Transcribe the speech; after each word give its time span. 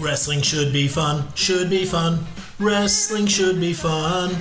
Wrestling 0.00 0.40
should 0.40 0.72
be 0.72 0.88
fun, 0.88 1.28
should 1.34 1.68
be 1.68 1.84
fun. 1.84 2.24
Wrestling 2.58 3.26
should 3.26 3.60
be 3.60 3.74
fun. 3.74 4.34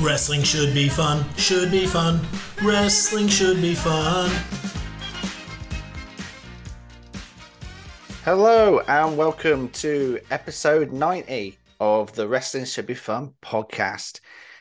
Wrestling 0.00 0.44
should 0.44 0.72
be 0.72 0.88
fun, 0.88 1.24
should 1.36 1.72
be 1.72 1.86
fun. 1.86 2.20
Wrestling 2.62 3.26
should 3.26 3.60
be 3.60 3.74
fun. 3.74 4.30
Hello 8.24 8.78
and 8.86 9.16
welcome 9.16 9.68
to 9.70 10.20
episode 10.30 10.92
90 10.92 11.58
of 11.80 12.14
the 12.14 12.28
Wrestling 12.28 12.64
Should 12.64 12.86
Be 12.86 12.94
Fun 12.94 13.34
podcast. 13.42 14.20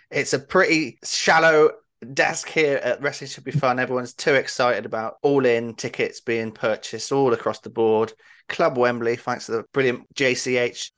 It's 0.09 0.33
a 0.33 0.39
pretty 0.39 0.97
shallow 1.04 1.70
desk 2.13 2.47
here 2.47 2.77
at 2.77 3.02
Wrestling 3.02 3.30
Should 3.30 3.44
Be 3.44 3.52
Fun. 3.52 3.80
Everyone's 3.80 4.13
too 4.13 4.35
excited 4.35 4.85
about 4.85 5.17
all 5.21 5.45
in 5.45 5.73
tickets 5.76 6.22
being 6.22 6.52
purchased 6.52 7.12
all 7.12 7.34
across 7.34 7.59
the 7.59 7.70
board. 7.70 8.13
Club 8.48 8.77
Wembley, 8.77 9.16
thanks 9.16 9.45
to 9.45 9.52
the 9.52 9.66
brilliant 9.73 10.13
JCH, 10.16 10.91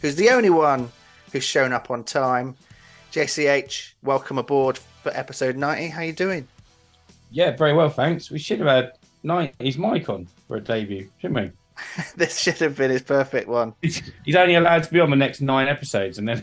who's 0.00 0.14
the 0.16 0.30
only 0.30 0.50
one 0.50 0.90
who's 1.32 1.44
shown 1.44 1.72
up 1.72 1.90
on 1.90 2.04
time. 2.04 2.54
JCH, 3.10 3.94
welcome 4.02 4.38
aboard 4.38 4.78
for 5.02 5.10
episode 5.16 5.56
90. 5.56 5.88
How 5.88 6.02
you 6.02 6.12
doing? 6.12 6.46
Yeah, 7.30 7.56
very 7.56 7.72
well, 7.72 7.88
thanks. 7.88 8.30
We 8.30 8.38
should 8.38 8.60
have 8.60 8.68
had 8.68 8.92
90s 9.24 9.78
mic 9.78 10.08
on 10.08 10.28
for 10.46 10.58
a 10.58 10.60
debut, 10.60 11.08
shouldn't 11.18 11.40
we? 11.40 11.61
this 12.16 12.38
should 12.38 12.58
have 12.58 12.76
been 12.76 12.90
his 12.90 13.02
perfect 13.02 13.48
one. 13.48 13.74
He's, 13.82 14.02
he's 14.24 14.36
only 14.36 14.54
allowed 14.54 14.84
to 14.84 14.92
be 14.92 15.00
on 15.00 15.10
the 15.10 15.16
next 15.16 15.40
nine 15.40 15.68
episodes 15.68 16.18
and 16.18 16.28
then 16.28 16.42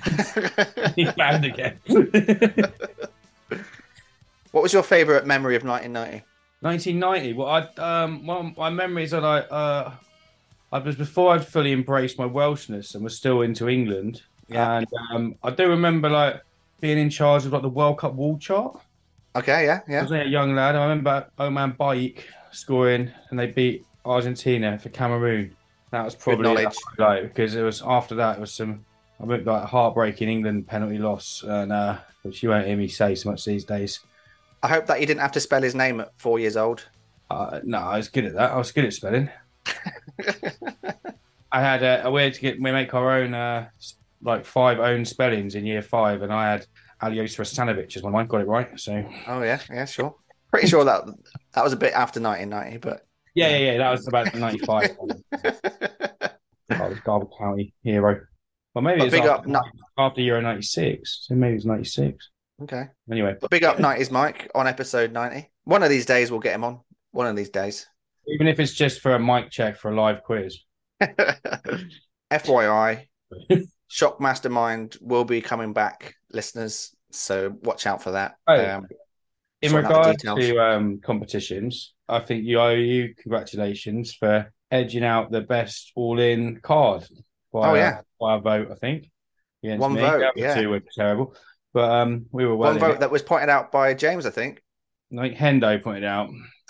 he's 0.96 1.12
banned 1.14 1.46
again. 1.46 1.80
what 4.52 4.64
was 4.64 4.74
your 4.74 4.84
favourite 4.84 5.26
memory 5.26 5.56
of 5.56 5.64
1990? 5.64 6.26
1990. 6.62 7.34
Well, 7.34 7.48
I 7.48 7.62
um, 8.04 8.26
well, 8.26 8.52
my 8.58 8.70
memories 8.70 9.14
are 9.14 9.22
like 9.22 9.48
uh, 9.50 9.92
I 10.72 10.80
was 10.80 10.96
before 10.96 11.34
I'd 11.34 11.46
fully 11.46 11.72
embraced 11.72 12.18
my 12.20 12.28
Welshness 12.28 12.96
and 12.96 13.04
was 13.04 13.16
still 13.16 13.42
into 13.42 13.70
England. 13.70 14.22
Yeah. 14.50 14.78
And 14.78 14.88
um, 15.12 15.36
I 15.44 15.52
do 15.52 15.68
remember 15.70 16.10
like 16.10 16.42
being 16.82 16.98
in 16.98 17.10
charge 17.10 17.46
of 17.46 17.54
like 17.54 17.62
the 17.62 17.70
World 17.70 18.00
Cup 18.00 18.14
wall 18.14 18.38
chart. 18.38 18.80
Okay, 19.36 19.66
yeah, 19.66 19.82
yeah. 19.88 20.00
I 20.00 20.02
was 20.02 20.12
a 20.12 20.26
young 20.26 20.56
lad. 20.56 20.76
I 20.76 20.84
remember 20.84 21.30
Omam-Biyik 21.38 22.24
scoring, 22.52 23.12
and 23.30 23.40
they 23.40 23.48
beat 23.48 23.86
Argentina 24.06 24.78
for 24.80 24.90
Cameroon. 24.90 25.56
That 25.92 26.06
was 26.06 26.16
probably 26.16 26.64
the 26.64 26.72
highlight 26.98 27.24
because 27.24 27.56
it 27.56 27.64
was 27.64 27.82
after 27.82 28.16
that 28.16 28.38
it 28.38 28.42
was 28.42 28.54
some 28.54 28.86
I 29.20 29.24
remember 29.24 29.52
like 29.52 29.66
heartbreaking 29.66 30.30
England 30.30 30.68
penalty 30.68 30.98
loss, 30.98 31.44
and 31.46 31.74
uh, 31.74 31.98
which 32.22 32.42
you 32.42 32.50
won't 32.50 32.66
hear 32.66 32.78
me 32.78 32.88
say 32.88 33.16
so 33.16 33.30
much 33.30 33.44
these 33.44 33.66
days. 33.66 34.00
I 34.64 34.70
hope 34.70 34.86
that 34.88 35.02
you 35.02 35.06
didn't 35.06 35.22
have 35.22 35.34
to 35.34 35.40
spell 35.40 35.62
his 35.62 35.76
name 35.76 36.00
at 36.00 36.12
four 36.18 36.40
years 36.40 36.56
old. 36.56 36.88
Uh, 37.30 37.60
no, 37.64 37.80
I 37.80 37.98
was 37.98 38.08
good 38.08 38.26
at 38.26 38.34
that. 38.34 38.52
I 38.52 38.58
was 38.58 38.72
good 38.72 38.86
at 38.86 38.94
spelling. 38.94 39.30
I 41.52 41.62
had 41.62 41.84
uh, 41.84 42.02
a 42.04 42.12
way 42.12 42.32
to 42.32 42.42
get 42.42 42.62
we 42.62 42.72
make 42.72 42.94
our 42.94 43.12
own 43.12 43.34
uh, 43.34 43.70
like 44.22 44.46
five 44.46 44.80
own 44.80 45.04
spellings 45.04 45.56
in 45.56 45.66
year 45.66 45.82
five, 45.82 46.22
and 46.22 46.32
I 46.32 46.52
had 46.52 46.66
Aljosa 47.02 47.42
Asanovic 47.42 47.96
as 47.98 48.04
one 48.04 48.12
of 48.12 48.16
mine. 48.16 48.28
Got 48.28 48.42
it 48.42 48.48
right. 48.48 48.80
So 48.80 49.04
Oh 49.28 49.42
yeah, 49.42 49.60
yeah, 49.70 49.86
sure. 49.86 50.16
Pretty 50.50 50.68
sure 50.68 50.86
that 50.86 51.04
that 51.54 51.64
was 51.64 51.74
a 51.74 51.78
bit 51.78 51.94
after 51.94 52.22
1990, 52.22 52.78
but 52.78 53.06
yeah, 53.40 53.50
yeah, 53.50 53.58
yeah. 53.72 53.78
That 53.78 53.92
was 53.92 54.08
about 54.08 54.34
ninety 54.36 54.60
five. 54.60 54.96
I 56.70 56.88
was 56.88 57.00
Garble 57.04 57.32
County 57.38 57.74
hero. 57.84 58.22
Well, 58.76 58.84
maybe 58.84 59.04
it's 59.04 59.16
after, 59.16 59.32
up, 59.32 59.48
no- 59.48 59.62
after 59.98 60.22
Euro 60.22 60.42
'96. 60.42 61.26
So 61.28 61.36
maybe 61.36 61.56
it's 61.56 61.66
'96. 61.66 62.30
okay. 62.64 62.84
Anyway, 63.12 63.36
But 63.42 63.50
big 63.50 63.64
up 63.64 63.78
90s 63.78 64.12
Mike 64.12 64.50
on 64.54 64.68
episode 64.68 65.12
90. 65.12 65.50
One 65.64 65.82
of 65.84 65.90
these 65.90 66.06
days 66.06 66.30
we'll 66.32 66.40
get 66.40 66.54
him 66.56 66.64
on. 66.64 66.82
One 67.12 67.26
of 67.28 67.36
these 67.36 67.50
days. 67.50 67.88
even 68.28 68.48
if 68.48 68.60
it's 68.60 68.74
just 68.74 69.02
for 69.02 69.16
a 69.16 69.20
mic 69.20 69.50
check 69.50 69.78
for 69.78 69.92
a 69.92 69.96
live 69.96 70.22
quiz. 70.24 70.60
FYI, 72.32 73.08
Shock 73.88 74.22
Mastermind 74.22 74.98
will 75.02 75.26
be 75.26 75.42
coming 75.42 75.74
back, 75.74 76.14
listeners. 76.32 76.96
So 77.12 77.56
watch 77.64 77.88
out 77.88 78.04
for 78.04 78.12
that. 78.12 78.36
Oh, 78.48 78.54
Um, 78.76 78.88
In 79.64 79.72
sorting 79.72 79.92
out 79.92 80.04
the 80.06 80.10
regard 80.12 80.40
to 80.42 80.60
um, 80.60 81.00
competitions, 81.04 81.94
I 82.10 82.20
think 82.20 82.46
you 82.46 82.60
owe 82.60 82.74
you 82.74 83.14
congratulations 83.16 84.14
for 84.14 84.52
edging 84.72 85.04
out 85.04 85.32
the 85.32 85.42
best 85.42 85.92
all-in 85.96 86.60
card. 86.62 87.06
By, 87.52 87.70
Oh, 87.70 87.74
yeah. 87.76 88.02
by 88.20 88.36
a 88.36 88.40
vote, 88.40 88.70
I 88.72 88.76
think. 88.76 89.10
One 89.62 89.94
me. 89.94 90.02
vote, 90.02 90.34
yeah. 90.36 90.56
two 90.56 90.70
were 90.70 90.82
terrible, 90.96 91.36
but 91.74 91.92
um, 91.92 92.26
we 92.32 92.46
were 92.46 92.56
well. 92.56 92.72
one 92.72 92.80
vote 92.80 92.96
it. 92.96 93.00
that 93.02 93.12
was 93.12 93.22
pointed 93.22 93.50
out 93.50 93.72
by 93.72 93.94
James, 93.94 94.26
I 94.26 94.30
think. 94.30 94.62
Like 95.12 95.36
Hendo 95.36 95.82
pointed 95.84 96.06
out, 96.06 96.30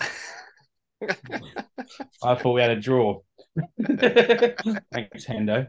I 2.22 2.34
thought 2.34 2.52
we 2.52 2.60
had 2.62 2.70
a 2.70 2.80
draw. 2.80 3.20
Thanks, 3.86 5.26
Hendo. 5.26 5.68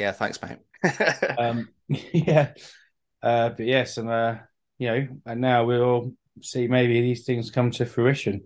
Yeah, 0.00 0.12
thanks, 0.12 0.38
mate. 0.42 0.58
um, 1.38 1.68
yeah, 1.88 2.52
uh, 3.22 3.50
but 3.50 3.66
yes, 3.66 3.98
and 3.98 4.08
uh, 4.08 4.36
you 4.78 4.88
know, 4.88 5.08
and 5.26 5.40
now 5.40 5.64
we'll 5.64 6.12
see 6.40 6.68
maybe 6.68 7.00
these 7.00 7.24
things 7.24 7.50
come 7.50 7.70
to 7.72 7.86
fruition. 7.86 8.42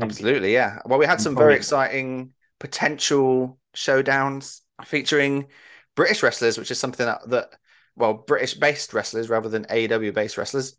Absolutely, 0.00 0.52
yeah. 0.52 0.78
Well, 0.84 0.98
we 0.98 1.06
had 1.06 1.20
some 1.20 1.36
very 1.36 1.54
exciting 1.54 2.32
potential 2.58 3.58
showdowns 3.76 4.60
featuring 4.84 5.48
British 5.94 6.22
wrestlers, 6.22 6.58
which 6.58 6.70
is 6.70 6.78
something 6.78 7.04
that, 7.06 7.28
that 7.28 7.50
well, 7.96 8.14
British 8.14 8.54
based 8.54 8.94
wrestlers 8.94 9.28
rather 9.28 9.48
than 9.48 9.64
AEW 9.64 10.12
based 10.14 10.38
wrestlers. 10.38 10.76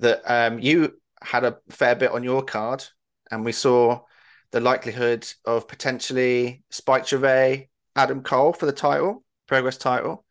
That 0.00 0.22
um, 0.24 0.60
you 0.60 0.94
had 1.22 1.44
a 1.44 1.58
fair 1.70 1.96
bit 1.96 2.12
on 2.12 2.22
your 2.22 2.42
card, 2.42 2.84
and 3.30 3.44
we 3.44 3.52
saw 3.52 4.00
the 4.52 4.60
likelihood 4.60 5.26
of 5.44 5.68
potentially 5.68 6.62
Spike 6.70 7.06
Trivet, 7.06 7.68
Adam 7.96 8.22
Cole 8.22 8.52
for 8.52 8.66
the 8.66 8.72
title, 8.72 9.24
Progress 9.46 9.76
title, 9.76 10.24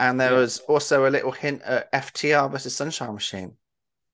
and 0.00 0.20
there 0.20 0.32
Yeah. 0.32 0.38
was 0.38 0.58
also 0.60 1.06
a 1.06 1.10
little 1.10 1.30
hint 1.30 1.62
at 1.62 1.90
FTR 1.92 2.50
versus 2.50 2.74
Sunshine 2.76 3.14
Machine. 3.14 3.56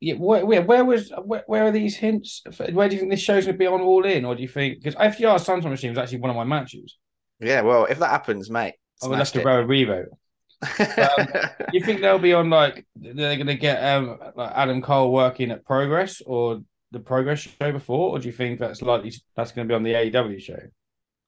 Yeah, 0.00 0.14
where, 0.14 0.46
where, 0.46 0.62
where 0.62 0.84
was 0.84 1.12
where, 1.24 1.44
where 1.46 1.66
are 1.66 1.70
these 1.70 1.94
hints? 1.96 2.42
Where 2.72 2.88
do 2.88 2.94
you 2.94 3.00
think 3.00 3.10
this 3.10 3.20
show's 3.20 3.44
going 3.44 3.54
to 3.54 3.58
be 3.58 3.66
on 3.66 3.82
All 3.82 4.04
In, 4.06 4.24
or 4.24 4.34
do 4.34 4.42
you 4.42 4.48
think 4.48 4.82
because 4.82 4.94
FTR 4.94 5.38
Sunshine 5.38 5.70
Machine 5.70 5.90
was 5.90 5.98
actually 5.98 6.20
one 6.20 6.30
of 6.30 6.36
my 6.36 6.44
matches? 6.44 6.96
Yeah, 7.38 7.60
well, 7.60 7.84
if 7.84 7.98
that 7.98 8.10
happens, 8.10 8.48
mate, 8.48 8.74
I 9.02 9.08
would 9.08 9.18
have 9.18 9.32
to 9.32 9.42
row 9.42 9.60
a 9.60 9.66
revote. 9.66 10.08
Do 10.62 10.84
you 11.72 11.84
think 11.84 12.00
they'll 12.00 12.18
be 12.18 12.32
on 12.32 12.50
like 12.50 12.86
they're 12.96 13.36
going 13.36 13.46
to 13.46 13.54
get 13.54 13.82
um 13.82 14.18
like 14.34 14.52
Adam 14.54 14.82
Cole 14.82 15.12
working 15.12 15.50
at 15.50 15.64
Progress 15.64 16.22
or 16.24 16.60
the 16.92 17.00
Progress 17.00 17.40
show 17.40 17.72
before, 17.72 18.10
or 18.10 18.18
do 18.18 18.26
you 18.26 18.32
think 18.32 18.58
that's 18.58 18.82
likely 18.82 19.12
that's 19.36 19.52
going 19.52 19.68
to 19.68 19.72
be 19.72 19.76
on 19.76 19.82
the 19.82 19.92
AEW 19.92 20.40
show? 20.40 20.60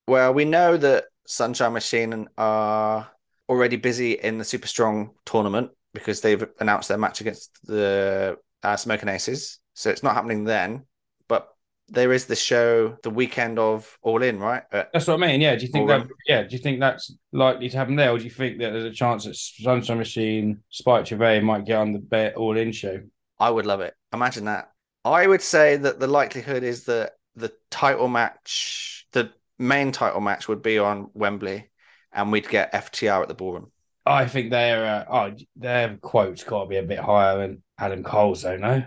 Well, 0.08 0.34
we 0.34 0.44
know 0.44 0.76
that 0.76 1.04
Sunshine 1.26 1.72
Machine 1.72 2.28
are 2.36 3.10
already 3.48 3.76
busy 3.76 4.12
in 4.12 4.38
the 4.38 4.44
Super 4.44 4.66
Strong 4.66 5.10
tournament 5.24 5.70
because 5.94 6.20
they've 6.20 6.44
announced 6.58 6.88
their 6.88 6.98
match 6.98 7.20
against 7.20 7.50
the 7.64 8.36
uh, 8.62 8.76
Smoking 8.76 9.08
Aces. 9.08 9.58
So 9.74 9.90
it's 9.90 10.02
not 10.02 10.14
happening 10.14 10.44
then, 10.44 10.84
but 11.28 11.48
there 11.88 12.12
is 12.12 12.26
the 12.26 12.36
show 12.36 12.96
the 13.02 13.10
weekend 13.10 13.58
of 13.58 13.98
All 14.02 14.22
In, 14.22 14.38
right? 14.38 14.62
Uh, 14.72 14.84
That's 14.92 15.06
what 15.06 15.14
I 15.22 15.26
mean. 15.26 15.40
Yeah. 15.40 15.56
Do 15.56 15.62
you 15.66 15.72
think 15.72 15.88
that? 15.88 16.06
Yeah. 16.26 16.42
Do 16.42 16.54
you 16.54 16.58
think 16.58 16.80
that's 16.80 17.14
likely 17.32 17.68
to 17.68 17.76
happen 17.76 17.96
there, 17.96 18.10
or 18.10 18.18
do 18.18 18.24
you 18.24 18.30
think 18.30 18.58
that 18.58 18.72
there's 18.72 18.84
a 18.84 18.90
chance 18.90 19.24
that 19.24 19.36
Sunshine 19.36 19.98
Machine, 19.98 20.60
Spike 20.70 21.06
Trivet 21.06 21.42
might 21.42 21.64
get 21.64 21.76
on 21.78 21.92
the 21.92 21.98
Bet 21.98 22.36
All 22.36 22.56
In 22.56 22.72
show? 22.72 23.00
I 23.38 23.50
would 23.50 23.66
love 23.66 23.80
it. 23.80 23.94
Imagine 24.12 24.44
that. 24.44 24.70
I 25.04 25.26
would 25.26 25.42
say 25.42 25.76
that 25.76 25.98
the 25.98 26.06
likelihood 26.06 26.62
is 26.62 26.84
that 26.84 27.12
the 27.34 27.52
title 27.70 28.06
match, 28.08 29.06
the 29.12 29.32
main 29.58 29.90
title 29.90 30.20
match, 30.20 30.46
would 30.46 30.62
be 30.62 30.78
on 30.78 31.10
Wembley, 31.12 31.70
and 32.12 32.30
we'd 32.30 32.48
get 32.48 32.72
FTR 32.72 33.22
at 33.22 33.28
the 33.28 33.34
ballroom. 33.34 33.71
I 34.04 34.26
think 34.26 34.50
their 34.50 34.84
uh, 34.84 35.04
oh 35.08 35.36
their 35.56 35.96
quotes 35.98 36.42
got 36.44 36.64
to 36.64 36.68
be 36.68 36.76
a 36.76 36.82
bit 36.82 36.98
higher 36.98 37.38
than 37.38 37.62
Adam 37.78 38.02
Cole's, 38.02 38.42
though. 38.42 38.56
No. 38.56 38.80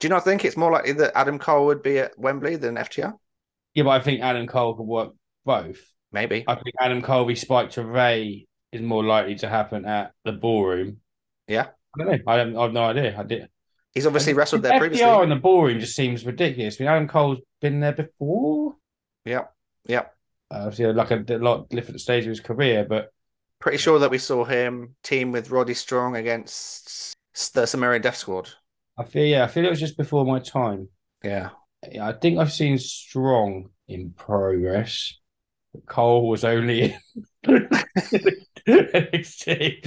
Do 0.00 0.06
you 0.06 0.08
not 0.08 0.24
think 0.24 0.44
it's 0.44 0.56
more 0.56 0.72
likely 0.72 0.92
that 0.92 1.12
Adam 1.16 1.38
Cole 1.38 1.66
would 1.66 1.82
be 1.82 1.98
at 1.98 2.18
Wembley 2.18 2.56
than 2.56 2.74
FTR? 2.76 3.14
Yeah, 3.74 3.84
but 3.84 3.90
I 3.90 4.00
think 4.00 4.20
Adam 4.20 4.46
Cole 4.46 4.74
could 4.74 4.86
work 4.86 5.14
both. 5.44 5.80
Maybe. 6.10 6.44
I 6.46 6.54
think 6.54 6.74
Adam 6.80 7.02
Cole 7.02 7.24
v 7.24 7.34
Spike 7.34 7.70
Trivet 7.70 8.46
is 8.72 8.82
more 8.82 9.04
likely 9.04 9.36
to 9.36 9.48
happen 9.48 9.84
at 9.84 10.12
the 10.24 10.32
ballroom. 10.32 10.98
Yeah. 11.48 11.68
I 11.94 12.04
don't 12.04 12.08
know. 12.08 12.18
I 12.26 12.38
have, 12.38 12.56
I 12.56 12.62
have 12.62 12.72
no 12.72 12.84
idea. 12.84 13.16
I 13.18 13.22
did. 13.22 13.48
He's 13.94 14.06
obviously 14.06 14.32
wrestled 14.34 14.62
there 14.62 14.72
FTR 14.72 14.78
previously. 14.78 15.22
in 15.22 15.28
the 15.28 15.36
ballroom 15.36 15.80
just 15.80 15.94
seems 15.94 16.24
ridiculous. 16.24 16.80
I 16.80 16.84
mean, 16.84 16.88
Adam 16.88 17.08
Cole's 17.08 17.38
been 17.60 17.80
there 17.80 17.92
before. 17.92 18.74
Yep. 19.24 19.52
Yep. 19.86 20.14
Uh, 20.50 20.54
obviously, 20.54 20.92
like 20.92 21.10
a, 21.10 21.24
a 21.28 21.38
lot 21.38 21.68
different 21.68 22.00
stage 22.00 22.24
of 22.24 22.30
his 22.30 22.40
career, 22.40 22.86
but 22.88 23.12
Pretty 23.62 23.78
sure 23.78 24.00
that 24.00 24.10
we 24.10 24.18
saw 24.18 24.44
him 24.44 24.96
team 25.04 25.30
with 25.30 25.52
Roddy 25.52 25.74
Strong 25.74 26.16
against 26.16 27.14
the 27.54 27.64
Sumerian 27.64 28.02
Death 28.02 28.16
Squad. 28.16 28.50
I 28.98 29.04
feel 29.04 29.24
yeah, 29.24 29.44
I 29.44 29.46
feel 29.46 29.64
it 29.64 29.70
was 29.70 29.78
just 29.78 29.96
before 29.96 30.24
my 30.24 30.40
time. 30.40 30.88
Yeah. 31.22 31.50
Yeah, 31.88 32.08
I 32.08 32.12
think 32.12 32.40
I've 32.40 32.52
seen 32.52 32.76
Strong 32.76 33.68
in 33.86 34.10
progress. 34.16 35.16
But 35.72 35.86
Cole 35.86 36.28
was 36.28 36.42
only 36.42 36.96
in 37.44 37.68
NXT. 38.66 39.78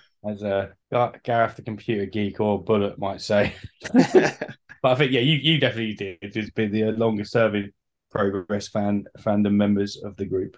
as 0.26 0.42
uh, 0.42 0.68
Gar- 0.90 1.20
Gareth 1.22 1.56
the 1.56 1.62
computer 1.62 2.06
geek 2.06 2.40
or 2.40 2.64
Bullet 2.64 2.98
might 2.98 3.20
say. 3.20 3.54
but 3.92 4.48
I 4.82 4.94
think 4.94 5.12
yeah, 5.12 5.20
you 5.20 5.34
you 5.34 5.60
definitely 5.60 5.96
did. 5.96 6.16
It's 6.22 6.50
been 6.52 6.72
the 6.72 6.92
longest 6.92 7.32
serving 7.32 7.72
Progress 8.10 8.68
fan 8.68 9.04
fandom 9.18 9.52
members 9.52 10.02
of 10.02 10.16
the 10.16 10.24
group. 10.24 10.56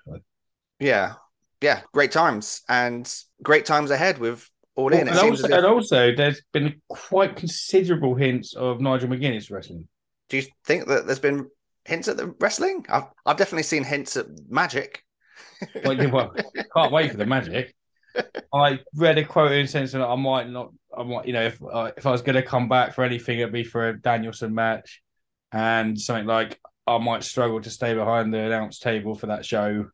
yeah, 0.79 1.15
yeah, 1.61 1.81
great 1.93 2.13
times 2.13 2.63
and 2.69 3.13
great 3.43 3.65
times 3.67 3.91
ahead 3.91 4.19
with 4.19 4.49
All 4.77 4.93
In. 4.93 5.09
and, 5.09 5.19
also, 5.19 5.47
if- 5.47 5.53
and 5.53 5.67
also, 5.67 6.15
there's 6.15 6.43
been 6.53 6.81
quite 6.89 7.37
considerable 7.37 8.15
hints 8.15 8.55
of 8.55 8.81
Nigel 8.81 9.09
McGuinness 9.09 9.51
wrestling. 9.51 9.89
do 10.29 10.37
you 10.37 10.45
think 10.65 10.87
that 10.89 11.07
there's 11.07 11.19
been 11.19 11.49
hints 11.85 12.09
at 12.09 12.17
the 12.17 12.35
wrestling? 12.41 12.85
I've 12.89 13.05
I've 13.27 13.37
definitely 13.37 13.63
seen 13.65 13.85
hints 13.85 14.17
at 14.17 14.27
magic. 14.49 15.03
Like, 15.85 16.13
well, 16.13 16.33
can't 16.77 16.93
wait 16.93 17.11
for 17.11 17.17
the 17.17 17.27
magic. 17.27 17.75
I 18.55 18.79
read 18.95 19.19
a 19.19 19.25
quote 19.25 19.51
in 19.53 19.63
the 19.63 19.69
sense 19.69 19.91
that 19.93 20.03
I 20.03 20.15
might 20.15 20.49
not, 20.49 20.73
I 20.97 21.03
might, 21.03 21.27
you 21.27 21.33
know, 21.33 21.47
if 21.47 21.61
uh, 21.63 21.91
if 21.97 22.07
I 22.07 22.11
was 22.13 22.23
going 22.23 22.37
to 22.37 22.43
come 22.43 22.69
back 22.69 22.95
for 22.95 23.03
anything, 23.05 23.39
it'd 23.41 23.53
be 23.53 23.65
for 23.65 23.89
a 23.89 24.01
Danielson 24.01 24.55
match, 24.55 25.03
and 25.53 26.01
something 26.01 26.27
like 26.27 26.61
I 26.87 26.99
might 26.99 27.25
struggle 27.25 27.61
to 27.61 27.71
stay 27.71 27.95
behind 27.95 28.33
the 28.33 28.39
announce 28.39 28.79
table 28.79 29.15
for 29.17 29.27
that 29.27 29.45
show. 29.45 29.87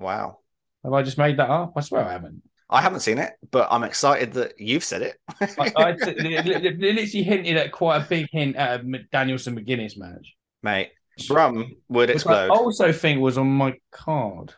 Wow. 0.00 0.38
Have 0.84 0.92
I 0.92 1.02
just 1.02 1.18
made 1.18 1.38
that 1.38 1.50
up? 1.50 1.72
I 1.76 1.80
swear 1.80 2.04
I 2.04 2.12
haven't. 2.12 2.42
I 2.68 2.80
haven't 2.80 3.00
seen 3.00 3.18
it, 3.18 3.34
but 3.50 3.68
I'm 3.70 3.84
excited 3.84 4.32
that 4.32 4.58
you've 4.58 4.84
said 4.84 5.02
it. 5.02 5.18
I, 5.58 5.72
I 5.76 5.92
t- 6.04 6.12
they, 6.14 6.42
literally 6.42 7.22
hinted 7.22 7.56
at 7.58 7.70
quite 7.70 7.98
a 7.98 8.06
big 8.08 8.28
hint 8.32 8.56
at 8.56 8.80
a 8.80 8.98
Danielson 9.12 9.58
McGuinness 9.58 9.98
match, 9.98 10.34
Mate, 10.62 10.90
Brum 11.28 11.76
would 11.88 12.08
which 12.08 12.26
I 12.26 12.46
explode. 12.46 12.50
also 12.50 12.90
think 12.92 13.20
was 13.20 13.36
on 13.36 13.48
my 13.48 13.74
card. 13.90 14.54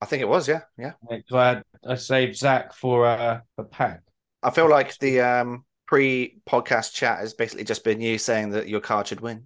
I 0.00 0.06
think 0.06 0.20
it 0.20 0.28
was, 0.28 0.48
yeah, 0.48 0.62
yeah. 0.76 0.92
Because 1.08 1.32
I 1.32 1.48
had 1.48 1.62
I 1.88 1.94
saved 1.94 2.36
Zach 2.36 2.74
for 2.74 3.06
uh, 3.06 3.40
a 3.56 3.64
pack. 3.64 4.00
I 4.42 4.50
feel 4.50 4.68
like 4.68 4.98
the 4.98 5.20
um, 5.20 5.64
pre-podcast 5.86 6.92
chat 6.92 7.20
has 7.20 7.34
basically 7.34 7.64
just 7.64 7.84
been 7.84 8.00
you 8.00 8.18
saying 8.18 8.50
that 8.50 8.68
your 8.68 8.80
card 8.80 9.06
should 9.06 9.20
win. 9.20 9.44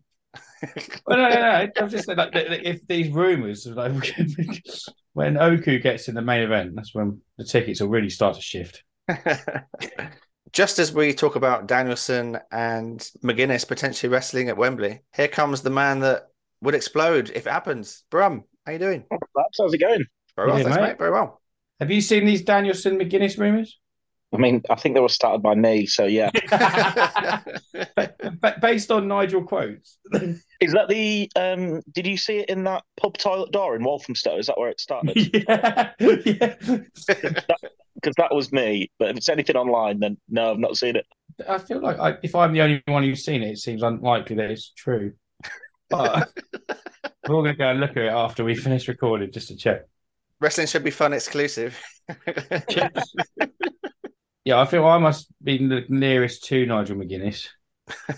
Well, 1.07 1.19
no, 1.19 1.29
no, 1.29 1.41
no. 1.41 1.71
I'm 1.77 1.89
just 1.89 2.07
saying, 2.07 2.19
like, 2.19 2.31
if 2.35 2.85
these 2.89 3.11
rumors, 3.13 3.67
are 3.69 3.75
like, 3.75 3.93
when 5.19 5.37
Oku 5.37 5.81
gets 5.81 6.07
in 6.07 6.15
the 6.15 6.23
main 6.23 6.43
event, 6.43 6.77
that's 6.77 6.95
when 6.95 7.21
the 7.39 7.45
tickets 7.45 7.81
will 7.81 7.89
really 7.89 8.09
start 8.09 8.37
to 8.37 8.41
shift. 8.41 8.85
just 10.53 10.79
as 10.79 10.93
we 10.93 11.13
talk 11.13 11.35
about 11.35 11.67
Danielson 11.67 12.39
and 12.53 13.01
McGuinness 13.25 13.67
potentially 13.67 14.13
wrestling 14.13 14.49
at 14.49 14.57
Wembley, 14.57 15.01
here 15.17 15.27
comes 15.27 15.63
the 15.63 15.71
man 15.71 15.99
that 16.01 16.29
would 16.63 16.77
explode 16.77 17.31
if 17.35 17.49
it 17.49 17.51
happens. 17.51 18.05
Brum, 18.11 18.45
how 18.65 18.71
you 18.71 18.79
doing? 18.79 19.07
Perhaps 19.11 19.59
how's 19.59 19.75
it 19.75 19.79
going? 19.79 20.05
Very 20.37 20.49
well, 20.49 20.59
Yeah, 20.59 20.65
thanks, 20.65 20.77
mate. 20.79 20.87
mate. 20.87 20.99
Very 20.99 21.11
well. 21.11 21.41
Have 21.81 21.91
you 21.91 22.01
seen 22.01 22.25
these 22.25 22.43
Danielson 22.43 22.97
McGuinness 22.97 23.39
rumors? 23.39 23.77
I 24.33 24.37
mean, 24.37 24.63
I 24.69 24.75
think 24.75 24.95
they 24.95 25.01
were 25.01 25.09
started 25.09 25.43
by 25.43 25.55
me, 25.55 25.87
so 25.87 26.05
yeah. 26.05 26.31
Ba- 26.51 28.15
ba- 28.41 28.59
based 28.61 28.91
on 28.91 29.09
Nigel 29.09 29.43
quotes. 29.43 29.99
Is 30.61 30.73
that 30.73 30.89
the? 30.89 31.31
um 31.35 31.81
Did 31.93 32.07
you 32.07 32.17
see 32.19 32.39
it 32.39 32.51
in 32.51 32.65
that 32.65 32.83
pub 33.01 33.17
toilet 33.17 33.53
door 33.53 33.75
in 33.75 33.83
Walthamstow? 33.83 34.37
Is 34.37 34.47
that 34.49 34.59
where 34.59 34.69
it 34.69 34.81
started? 34.81 35.17
yeah, 35.35 35.93
yeah. 35.99 36.55
Because 37.95 38.15
that 38.19 38.35
was 38.35 38.53
me. 38.53 38.91
But 38.99 39.11
if 39.11 39.17
it's 39.17 39.29
anything 39.31 39.57
online, 39.57 40.01
then 40.01 40.19
no, 40.29 40.51
I've 40.51 40.59
not 40.59 40.77
seen 40.77 40.97
it. 40.97 41.07
I 41.49 41.59
feel 41.59 41.81
like 41.81 41.99
I, 41.99 42.19
if 42.23 42.35
I'm 42.35 42.53
the 42.53 42.61
only 42.61 42.83
one 42.87 43.05
who's 43.05 43.25
seen 43.25 43.43
it, 43.43 43.53
it 43.53 43.59
seems 43.59 43.83
unlikely 43.83 44.37
that 44.37 44.51
it's 44.51 44.73
true. 44.77 45.15
But 45.89 46.31
we're 47.27 47.35
all 47.35 47.43
going 47.43 47.55
to 47.55 47.59
go 47.59 47.71
and 47.71 47.81
look 47.81 47.93
at 47.93 47.99
it 47.99 48.13
after 48.13 48.45
we 48.45 48.55
finish 48.55 48.89
recording 48.89 49.33
just 49.33 49.49
to 49.49 49.57
check. 49.57 49.87
Wrestling 50.41 50.67
should 50.67 50.85
be 50.85 50.91
fun 50.91 51.13
exclusive. 51.15 51.81
Yeah, 54.49 54.63
I 54.63 54.65
feel 54.65 54.87
I 54.87 54.97
must 54.97 55.27
be 55.45 55.59
the 55.59 55.85
nearest 55.91 56.45
to 56.45 56.65
Nigel 56.65 56.97
McGuinness. 56.97 57.49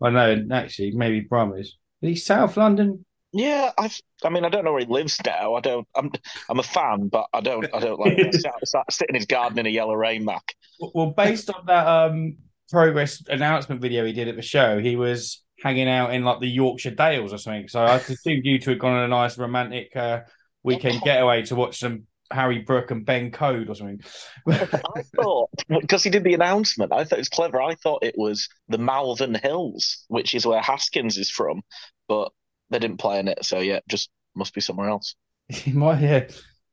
I 0.00 0.10
know, 0.10 0.46
actually, 0.52 0.92
maybe 0.92 1.22
Brum 1.22 1.58
is. 1.58 1.76
Is 2.02 2.08
he 2.08 2.14
South 2.14 2.56
London? 2.56 3.04
Yeah, 3.32 3.72
I've. 3.76 4.00
I 4.22 4.28
mean, 4.28 4.44
I 4.44 4.48
don't 4.48 4.64
know 4.64 4.70
where 4.70 4.82
he 4.82 4.86
lives 4.86 5.18
now. 5.26 5.54
I 5.54 5.60
don't. 5.60 5.88
I'm. 5.96 6.12
I'm 6.48 6.60
a 6.60 6.62
fan, 6.62 7.08
but 7.08 7.26
I 7.34 7.40
don't. 7.40 7.66
I 7.74 7.80
don't 7.80 7.98
like 7.98 8.16
sit, 8.32 8.44
sit, 8.62 8.80
sit 8.90 9.08
in 9.08 9.16
his 9.16 9.26
garden 9.26 9.58
in 9.58 9.66
a 9.66 9.70
yellow 9.70 9.94
rain, 9.94 10.24
Mac. 10.24 10.54
Well, 10.78 11.10
based 11.10 11.50
on 11.50 11.66
that 11.66 11.84
um 11.84 12.36
progress 12.70 13.20
announcement 13.28 13.80
video 13.80 14.04
he 14.04 14.12
did 14.12 14.28
at 14.28 14.36
the 14.36 14.42
show, 14.42 14.78
he 14.78 14.94
was 14.94 15.42
hanging 15.60 15.88
out 15.88 16.14
in 16.14 16.22
like 16.22 16.38
the 16.38 16.46
Yorkshire 16.46 16.94
Dales 16.94 17.32
or 17.32 17.38
something. 17.38 17.66
So 17.66 17.82
I 17.82 17.96
assumed 17.96 18.44
you 18.44 18.60
two 18.60 18.70
had 18.70 18.78
gone 18.78 18.98
on 18.98 19.04
a 19.04 19.08
nice 19.08 19.36
romantic 19.36 19.96
uh, 19.96 20.20
weekend 20.62 21.00
getaway 21.04 21.42
to 21.46 21.56
watch 21.56 21.80
some 21.80 22.04
Harry 22.34 22.60
Brook 22.60 22.90
and 22.90 23.06
Ben 23.06 23.30
Coad 23.30 23.68
or 23.70 23.74
something. 23.74 24.00
I 24.50 25.02
thought 25.16 25.50
because 25.68 26.02
he 26.04 26.10
did 26.10 26.24
the 26.24 26.34
announcement, 26.34 26.92
I 26.92 27.04
thought 27.04 27.18
it 27.18 27.20
was 27.20 27.28
clever. 27.28 27.62
I 27.62 27.74
thought 27.76 28.04
it 28.04 28.16
was 28.18 28.48
the 28.68 28.78
Malvern 28.78 29.34
Hills, 29.34 30.04
which 30.08 30.34
is 30.34 30.46
where 30.46 30.60
Haskins 30.60 31.16
is 31.18 31.30
from, 31.30 31.62
but 32.08 32.32
they 32.70 32.78
didn't 32.78 32.98
play 32.98 33.18
in 33.18 33.28
it, 33.28 33.44
so 33.44 33.60
yeah, 33.60 33.80
just 33.88 34.10
must 34.34 34.54
be 34.54 34.60
somewhere 34.60 34.88
else. 34.88 35.14
he 35.48 35.72
might, 35.72 36.00
yeah. 36.00 36.26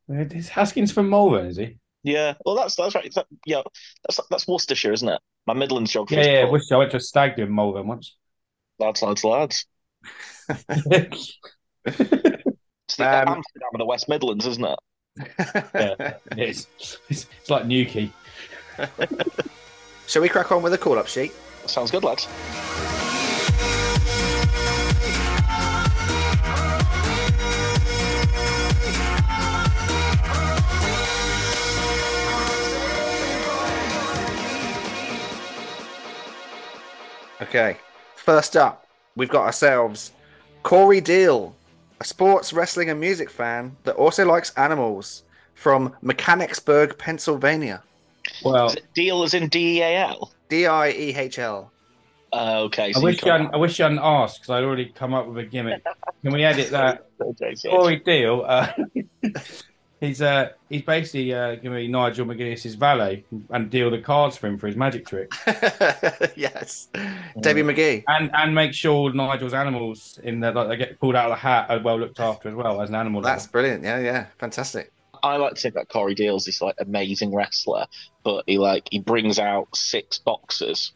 Is 0.10 0.50
Haskins 0.50 0.92
from 0.92 1.10
Malvern, 1.10 1.46
is 1.48 1.58
he? 1.58 1.78
Yeah, 2.04 2.34
well, 2.46 2.56
that's 2.56 2.76
that's 2.76 2.96
right. 2.96 3.14
That, 3.14 3.28
yeah, 3.46 3.62
that's 4.04 4.20
that's 4.30 4.48
Worcestershire, 4.48 4.92
isn't 4.94 5.08
it? 5.08 5.22
My 5.46 5.54
Midlands 5.54 5.92
geography. 5.92 6.22
Yeah, 6.22 6.44
yeah. 6.44 6.50
Wish 6.50 6.72
I 6.72 6.78
went 6.78 6.92
to 6.92 6.98
a 6.98 7.00
stag 7.00 7.36
do 7.36 7.44
in 7.44 7.54
Malvern 7.54 7.88
once. 7.88 8.16
lads, 8.80 9.02
lads, 9.02 9.24
lads. 9.24 9.66
It's 12.88 12.98
the 12.98 13.06
Um, 13.06 13.28
Amsterdam 13.28 13.70
of 13.74 13.80
the 13.80 13.86
West 13.86 14.10
Midlands, 14.10 14.46
isn't 14.46 14.66
it? 14.66 14.80
it's, 16.38 16.68
it's, 16.78 16.98
it's 17.10 17.50
like 17.50 17.66
Newquay. 17.66 18.12
Shall 20.08 20.22
we 20.22 20.30
crack 20.30 20.52
on 20.52 20.62
with 20.62 20.72
the 20.72 20.78
call-up 20.78 21.08
sheet? 21.08 21.34
Sounds 21.66 21.92
good, 21.92 22.04
lads. 22.04 22.28
Okay. 37.42 37.78
First 38.16 38.56
up, 38.56 38.88
we've 39.16 39.28
got 39.28 39.46
ourselves 39.46 40.12
Corey 40.64 41.02
Deal, 41.02 41.56
a 42.02 42.04
sports 42.04 42.52
wrestling 42.52 42.90
and 42.90 43.00
music 43.00 43.30
fan 43.30 43.78
that 43.84 43.96
also 43.96 44.26
likes 44.26 44.52
animals 44.58 45.22
from 45.54 45.96
Mechanicsburg, 46.02 46.98
Pennsylvania. 46.98 47.84
Well, 48.44 48.66
Is 48.68 48.76
it 48.78 48.86
deal 48.96 49.22
as 49.22 49.36
in 49.36 49.48
D 49.50 49.78
E 49.78 49.82
A 49.84 49.98
L? 50.08 50.32
D 50.50 50.66
I 50.66 50.90
E 50.90 51.14
H 51.16 51.38
L. 51.38 51.72
Uh, 52.34 52.62
okay. 52.62 52.92
I 52.96 53.00
wish 53.00 53.22
you 53.22 53.28
you 53.28 53.32
hadn't, 53.32 53.54
I 53.54 53.58
wish 53.58 53.78
you 53.78 53.84
hadn't 53.84 54.00
asked 54.02 54.40
because 54.42 54.50
I'd 54.50 54.64
already 54.64 54.88
come 54.88 55.14
up 55.14 55.28
with 55.28 55.38
a 55.38 55.44
gimmick. 55.44 55.84
Can 56.24 56.34
we 56.34 56.44
edit 56.44 56.72
that? 56.72 57.06
Okay, 57.22 57.54
so- 57.54 57.96
Deal, 57.98 58.44
uh, 58.48 58.72
he's 60.02 60.22
uh, 60.22 60.50
he's 60.68 60.82
basically 60.82 61.34
uh, 61.34 61.56
going 61.56 61.62
to 61.64 61.70
be 61.72 61.88
Nigel 61.88 62.26
McGuinness's 62.26 62.76
valet 62.76 63.24
and 63.52 63.70
deal 63.70 63.90
the 63.90 64.00
cards 64.00 64.36
for 64.36 64.48
him 64.48 64.58
for 64.58 64.68
his 64.68 64.76
magic 64.76 65.06
trick, 65.06 65.32
yes. 66.36 66.90
Debbie 67.40 67.62
McGee. 67.64 68.04
and 68.10 68.30
and 68.34 68.54
make 68.54 68.74
sure 68.74 69.14
Nigel's 69.14 69.54
animals 69.54 70.20
in 70.24 70.42
the 70.42 70.52
like 70.52 70.68
they 70.68 70.76
get 70.76 71.00
pulled 71.00 71.16
out 71.16 71.26
of 71.26 71.38
the 71.38 71.42
hat 71.42 71.68
are 71.70 71.80
well 71.80 71.98
looked 71.98 72.20
after 72.20 72.50
as 72.50 72.56
well 72.56 72.82
as 72.82 72.90
an 72.90 72.96
animal. 72.96 73.22
That's 73.22 73.46
lover. 73.46 73.52
brilliant. 73.54 73.84
Yeah, 73.86 74.00
yeah. 74.00 74.26
Fantastic. 74.40 74.92
I 75.24 75.38
like 75.38 75.54
to 75.54 75.62
think 75.62 75.76
that 75.76 75.88
Corey 75.88 76.16
Deal's 76.16 76.48
is 76.48 76.62
like 76.62 76.76
amazing 76.80 77.34
wrestler, 77.34 77.86
but 78.24 78.44
he 78.48 78.58
like 78.58 78.88
he 78.92 79.00
brings 79.00 79.38
out 79.40 79.68
six 79.76 80.18
boxes, 80.18 80.94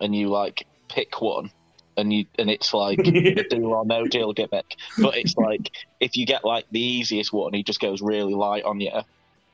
and 0.00 0.14
you 0.14 0.28
like 0.28 0.66
pick 0.88 1.20
one, 1.22 1.50
and 1.98 2.12
you 2.12 2.24
and 2.38 2.48
it's 2.48 2.72
like 2.72 2.98
the 2.98 3.46
deal 3.50 3.66
or 3.66 3.84
no 3.84 4.06
deal 4.06 4.32
gimmick. 4.32 4.76
But 4.98 5.16
it's 5.16 5.36
like 5.36 5.70
if 6.00 6.16
you 6.16 6.24
get 6.24 6.44
like 6.44 6.66
the 6.70 6.80
easiest 6.80 7.32
one, 7.32 7.52
he 7.52 7.62
just 7.62 7.80
goes 7.80 8.00
really 8.00 8.34
light 8.34 8.64
on 8.64 8.80
you, 8.80 9.00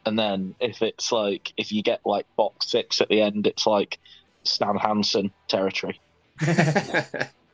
and 0.06 0.18
then 0.18 0.54
if 0.60 0.82
it's 0.82 1.10
like 1.10 1.52
if 1.56 1.72
you 1.72 1.82
get 1.82 2.00
like 2.04 2.26
box 2.36 2.70
six 2.70 3.00
at 3.00 3.08
the 3.08 3.20
end, 3.20 3.46
it's 3.46 3.66
like 3.66 3.98
Stan 4.44 4.76
Hansen 4.76 5.32
territory. 5.48 6.00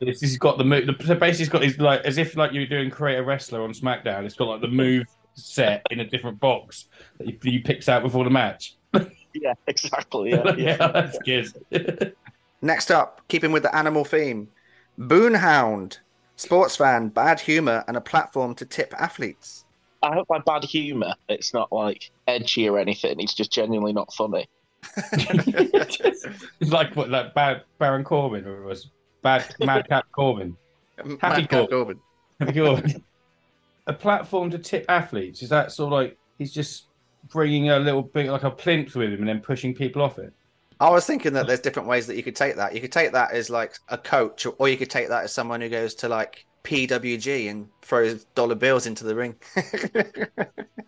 It's, 0.03 0.19
he's 0.19 0.35
got 0.37 0.57
the 0.57 0.63
move. 0.63 0.87
The, 0.87 1.05
so 1.05 1.13
basically, 1.13 1.43
it's 1.43 1.51
got 1.51 1.61
his 1.61 1.77
like 1.77 2.01
as 2.05 2.17
if 2.17 2.35
like 2.35 2.53
you 2.53 2.61
were 2.61 2.65
doing 2.65 2.89
create 2.89 3.17
a 3.17 3.23
wrestler 3.23 3.61
on 3.61 3.71
SmackDown. 3.71 4.25
It's 4.25 4.33
got 4.33 4.47
like 4.47 4.61
the 4.61 4.67
move 4.67 5.05
set 5.35 5.85
in 5.91 5.99
a 5.99 6.05
different 6.05 6.39
box 6.39 6.85
that 7.17 7.27
he, 7.27 7.37
he 7.43 7.59
picks 7.59 7.87
out 7.87 8.01
before 8.03 8.23
the 8.23 8.29
match. 8.29 8.75
Yeah, 9.33 9.53
exactly. 9.65 10.31
Yeah, 10.31 10.55
yeah, 10.57 10.87
that's 10.87 11.17
good. 11.19 12.15
Next 12.61 12.91
up, 12.91 13.21
keeping 13.29 13.53
with 13.53 13.63
the 13.63 13.73
animal 13.73 14.03
theme, 14.03 14.49
Boonhound, 15.01 15.97
sports 16.35 16.75
fan, 16.75 17.09
bad 17.09 17.39
humor, 17.39 17.83
and 17.87 17.97
a 17.97 18.01
platform 18.01 18.53
to 18.55 18.65
tip 18.65 18.93
athletes. 18.99 19.65
I 20.03 20.13
hope 20.13 20.27
by 20.27 20.39
bad 20.39 20.63
humour, 20.63 21.15
it's 21.27 21.53
not 21.53 21.71
like 21.71 22.11
edgy 22.27 22.67
or 22.69 22.77
anything. 22.77 23.19
It's 23.19 23.33
just 23.33 23.51
genuinely 23.51 23.93
not 23.93 24.13
funny. 24.13 24.47
it's 24.97 26.31
like 26.71 26.95
what, 26.95 27.09
like 27.09 27.33
bad 27.33 27.63
Baron 27.79 28.03
Corbin 28.03 28.45
or 28.45 28.63
it 28.63 28.65
was 28.65 28.91
bad 29.21 29.55
Madcap 29.59 30.05
Corbin. 30.11 30.55
Happy 30.97 31.41
Madcap 31.41 31.69
Corbin. 31.69 31.99
Happy 32.39 32.53
Corbin. 32.53 33.03
a 33.87 33.93
platform 33.93 34.51
to 34.51 34.57
tip 34.59 34.85
athletes 34.89 35.41
is 35.41 35.49
that 35.49 35.71
sort 35.71 35.87
of 35.87 35.93
like 35.93 36.17
he's 36.37 36.53
just 36.53 36.85
bringing 37.29 37.69
a 37.69 37.79
little 37.79 38.03
bit 38.03 38.29
like 38.29 38.43
a 38.43 38.51
plinth 38.51 38.95
with 38.95 39.13
him 39.13 39.19
and 39.19 39.27
then 39.27 39.39
pushing 39.39 39.73
people 39.73 40.01
off 40.01 40.19
it. 40.19 40.33
I 40.81 40.89
was 40.89 41.05
thinking 41.05 41.31
that 41.33 41.47
there's 41.47 41.61
different 41.61 41.87
ways 41.87 42.07
that 42.07 42.17
you 42.17 42.23
could 42.23 42.35
take 42.35 42.57
that. 42.57 42.75
You 42.75 42.81
could 42.81 42.91
take 42.91 43.13
that 43.13 43.31
as 43.31 43.49
like 43.49 43.75
a 43.87 43.97
coach, 43.97 44.45
or 44.57 44.67
you 44.67 44.75
could 44.75 44.89
take 44.89 45.07
that 45.07 45.23
as 45.23 45.31
someone 45.31 45.61
who 45.61 45.69
goes 45.69 45.95
to 45.95 46.09
like 46.09 46.45
PWG 46.63 47.49
and 47.49 47.69
throws 47.81 48.25
dollar 48.35 48.55
bills 48.55 48.85
into 48.85 49.03
the 49.03 49.15
ring. 49.15 49.35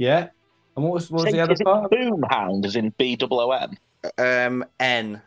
Yeah. 0.00 0.28
And 0.76 0.84
what 0.84 0.94
was, 0.94 1.10
what 1.10 1.24
was 1.24 1.32
the 1.32 1.40
other 1.40 1.52
is 1.52 1.60
it 1.60 1.64
part? 1.64 1.92
Boomhound 1.92 2.64
is 2.64 2.74
in 2.74 2.88
B 2.96 3.16
double 3.16 3.38
O 3.38 3.50
M. 3.50 3.76
um, 4.16 4.64
N. 4.80 5.20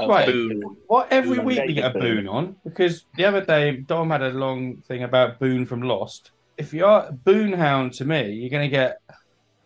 Right. 0.00 0.26
Boon. 0.26 0.62
What 0.86 1.12
every 1.12 1.36
Boone 1.36 1.44
week 1.44 1.58
and 1.58 1.68
we 1.68 1.74
get 1.74 1.90
a 1.90 1.92
David 1.92 2.24
boon 2.24 2.28
on 2.28 2.56
because 2.64 3.04
the 3.16 3.26
other 3.26 3.44
day 3.44 3.76
Dom 3.76 4.10
had 4.10 4.22
a 4.22 4.30
long 4.30 4.78
thing 4.78 5.02
about 5.02 5.38
Boone 5.38 5.66
from 5.66 5.82
Lost. 5.82 6.30
If 6.56 6.72
you're 6.72 6.88
a 6.88 7.12
Boonhound 7.12 7.96
to 7.98 8.06
me, 8.06 8.32
you're 8.32 8.48
going 8.48 8.68
to 8.68 8.74
get 8.74 9.02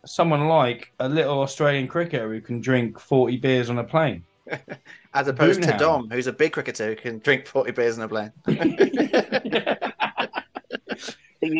someone 0.08 0.48
like 0.48 0.92
a 0.98 1.08
little 1.08 1.40
Australian 1.40 1.88
cricketer 1.88 2.32
who 2.32 2.40
can 2.40 2.60
drink 2.60 2.98
40 2.98 3.36
beers 3.38 3.70
on 3.70 3.78
a 3.78 3.84
plane. 3.84 4.24
As 5.14 5.28
opposed 5.28 5.62
to 5.62 5.76
Dom, 5.78 6.08
who's 6.10 6.26
a 6.26 6.32
big 6.32 6.52
cricketer 6.52 6.86
who 6.88 6.96
can 6.96 7.18
drink 7.18 7.46
40 7.46 7.72
beers 7.72 7.98
in 7.98 8.04
a 8.04 8.08
plane. 8.08 8.32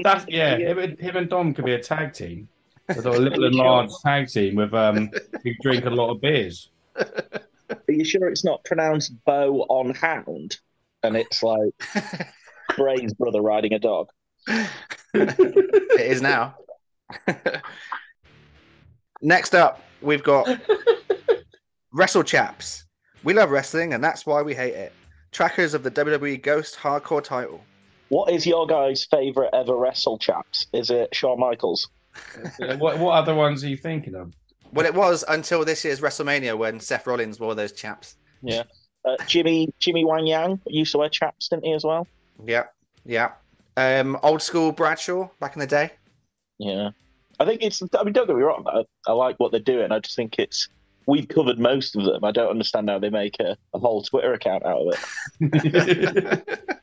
That's 0.03 0.27
yeah. 0.29 0.57
Him, 0.57 0.79
and- 0.79 0.99
him 0.99 1.17
and 1.17 1.29
Dom 1.29 1.55
could 1.55 1.65
be 1.65 1.75
a 1.75 1.83
tag 1.83 2.13
team, 2.13 2.49
a 2.89 2.95
little 3.01 3.45
and 3.45 3.55
large 3.55 3.91
tag 4.05 4.29
team 4.29 4.57
with 4.57 4.75
um 4.75 5.11
who 5.43 5.53
drink 5.63 5.85
a 5.85 5.91
lot 5.91 6.11
of 6.11 6.21
beers. 6.21 6.71
Are 6.97 7.85
you 7.89 8.05
sure 8.05 8.29
it's 8.29 8.45
not 8.45 8.65
pronounced 8.65 9.13
bow 9.25 9.67
on 9.69 9.95
hound? 9.95 10.59
And 11.03 11.17
it's 11.17 11.43
like 11.43 11.73
Bray's 12.77 13.15
brother 13.15 13.41
riding 13.41 13.75
a 13.75 13.79
dog. 13.79 14.09
it 15.15 16.01
is 16.01 16.23
now. 16.23 16.57
Next 19.21 19.55
up, 19.55 19.83
we've 20.01 20.23
got 20.23 20.49
Wrestle 21.93 22.23
Chaps. 22.23 22.85
We 23.25 23.35
love 23.35 23.51
wrestling, 23.51 23.95
and 23.95 24.03
that's 24.03 24.25
why 24.25 24.43
we 24.43 24.55
hate 24.55 24.75
it. 24.75 24.93
Trackers 25.33 25.75
of 25.75 25.83
the 25.83 25.91
WWE 25.91 26.41
Ghost 26.43 26.77
Hardcore 26.77 27.23
title. 27.23 27.63
What 28.09 28.33
is 28.33 28.47
your 28.47 28.67
guys' 28.67 29.05
favourite 29.11 29.51
ever 29.53 29.77
wrestle 29.77 30.19
chaps? 30.19 30.67
Is 30.73 30.91
it 30.91 31.15
Shawn 31.15 31.39
Michaels? 31.39 31.89
what 32.79 32.99
what 32.99 33.13
other 33.13 33.35
ones 33.35 33.63
are 33.63 33.69
you 33.69 33.77
thinking 33.77 34.15
of? 34.15 34.33
Well, 34.73 34.87
it 34.87 34.95
was 34.95 35.25
until 35.29 35.65
this 35.65 35.85
year's 35.85 36.01
WrestleMania 36.01 36.57
when 36.57 36.81
Seth 36.81 37.07
Rollins 37.07 37.39
wore 37.39 37.55
those 37.55 37.73
chaps. 37.73 38.17
Uh, 39.05 39.17
Jimmy 39.27 39.73
Jimmy 39.79 40.05
Wang 40.05 40.27
Yang 40.27 40.61
used 40.67 40.93
to 40.93 40.99
wear 40.99 41.09
chaps, 41.09 41.49
didn't 41.49 41.65
he, 41.65 41.73
as 41.73 41.85
well? 41.85 42.07
Yeah, 42.45 42.65
yeah. 43.05 43.33
Um, 43.77 44.19
old 44.23 44.43
school 44.43 44.73
Bradshaw 44.73 45.29
back 45.41 45.55
in 45.55 45.61
the 45.61 45.67
day. 45.67 45.93
Yeah. 46.59 46.91
I 47.41 47.45
think 47.45 47.63
it's, 47.63 47.83
I 47.83 48.03
mean, 48.03 48.13
don't 48.13 48.27
get 48.27 48.37
me 48.37 48.43
wrong, 48.43 48.65
I, 48.67 48.85
I 49.07 49.13
like 49.13 49.39
what 49.39 49.53
they're 49.53 49.61
doing. 49.61 49.93
I 49.93 50.01
just 50.01 50.17
think 50.17 50.39
it's, 50.39 50.69
we've 51.07 51.29
covered 51.29 51.59
most 51.59 51.97
of 51.97 52.05
them. 52.05 52.25
I 52.25 52.33
don't 52.33 52.51
understand 52.51 52.89
how 52.91 52.99
they 52.99 53.11
make 53.11 53.39
a, 53.41 53.57
a 53.75 53.79
whole 53.79 54.03
Twitter 54.03 54.33
account 54.33 54.65
out 54.65 54.89
of 54.89 54.95
it. 55.41 56.59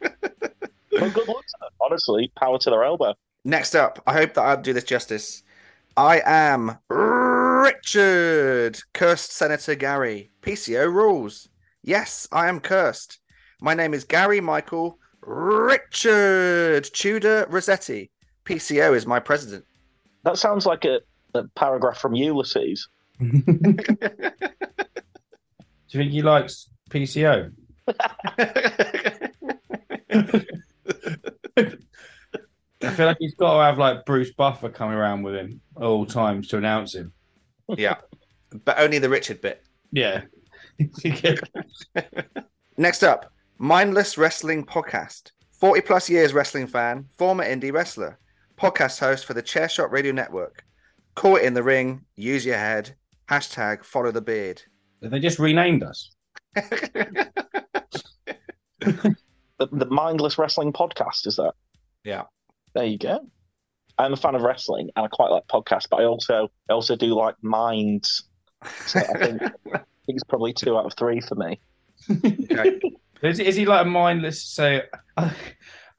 But 0.99 1.13
good 1.13 1.27
luck 1.27 1.45
to 1.45 1.53
them. 1.59 1.69
Honestly, 1.81 2.31
power 2.39 2.57
to 2.59 2.69
their 2.69 2.83
elbow. 2.83 3.15
Next 3.43 3.75
up, 3.75 4.01
I 4.07 4.13
hope 4.13 4.33
that 4.35 4.43
I 4.43 4.55
do 4.55 4.73
this 4.73 4.83
justice. 4.85 5.43
I 5.97 6.21
am 6.25 6.77
Richard, 6.89 8.79
cursed 8.93 9.31
Senator 9.33 9.75
Gary. 9.75 10.31
PCO 10.41 10.91
rules. 10.91 11.49
Yes, 11.83 12.27
I 12.31 12.47
am 12.47 12.59
cursed. 12.59 13.19
My 13.61 13.73
name 13.73 13.93
is 13.93 14.03
Gary 14.03 14.41
Michael 14.41 14.99
Richard 15.21 16.85
Tudor 16.85 17.45
Rossetti. 17.49 18.11
PCO 18.45 18.95
is 18.95 19.05
my 19.05 19.19
president. 19.19 19.65
That 20.25 20.37
sounds 20.37 20.65
like 20.65 20.85
a, 20.85 21.01
a 21.33 21.43
paragraph 21.55 21.97
from 21.97 22.15
Ulysses. 22.15 22.87
Do 23.19 23.25
you 25.89 25.91
think 25.91 26.11
he 26.11 26.21
likes 26.21 26.69
PCO? 26.89 27.51
I 27.87 27.93
feel 32.91 33.05
like 33.05 33.17
he's 33.19 33.35
got 33.35 33.57
to 33.57 33.63
have 33.63 33.77
like 33.77 34.05
Bruce 34.05 34.33
Buffer 34.33 34.69
coming 34.69 34.97
around 34.97 35.23
with 35.23 35.35
him 35.35 35.61
at 35.77 35.83
all 35.83 36.05
times 36.05 36.47
to 36.49 36.57
announce 36.57 36.93
him. 36.95 37.13
yeah, 37.69 37.95
but 38.65 38.77
only 38.79 38.99
the 38.99 39.09
Richard 39.09 39.39
bit. 39.41 39.63
Yeah. 39.91 40.23
Next 42.77 43.03
up, 43.03 43.31
Mindless 43.59 44.17
Wrestling 44.17 44.65
Podcast. 44.65 45.31
40 45.51 45.81
plus 45.81 46.09
years 46.09 46.33
wrestling 46.33 46.67
fan, 46.67 47.05
former 47.17 47.45
indie 47.45 47.71
wrestler, 47.71 48.19
podcast 48.57 48.99
host 48.99 49.25
for 49.25 49.33
the 49.33 49.43
Chairshot 49.43 49.91
Radio 49.91 50.11
Network. 50.11 50.63
Call 51.15 51.37
it 51.37 51.43
in 51.43 51.53
the 51.53 51.63
ring, 51.63 52.01
use 52.15 52.45
your 52.45 52.57
head, 52.57 52.95
hashtag 53.29 53.83
follow 53.83 54.11
the 54.11 54.21
beard. 54.21 54.61
they 55.01 55.19
just 55.19 55.39
renamed 55.39 55.83
us. 55.83 56.11
The, 59.57 59.67
the 59.71 59.85
Mindless 59.85 60.37
Wrestling 60.37 60.73
Podcast, 60.73 61.27
is 61.27 61.37
that? 61.37 61.53
Yeah. 62.03 62.23
There 62.73 62.85
you 62.85 62.97
go. 62.97 63.19
I'm 63.97 64.13
a 64.13 64.17
fan 64.17 64.35
of 64.35 64.41
wrestling 64.41 64.89
and 64.95 65.05
I 65.05 65.07
quite 65.07 65.29
like 65.29 65.47
podcasts, 65.47 65.87
but 65.89 66.01
I 66.01 66.03
also 66.03 66.49
I 66.69 66.73
also 66.73 66.97
do 66.97 67.15
like 67.15 67.35
minds. 67.41 68.27
So 68.85 68.99
I 68.99 69.17
think, 69.17 69.41
I 69.73 69.77
think 69.77 69.85
it's 70.07 70.23
probably 70.25 70.51
two 70.51 70.77
out 70.77 70.85
of 70.85 70.93
three 70.95 71.21
for 71.21 71.35
me. 71.35 71.59
Okay. 72.11 72.79
Is, 73.23 73.39
is 73.39 73.55
he 73.55 73.65
like 73.65 73.85
a 73.85 73.89
mindless? 73.89 74.43
So, 74.43 74.81
okay, 75.17 75.45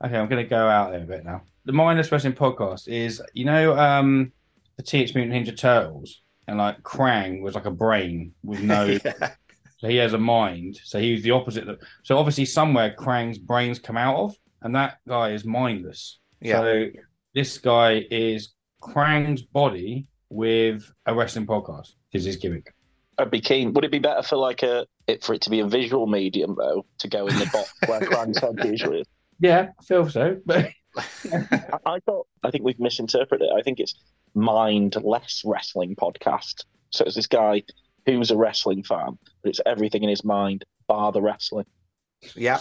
I'm 0.00 0.28
going 0.28 0.44
to 0.44 0.44
go 0.44 0.68
out 0.68 0.92
there 0.92 1.02
a 1.02 1.06
bit 1.06 1.25
now. 1.25 1.42
The 1.66 1.73
mindless 1.73 2.11
wrestling 2.12 2.35
podcast 2.35 2.88
is, 2.88 3.20
you 3.35 3.44
know, 3.44 3.76
um, 3.76 4.32
the 4.76 4.82
Teenage 4.82 5.14
Mutant 5.14 5.46
Ninja 5.46 5.56
Turtles, 5.56 6.23
and 6.46 6.58
like 6.58 6.80
Krang 6.82 7.42
was 7.42 7.54
like 7.54 7.66
a 7.66 7.70
brain 7.73 8.32
with 8.44 8.61
no, 8.62 8.99
so 9.78 9.88
he 9.88 9.96
has 9.96 10.12
a 10.12 10.18
mind. 10.18 10.78
So 10.85 11.00
he's 11.00 11.23
the 11.23 11.32
opposite. 11.32 11.68
Of, 11.68 11.80
so 12.04 12.18
obviously 12.18 12.44
somewhere 12.44 12.94
Krang's 12.96 13.38
brains 13.38 13.80
come 13.80 13.96
out 13.96 14.16
of, 14.16 14.37
and 14.62 14.75
that 14.76 14.99
guy 15.08 15.32
is 15.32 15.44
mindless. 15.44 16.20
Yeah. 16.40 16.61
So 16.61 16.87
this 17.35 17.58
guy 17.58 18.06
is 18.11 18.54
Krang's 18.80 19.42
body 19.42 20.06
with 20.30 20.90
a 21.04 21.14
wrestling 21.14 21.46
podcast. 21.46 21.94
Is 22.12 22.25
his 22.25 22.37
gimmick? 22.37 22.73
I'd 23.18 23.30
be 23.30 23.40
keen. 23.40 23.73
Would 23.73 23.85
it 23.85 23.90
be 23.90 23.99
better 23.99 24.23
for 24.23 24.37
like 24.37 24.62
a 24.62 24.87
it 25.06 25.25
for 25.25 25.35
it 25.35 25.42
to 25.42 25.50
be 25.50 25.61
a 25.61 25.66
visual 25.66 26.06
medium 26.06 26.54
though 26.56 26.87
to 26.99 27.08
go 27.08 27.26
in 27.26 27.37
the 27.38 27.46
box 27.52 27.75
where 27.87 28.00
Krang's 28.02 28.38
head 28.38 28.64
usually 28.64 29.00
is? 29.00 29.06
Yeah, 29.40 29.68
I 29.78 29.85
feel 29.85 30.08
so. 30.08 30.38
But 30.46 30.70
I, 30.96 31.78
I 31.86 32.00
thought 32.00 32.26
I 32.42 32.50
think 32.50 32.64
we've 32.64 32.80
misinterpreted 32.80 33.48
it. 33.48 33.52
I 33.56 33.62
think 33.62 33.80
it's 33.80 33.94
mindless 34.34 35.42
wrestling 35.44 35.96
podcast. 35.96 36.64
So 36.90 37.04
it's 37.04 37.16
this 37.16 37.26
guy 37.26 37.62
who's 38.06 38.30
a 38.30 38.36
wrestling 38.36 38.82
fan, 38.82 39.18
but 39.42 39.50
it's 39.50 39.60
everything 39.66 40.02
in 40.02 40.08
his 40.08 40.24
mind 40.24 40.64
bar 40.86 41.12
the 41.12 41.22
wrestling. 41.22 41.66
yeah. 42.34 42.60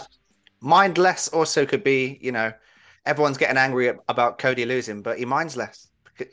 Mindless 0.60 1.28
also 1.28 1.66
could 1.66 1.84
be, 1.84 2.18
you 2.20 2.32
know, 2.32 2.52
everyone's 3.04 3.36
getting 3.36 3.58
angry 3.58 3.92
about 4.08 4.38
Cody 4.38 4.64
losing, 4.64 5.02
but 5.02 5.18
he 5.18 5.24
minds 5.24 5.56
less. 5.56 5.88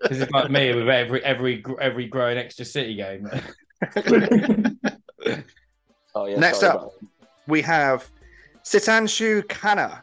This 0.00 0.20
is 0.20 0.30
like 0.30 0.48
me 0.48 0.72
with 0.72 0.88
every 0.88 1.24
every 1.24 1.64
every 1.80 2.06
growing 2.06 2.38
extra 2.38 2.64
city 2.64 2.94
game. 2.94 3.28
Oh 6.14 6.24
yeah. 6.24 6.38
Next 6.38 6.62
up. 6.62 6.74
about 6.74 6.92
we 7.46 7.60
have 7.62 8.08
Sitanshu 8.68 9.44
Khanna. 9.44 10.02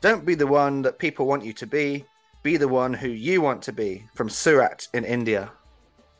Don't 0.00 0.24
be 0.24 0.34
the 0.34 0.46
one 0.46 0.80
that 0.80 0.98
people 0.98 1.26
want 1.26 1.44
you 1.44 1.52
to 1.52 1.66
be. 1.66 2.06
Be 2.42 2.56
the 2.56 2.66
one 2.66 2.94
who 2.94 3.08
you 3.08 3.42
want 3.42 3.60
to 3.64 3.72
be. 3.74 4.06
From 4.14 4.30
Surat 4.30 4.88
in 4.94 5.04
India. 5.04 5.50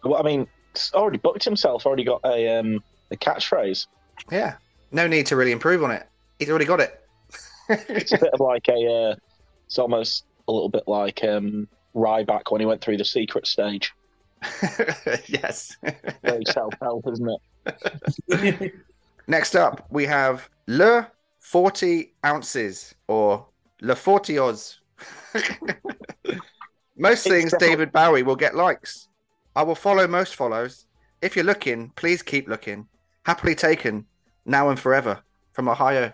Well, 0.05 0.21
I 0.21 0.23
mean, 0.23 0.47
already 0.93 1.17
booked 1.17 1.43
himself. 1.43 1.87
Already 1.87 2.05
got 2.05 2.21
a 2.27 2.59
um 2.59 2.85
a 3.11 3.17
catchphrase. 3.17 3.87
Yeah. 4.31 4.57
No 4.93 5.07
need 5.07 5.25
to 5.27 5.37
really 5.37 5.53
improve 5.53 5.83
on 5.83 5.91
it. 5.91 6.07
He's 6.39 6.51
already 6.51 6.67
got 6.67 6.81
it. 6.81 7.03
It's 7.71 8.13
a 8.13 8.19
bit 8.19 8.35
of 8.35 8.41
like 8.41 8.69
a. 8.69 9.13
Uh, 9.13 9.17
it's 9.65 9.79
almost 9.79 10.27
a 10.49 10.53
little 10.53 10.69
bit 10.69 10.87
like 10.87 11.25
um 11.25 11.67
Ryback 11.95 12.51
when 12.51 12.61
he 12.61 12.67
went 12.67 12.83
through 12.83 12.99
the 12.99 13.07
secret 13.07 13.47
stage. 13.47 13.95
yes. 15.29 15.75
Very 16.23 16.45
self 16.45 16.75
help, 16.83 17.07
isn't 17.11 17.39
it? 17.65 18.75
Next 19.27 19.57
up, 19.57 19.87
we 19.89 20.05
have 20.05 20.51
Le 20.67 21.11
40 21.47 22.13
ounces 22.25 22.93
or 23.07 23.47
Le 23.81 23.95
40 23.95 24.39
Oz. 24.41 24.81
most 26.97 27.29
things 27.29 27.55
David 27.61 27.93
Bowie 27.93 28.25
will 28.25 28.35
get 28.35 28.57
likes. 28.57 29.07
I 29.55 29.63
will 29.63 29.77
follow 29.77 30.09
most 30.09 30.35
follows. 30.35 30.87
If 31.23 31.37
you're 31.37 31.45
looking, 31.45 31.91
please 31.91 32.21
keep 32.21 32.49
looking. 32.49 32.89
Happily 33.25 33.55
taken, 33.55 34.07
now 34.45 34.71
and 34.71 34.79
forever. 34.79 35.21
From 35.53 35.69
Ohio. 35.69 36.13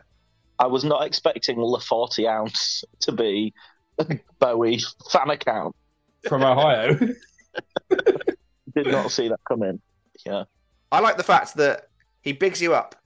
I 0.58 0.66
was 0.66 0.84
not 0.84 1.06
expecting 1.06 1.56
the 1.56 1.82
40 1.82 2.28
ounce 2.28 2.84
to 3.00 3.10
be 3.10 3.54
Bowie 4.38 4.80
fan 5.10 5.30
account. 5.30 5.74
From 6.28 6.42
Ohio. 6.42 6.94
Did 7.88 8.86
not 8.86 9.10
see 9.10 9.28
that 9.28 9.40
coming. 9.48 9.80
Yeah. 10.26 10.44
I 10.92 11.00
like 11.00 11.16
the 11.16 11.22
fact 11.22 11.54
that 11.56 11.88
he 12.20 12.32
bigs 12.34 12.60
you 12.60 12.74
up. 12.74 12.96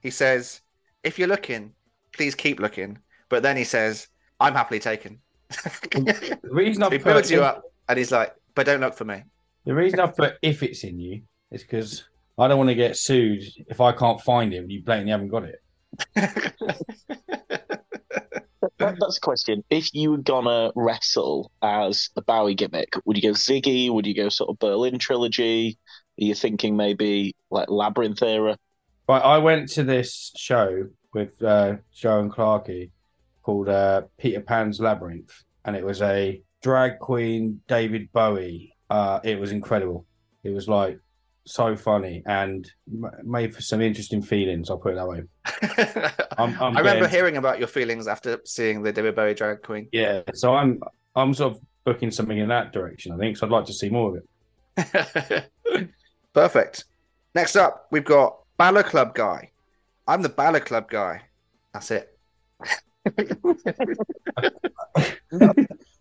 He 0.00 0.10
says, 0.10 0.60
if 1.04 1.18
you're 1.18 1.28
looking, 1.28 1.74
please 2.12 2.34
keep 2.34 2.60
looking. 2.60 2.98
But 3.28 3.42
then 3.42 3.56
he 3.56 3.64
says, 3.64 4.08
I'm 4.40 4.54
happily 4.54 4.80
taken. 4.80 5.20
The 5.48 6.38
reason 6.42 6.82
I 6.82 6.90
he 6.90 6.98
put 6.98 7.04
builds 7.04 7.30
you 7.30 7.42
up, 7.42 7.62
and 7.88 7.98
he's 7.98 8.12
like, 8.12 8.34
"But 8.54 8.66
don't 8.66 8.80
look 8.80 8.94
for 8.94 9.04
me." 9.04 9.22
The 9.64 9.74
reason 9.74 10.00
I 10.00 10.06
put 10.06 10.34
if 10.42 10.62
it's 10.62 10.82
in 10.84 10.98
you 10.98 11.22
is 11.50 11.62
because 11.62 12.04
I 12.38 12.48
don't 12.48 12.58
want 12.58 12.70
to 12.70 12.74
get 12.74 12.96
sued 12.96 13.42
if 13.68 13.80
I 13.80 13.92
can't 13.92 14.20
find 14.20 14.52
him. 14.52 14.64
And 14.64 14.72
you 14.72 14.82
blatantly 14.82 15.12
haven't 15.12 15.28
got 15.28 15.44
it. 15.44 15.62
That, 18.82 18.96
that's 18.98 19.18
a 19.18 19.20
question. 19.20 19.62
If 19.70 19.94
you 19.94 20.10
were 20.10 20.18
gonna 20.18 20.72
wrestle 20.74 21.52
as 21.62 22.10
a 22.16 22.22
Bowie 22.22 22.54
gimmick, 22.54 22.94
would 23.04 23.16
you 23.16 23.22
go 23.22 23.30
Ziggy? 23.30 23.92
Would 23.92 24.06
you 24.06 24.14
go 24.14 24.28
sort 24.28 24.50
of 24.50 24.58
Berlin 24.58 24.98
trilogy? 24.98 25.78
Are 26.20 26.24
you 26.24 26.34
thinking 26.34 26.76
maybe 26.76 27.36
like 27.50 27.70
Labyrinth 27.70 28.22
era? 28.22 28.58
But 29.06 29.24
I 29.24 29.38
went 29.38 29.68
to 29.70 29.82
this 29.82 30.32
show 30.36 30.86
with 31.12 31.42
uh, 31.42 31.76
Joe 31.92 32.20
and 32.20 32.32
Clarkey 32.32 32.90
called 33.42 33.68
uh, 33.68 34.02
Peter 34.18 34.40
Pan's 34.40 34.80
Labyrinth, 34.80 35.32
and 35.64 35.74
it 35.76 35.84
was 35.84 36.00
a 36.02 36.40
drag 36.62 36.98
queen 36.98 37.60
David 37.68 38.12
Bowie. 38.12 38.74
Uh, 38.88 39.20
it 39.24 39.38
was 39.40 39.52
incredible. 39.52 40.06
It 40.44 40.50
was 40.50 40.68
like 40.68 40.98
so 41.44 41.74
funny 41.76 42.22
and 42.26 42.70
m- 42.86 43.10
made 43.24 43.52
for 43.54 43.60
some 43.62 43.80
interesting 43.80 44.22
feelings. 44.22 44.70
I'll 44.70 44.78
put 44.78 44.92
it 44.92 44.96
that 44.96 45.08
way. 45.08 45.22
I'm- 46.38 46.56
I'm 46.60 46.76
I 46.76 46.80
remember 46.80 47.00
getting- 47.00 47.08
hearing 47.10 47.36
about 47.36 47.58
your 47.58 47.68
feelings 47.68 48.06
after 48.06 48.38
seeing 48.44 48.82
the 48.82 48.92
David 48.92 49.16
Bowie 49.16 49.34
drag 49.34 49.62
queen. 49.62 49.88
Yeah, 49.92 50.22
so 50.34 50.54
I'm 50.54 50.80
I'm 51.16 51.34
sort 51.34 51.54
of 51.54 51.60
booking 51.84 52.10
something 52.12 52.38
in 52.38 52.48
that 52.48 52.72
direction. 52.72 53.12
I 53.12 53.18
think 53.18 53.36
so. 53.36 53.46
I'd 53.46 53.52
like 53.52 53.66
to 53.66 53.72
see 53.74 53.90
more 53.90 54.16
of 54.16 54.22
it. 54.76 55.48
Perfect. 56.32 56.84
Next 57.34 57.56
up, 57.56 57.86
we've 57.90 58.04
got 58.04 58.36
Balor 58.62 58.84
Club 58.84 59.12
guy. 59.12 59.50
I'm 60.06 60.22
the 60.22 60.28
Balor 60.28 60.60
Club 60.60 60.88
guy. 60.88 61.22
That's 61.74 61.90
it. 61.90 62.16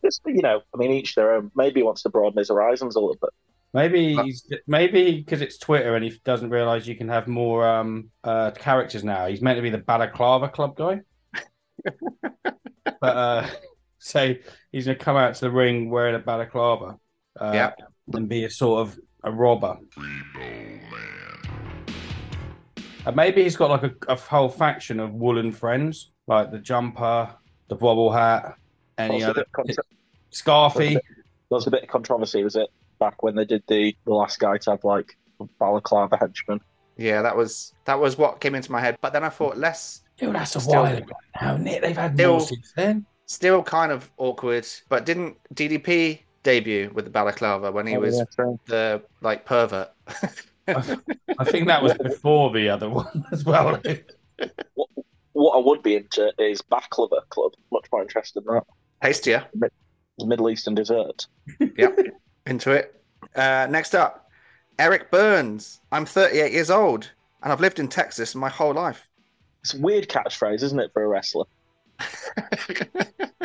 Just, 0.04 0.22
you 0.28 0.44
know, 0.44 0.62
I 0.72 0.78
mean, 0.78 0.92
each 0.92 1.16
their 1.16 1.34
own. 1.34 1.50
Maybe 1.56 1.80
he 1.80 1.84
wants 1.84 2.04
to 2.04 2.10
broaden 2.10 2.38
his 2.38 2.50
horizons 2.50 2.96
a 2.96 3.00
little 3.00 3.18
bit. 3.20 3.32
Maybe 3.74 4.14
he's 4.16 4.48
maybe 4.68 5.14
because 5.18 5.42
it's 5.42 5.58
Twitter 5.58 5.96
and 5.96 6.06
he 6.06 6.22
doesn't 6.24 6.52
realize 6.52 6.88
you 6.88 6.96
can 6.96 7.10
have 7.10 7.28
more 7.28 7.68
um 7.68 8.12
uh 8.24 8.52
characters 8.52 9.04
now. 9.04 9.26
He's 9.26 9.42
meant 9.42 9.56
to 9.58 9.64
be 9.64 9.72
the 9.72 9.80
balaclava 9.80 10.50
club 10.50 10.76
guy, 10.76 11.02
but 12.84 13.18
uh, 13.18 13.48
so 13.98 14.36
he's 14.72 14.86
gonna 14.86 15.00
come 15.00 15.18
out 15.18 15.34
to 15.34 15.42
the 15.42 15.50
ring 15.52 15.90
wearing 15.90 16.14
a 16.14 16.20
balaclava, 16.20 17.00
uh, 17.40 17.52
Yeah. 17.56 17.72
and 18.14 18.30
be 18.30 18.44
a 18.44 18.52
sort 18.52 18.82
of 18.88 19.00
a 19.24 19.32
robber. 19.32 19.78
And 23.06 23.16
maybe 23.16 23.44
he's 23.44 23.56
got 23.56 23.70
like 23.70 23.84
a, 23.84 23.94
a 24.14 24.16
whole 24.16 24.50
faction 24.50 25.00
of 25.00 25.14
woolen 25.14 25.52
friends, 25.52 26.12
like 26.28 26.52
the 26.52 26.60
jumper, 26.60 27.30
the 27.68 27.76
bobble 27.76 28.12
hat, 28.12 28.56
any 28.98 29.20
There 29.22 29.30
other 29.32 29.42
bit 29.42 29.48
of 29.48 29.52
contro- 29.54 29.84
Scarfy. 30.32 30.94
there 30.94 31.02
was 31.50 31.68
a 31.68 31.72
bit 31.72 31.84
of 31.84 31.90
controversy, 31.90 32.44
was 32.44 32.56
it, 32.56 32.70
back 33.00 33.24
when 33.24 33.36
they 33.36 33.46
did 33.46 33.64
the 33.68 33.96
the 34.06 34.14
last 34.14 34.40
guy 34.40 34.58
to 34.58 34.72
have 34.72 34.84
like 34.84 35.18
a 35.40 35.46
balaclava 35.60 36.18
henchman? 36.18 36.62
Yeah, 36.98 37.22
that 37.24 37.36
was 37.36 37.74
that 37.86 38.00
was 38.00 38.18
what 38.18 38.40
came 38.40 38.54
into 38.56 38.72
my 38.72 38.80
head. 38.80 38.98
But 39.02 39.14
then 39.14 39.24
I 39.24 39.30
thought 39.30 39.58
less 39.58 40.02
Dude, 40.18 40.36
that's 40.36 40.56
a 40.56 40.60
Still- 40.62 40.84
while 40.84 40.96
ago 40.96 41.14
now, 41.42 41.56
isn't? 41.56 41.82
They've 41.82 41.98
had 41.98 42.14
Still- 42.14 42.32
more 42.34 42.42
since 42.42 42.74
then. 42.76 43.06
still 43.26 43.64
kind 43.64 43.92
of 43.92 44.12
awkward. 44.18 44.68
But 44.90 45.06
didn't 45.08 45.38
DDP 45.56 46.20
debut 46.44 46.92
with 46.94 47.06
the 47.06 47.12
balaclava 47.12 47.72
when 47.72 47.88
he 47.88 47.96
Oh, 47.98 48.02
was 48.02 48.18
yeah, 48.20 48.46
the 48.68 49.02
like 49.22 49.44
pervert? 49.46 49.90
I 50.68 51.44
think 51.46 51.68
that 51.68 51.82
was 51.82 51.94
before 51.96 52.52
the 52.52 52.70
other 52.70 52.90
one 52.90 53.26
as 53.32 53.44
well. 53.44 53.82
What 55.34 55.58
I 55.58 55.60
would 55.60 55.82
be 55.82 55.96
into 55.96 56.32
is 56.38 56.62
Baklava 56.62 57.28
Club. 57.30 57.54
Much 57.72 57.86
more 57.92 58.02
interested 58.02 58.44
in 58.48 58.54
that. 58.54 58.66
Tastier. 59.02 59.46
The 59.56 60.26
Middle 60.26 60.50
Eastern 60.50 60.76
dessert. 60.76 61.28
Yep. 61.60 62.00
Into 62.46 62.72
it. 62.72 63.02
Uh, 63.36 63.68
next 63.70 63.96
up, 63.96 64.30
Eric 64.78 65.10
Burns. 65.10 65.80
I'm 65.92 66.06
38 66.06 66.52
years 66.52 66.70
old 66.70 67.12
and 67.42 67.52
I've 67.52 67.62
lived 67.62 67.80
in 67.80 67.88
Texas 67.88 68.36
my 68.36 68.50
whole 68.50 68.74
life. 68.74 69.08
It's 69.62 69.74
a 69.74 69.80
weird 69.80 70.08
catchphrase, 70.10 70.64
isn't 70.64 70.80
it, 70.80 70.92
for 70.94 71.04
a 71.04 71.08
wrestler? 71.08 71.46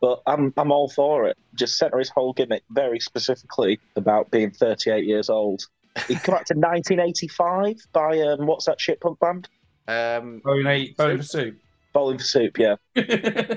But 0.00 0.22
I'm 0.26 0.52
I'm 0.56 0.70
all 0.70 0.88
for 0.88 1.26
it. 1.26 1.36
Just 1.54 1.78
center 1.78 1.98
his 1.98 2.10
whole 2.10 2.32
gimmick 2.32 2.62
very 2.70 3.00
specifically 3.00 3.80
about 3.96 4.30
being 4.30 4.50
38 4.50 5.04
years 5.04 5.30
old. 5.30 5.66
He 6.08 6.14
come 6.16 6.34
out 6.34 6.46
to 6.46 6.54
1985 6.54 7.76
by 7.92 8.18
um, 8.20 8.46
what's 8.46 8.66
that 8.66 8.80
shit 8.80 9.00
punk 9.00 9.18
band? 9.20 9.48
um, 9.88 10.40
Bowling, 10.44 10.94
bowling 10.96 11.16
for 11.18 11.22
soup. 11.22 11.56
Bowling 11.92 12.18
for 12.18 12.24
Soup. 12.24 12.58
Yeah, 12.58 12.74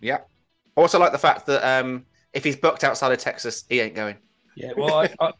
yeah. 0.00 0.18
Also 0.76 0.98
like 0.98 1.12
the 1.12 1.18
fact 1.18 1.46
that 1.46 1.64
um, 1.64 2.04
if 2.32 2.44
he's 2.44 2.56
booked 2.56 2.84
outside 2.84 3.12
of 3.12 3.18
Texas, 3.18 3.64
he 3.68 3.80
ain't 3.80 3.94
going. 3.94 4.16
yeah, 4.56 4.72
well, 4.76 4.94
I, 4.94 5.10
I, 5.20 5.32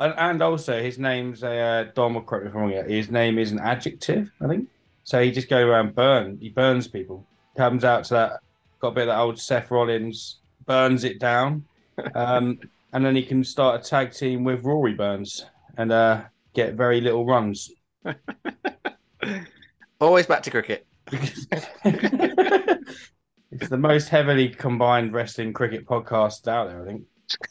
and- 0.00 0.14
and 0.18 0.42
also 0.42 0.82
his 0.82 0.98
name's 0.98 1.42
a 1.42 1.56
uh, 1.58 1.84
Don 1.94 2.14
will 2.14 2.22
correct 2.22 2.44
me 2.44 2.50
if 2.50 2.54
I'm 2.56 2.60
wrong. 2.62 2.70
Here. 2.70 2.84
His 2.88 3.10
name 3.10 3.38
is 3.38 3.52
an 3.52 3.58
adjective, 3.60 4.30
I 4.40 4.48
think. 4.48 4.68
So 5.04 5.22
he 5.22 5.30
just 5.30 5.48
go 5.48 5.58
around 5.64 5.94
burn. 5.94 6.38
He 6.40 6.48
burns 6.48 6.88
people. 6.88 7.26
Comes 7.56 7.84
out 7.84 8.04
to 8.04 8.14
that. 8.14 8.32
Got 8.80 8.88
a 8.88 8.92
bit 8.92 9.02
of 9.02 9.08
that 9.08 9.18
old 9.18 9.38
Seth 9.38 9.70
Rollins. 9.70 10.38
Burns 10.66 11.04
it 11.04 11.18
down, 11.18 11.64
um, 12.14 12.58
and 12.92 13.04
then 13.04 13.14
he 13.16 13.22
can 13.24 13.42
start 13.44 13.80
a 13.84 13.88
tag 13.88 14.12
team 14.12 14.44
with 14.44 14.64
Rory 14.64 14.94
Burns 14.94 15.44
and 15.76 15.92
uh, 15.92 16.22
get 16.54 16.74
very 16.74 17.00
little 17.00 17.26
runs. 17.26 17.70
Always 20.00 20.26
back 20.26 20.42
to 20.44 20.50
cricket. 20.50 20.86
it's 21.12 21.46
the 23.68 23.78
most 23.78 24.08
heavily 24.08 24.48
combined 24.48 25.12
wrestling 25.12 25.52
cricket 25.52 25.86
podcast 25.86 26.48
out 26.48 26.68
there. 26.68 26.82
I 26.82 26.86
think. 26.86 27.02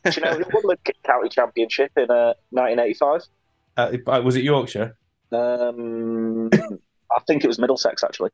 do 0.06 0.12
you 0.12 0.22
know 0.22 0.34
who 0.34 0.44
won 0.54 0.64
the 0.86 0.94
county 1.06 1.30
championship 1.30 1.92
in 1.98 2.10
uh, 2.10 2.34
1985? 2.50 3.22
Uh, 3.78 4.22
was 4.22 4.36
it 4.36 4.44
Yorkshire? 4.44 4.98
Um, 5.32 6.50
I 6.54 7.20
think 7.28 7.44
it 7.44 7.48
was 7.48 7.60
Middlesex 7.60 8.04
actually. 8.04 8.32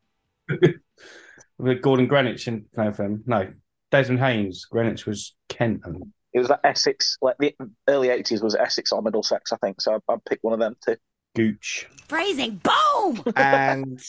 With 1.59 1.81
Gordon 1.81 2.07
Greenidge 2.07 2.47
and 2.47 2.65
no, 2.75 2.93
from 2.93 3.23
no 3.25 3.51
Desmond 3.91 4.19
Haynes. 4.19 4.65
Greenidge 4.71 5.05
was 5.05 5.35
Kent. 5.49 5.81
I 5.85 5.91
think. 5.91 6.07
It 6.37 6.41
was 6.41 6.49
like 6.49 6.59
Essex, 6.63 7.17
like 7.19 7.35
the 7.39 7.55
early 7.87 8.09
80s 8.09 8.43
was 8.43 8.53
Essex 8.53 8.91
or 8.91 9.01
Middlesex, 9.01 9.51
I 9.51 9.57
think. 9.57 9.81
So 9.81 9.95
I, 9.95 10.13
I'd 10.13 10.23
pick 10.23 10.37
one 10.43 10.53
of 10.53 10.59
them 10.59 10.75
too. 10.85 10.95
Gooch. 11.35 11.87
Phrasing. 12.07 12.61
Boom! 12.61 13.23
And 13.35 13.99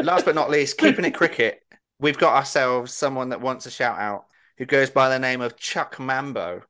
last 0.00 0.24
but 0.24 0.36
not 0.36 0.48
least, 0.48 0.78
keeping 0.78 1.04
it 1.04 1.12
cricket, 1.12 1.60
we've 1.98 2.16
got 2.16 2.34
ourselves 2.34 2.94
someone 2.94 3.30
that 3.30 3.40
wants 3.40 3.66
a 3.66 3.70
shout 3.72 3.98
out 3.98 4.26
who 4.58 4.64
goes 4.64 4.90
by 4.90 5.08
the 5.08 5.18
name 5.18 5.40
of 5.40 5.56
Chuck 5.56 5.98
Mambo. 5.98 6.62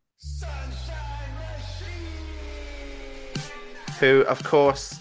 Who, 4.00 4.22
of 4.22 4.42
course, 4.44 4.98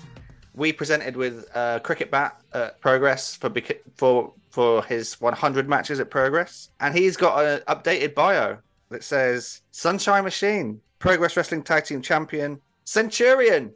we 0.54 0.74
presented 0.74 1.16
with 1.16 1.48
a 1.56 1.80
cricket 1.82 2.12
bat 2.12 2.42
at 2.54 2.82
Progress 2.82 3.38
for 3.38 3.50
for 3.96 4.34
for 4.50 4.84
his 4.84 5.22
100 5.22 5.70
matches 5.70 6.02
at 6.02 6.10
Progress, 6.10 6.68
and 6.82 6.94
he's 6.94 7.16
got 7.16 7.46
an 7.46 7.62
updated 7.70 8.14
bio 8.14 8.58
that 8.94 9.04
says 9.04 9.62
"Sunshine 9.72 10.24
Machine, 10.24 10.80
Progress 11.00 11.36
Wrestling 11.36 11.64
Tag 11.64 11.86
Team 11.86 12.02
Champion, 12.02 12.60
Centurion." 12.86 13.74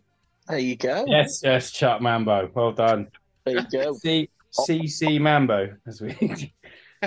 There 0.47 0.59
you 0.59 0.77
go. 0.77 1.03
Yes, 1.07 1.41
yes, 1.43 1.71
Chuck 1.71 2.01
Mambo. 2.01 2.49
Well 2.53 2.71
done. 2.71 3.07
There 3.45 3.57
you 3.59 3.65
go. 3.71 3.93
C 3.95 4.29
CC 4.57 5.19
Mambo, 5.19 5.75
as 5.85 6.01
we. 6.01 6.53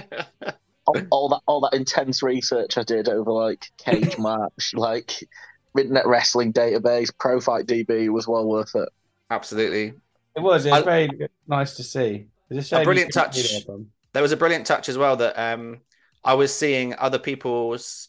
all, 0.86 0.96
all 1.10 1.28
that 1.30 1.40
all 1.46 1.60
that 1.62 1.74
intense 1.74 2.22
research 2.22 2.76
I 2.78 2.82
did 2.82 3.08
over 3.08 3.30
like 3.32 3.64
cage 3.78 4.18
match, 4.18 4.72
like 4.74 5.24
internet 5.76 6.06
wrestling 6.06 6.52
database, 6.52 7.10
Pro 7.18 7.40
Fight 7.40 7.66
DB 7.66 8.08
was 8.10 8.28
well 8.28 8.46
worth 8.46 8.74
it. 8.74 8.88
Absolutely, 9.30 9.94
It 10.36 10.40
was. 10.40 10.66
It 10.66 10.70
was 10.70 10.82
I- 10.82 10.84
very 10.84 11.28
nice 11.46 11.76
to 11.76 11.82
see. 11.82 12.26
It's 12.50 12.66
a 12.66 12.68
shame 12.68 12.78
you 12.80 12.84
brilliant 12.84 13.12
touch. 13.12 13.64
there, 13.64 13.76
there 14.12 14.22
was 14.22 14.32
a 14.32 14.36
brilliant 14.36 14.66
touch 14.66 14.88
as 14.88 14.98
well 14.98 15.16
that 15.16 15.38
um, 15.40 15.78
I 16.24 16.34
was 16.34 16.54
seeing 16.54 16.94
other 16.98 17.18
people's 17.18 18.08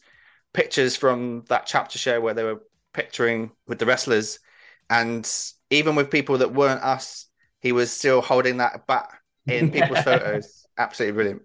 pictures 0.52 0.96
from 0.96 1.44
that 1.48 1.66
chapter 1.66 1.98
show 1.98 2.20
where 2.20 2.34
they 2.34 2.44
were 2.44 2.62
picturing 2.92 3.52
with 3.66 3.78
the 3.78 3.86
wrestlers, 3.86 4.38
and 4.90 5.28
even 5.70 5.94
with 5.96 6.10
people 6.10 6.38
that 6.38 6.52
weren't 6.52 6.82
us, 6.82 7.26
he 7.60 7.72
was 7.72 7.90
still 7.90 8.20
holding 8.20 8.58
that 8.58 8.86
bat 8.86 9.08
in 9.46 9.70
people's 9.76 10.00
photos. 10.00 10.66
Absolutely 10.78 11.14
brilliant. 11.14 11.42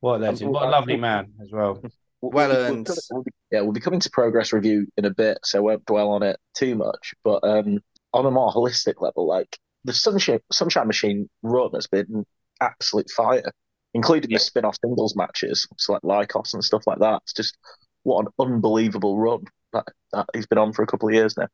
What 0.00 0.16
a 0.16 0.18
legend! 0.18 0.50
What 0.52 0.64
a 0.66 0.70
lovely 0.70 0.96
man 0.96 1.32
as 1.42 1.50
well. 1.52 1.80
Well 2.20 2.48
We'll- 2.48 2.56
earned. 2.56 2.88
we'll- 2.88 2.96
we'll 3.12 3.22
be- 3.22 3.30
yeah, 3.50 3.60
we'll 3.62 3.72
be 3.72 3.80
coming 3.80 4.00
to 4.00 4.10
progress 4.10 4.52
review 4.52 4.86
in 4.96 5.04
a 5.06 5.10
bit, 5.10 5.38
so 5.44 5.58
I 5.58 5.62
won't 5.62 5.84
dwell 5.86 6.10
on 6.10 6.22
it 6.22 6.38
too 6.54 6.74
much. 6.74 7.14
But 7.24 7.42
um, 7.44 7.78
on 8.12 8.26
a 8.26 8.30
more 8.30 8.52
holistic 8.52 9.00
level, 9.00 9.26
like 9.26 9.56
the 9.84 9.92
Sunshine, 9.94 10.40
Sunshine 10.52 10.86
Machine 10.86 11.30
run 11.42 11.70
has 11.74 11.86
been 11.86 12.26
absolute 12.60 13.08
fire, 13.10 13.50
including 13.98 14.30
the 14.30 14.38
spin 14.38 14.64
off 14.64 14.76
singles 14.80 15.16
matches, 15.16 15.66
so 15.76 15.92
like 15.92 16.02
Lykos 16.02 16.54
and 16.54 16.64
stuff 16.64 16.86
like 16.86 16.98
that. 17.00 17.20
It's 17.24 17.32
just 17.32 17.56
what 18.02 18.24
an 18.24 18.32
unbelievable 18.38 19.18
run 19.18 19.44
that, 19.72 19.84
that 20.12 20.26
he's 20.34 20.46
been 20.46 20.58
on 20.58 20.72
for 20.72 20.82
a 20.82 20.86
couple 20.86 21.08
of 21.08 21.14
years 21.14 21.36
now. 21.36 21.48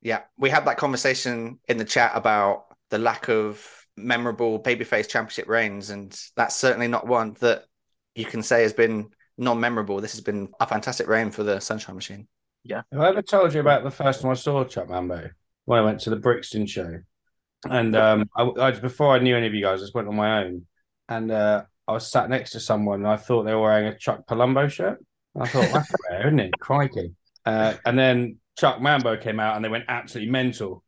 Yeah, 0.00 0.22
we 0.36 0.48
had 0.48 0.64
that 0.66 0.76
conversation 0.76 1.58
in 1.68 1.76
the 1.76 1.84
chat 1.84 2.12
about 2.14 2.66
the 2.90 2.98
lack 2.98 3.28
of 3.28 3.64
memorable 3.96 4.62
babyface 4.62 5.08
championship 5.08 5.48
reigns, 5.48 5.90
and 5.90 6.18
that's 6.36 6.54
certainly 6.54 6.88
not 6.88 7.06
one 7.06 7.36
that 7.40 7.64
you 8.14 8.24
can 8.24 8.42
say 8.42 8.62
has 8.62 8.72
been 8.72 9.10
non-memorable, 9.38 10.00
this 10.00 10.12
has 10.12 10.20
been 10.20 10.48
a 10.60 10.66
fantastic 10.66 11.06
reign 11.06 11.30
for 11.30 11.44
the 11.44 11.60
Sunshine 11.60 11.94
Machine. 11.94 12.26
Yeah. 12.64 12.82
Have 12.92 13.00
I 13.00 13.08
ever 13.08 13.22
told 13.22 13.54
you 13.54 13.60
about 13.60 13.84
the 13.84 13.90
first 13.90 14.20
time 14.20 14.32
I 14.32 14.34
saw 14.34 14.64
Chuck 14.64 14.88
Mambo 14.88 15.30
when 15.64 15.78
I 15.78 15.82
went 15.82 16.00
to 16.00 16.10
the 16.10 16.16
Brixton 16.16 16.66
show? 16.66 16.98
And 17.68 17.96
um, 17.96 18.28
I, 18.36 18.50
I 18.60 18.70
before 18.72 19.14
I 19.14 19.20
knew 19.20 19.36
any 19.36 19.46
of 19.46 19.54
you 19.54 19.62
guys, 19.62 19.80
I 19.80 19.82
just 19.82 19.94
went 19.94 20.08
on 20.08 20.16
my 20.16 20.44
own, 20.44 20.66
and 21.08 21.30
uh, 21.30 21.64
I 21.88 21.92
was 21.92 22.06
sat 22.06 22.28
next 22.28 22.50
to 22.50 22.60
someone, 22.60 23.00
and 23.00 23.08
I 23.08 23.16
thought 23.16 23.44
they 23.44 23.54
were 23.54 23.62
wearing 23.62 23.86
a 23.86 23.96
Chuck 23.96 24.26
Palumbo 24.26 24.70
shirt. 24.70 25.02
I 25.40 25.48
thought 25.48 25.72
that's 25.72 25.92
rare, 26.10 26.26
isn't 26.26 26.40
it? 26.40 26.52
Crikey! 26.60 27.14
Uh, 27.46 27.74
and 27.86 27.98
then 27.98 28.36
Chuck 28.58 28.80
Mambo 28.80 29.16
came 29.16 29.40
out, 29.40 29.56
and 29.56 29.64
they 29.64 29.70
went 29.70 29.86
absolutely 29.88 30.30
mental, 30.30 30.84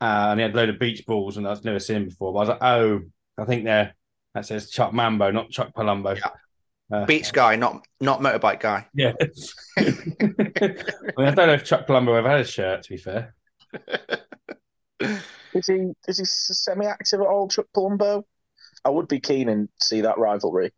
uh, 0.00 0.28
and 0.30 0.38
he 0.38 0.42
had 0.42 0.54
a 0.54 0.56
load 0.56 0.68
of 0.68 0.78
beach 0.78 1.04
balls, 1.04 1.36
and 1.36 1.48
I've 1.48 1.64
never 1.64 1.80
seen 1.80 1.96
him 1.96 2.04
before. 2.04 2.32
But 2.32 2.38
I 2.38 2.42
was 2.42 2.48
like, 2.50 2.62
oh, 2.62 3.00
I 3.38 3.44
think 3.44 3.64
they're 3.64 3.94
that 4.34 4.46
says 4.46 4.70
Chuck 4.70 4.92
Mambo, 4.92 5.30
not 5.30 5.50
Chuck 5.50 5.74
Palumbo. 5.74 6.16
Yeah. 6.16 6.30
Uh, 6.96 7.04
Beach 7.06 7.32
guy, 7.32 7.56
not 7.56 7.84
not 8.00 8.20
motorbike 8.20 8.60
guy. 8.60 8.86
yeah. 8.94 9.14
I, 9.76 9.80
mean, 9.80 11.26
I 11.26 11.34
don't 11.34 11.48
know 11.48 11.54
if 11.54 11.64
Chuck 11.64 11.86
Palumbo 11.88 12.16
ever 12.16 12.28
had 12.28 12.40
a 12.40 12.44
shirt. 12.44 12.84
To 12.84 12.90
be 12.90 12.96
fair. 12.98 13.34
Is 15.00 15.66
he 15.66 15.92
is 16.06 16.18
he 16.18 16.24
semi-active 16.24 17.20
at 17.20 17.26
all, 17.26 17.48
Chuck 17.48 17.66
Palumbo? 17.74 18.22
I 18.86 18.88
would 18.88 19.08
be 19.08 19.18
keen 19.18 19.48
and 19.48 19.68
see 19.80 20.02
that 20.02 20.16
rivalry. 20.16 20.72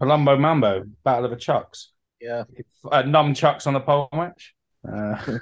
Palumbo 0.00 0.38
Mambo, 0.38 0.84
Battle 1.02 1.24
of 1.24 1.32
the 1.32 1.36
Chucks. 1.36 1.90
Yeah, 2.20 2.44
Uh, 2.88 3.02
numb 3.02 3.34
Chucks 3.34 3.66
on 3.66 3.74
the 3.74 3.80
pole 3.80 4.08
match. 4.12 4.54
Uh, 4.88 5.38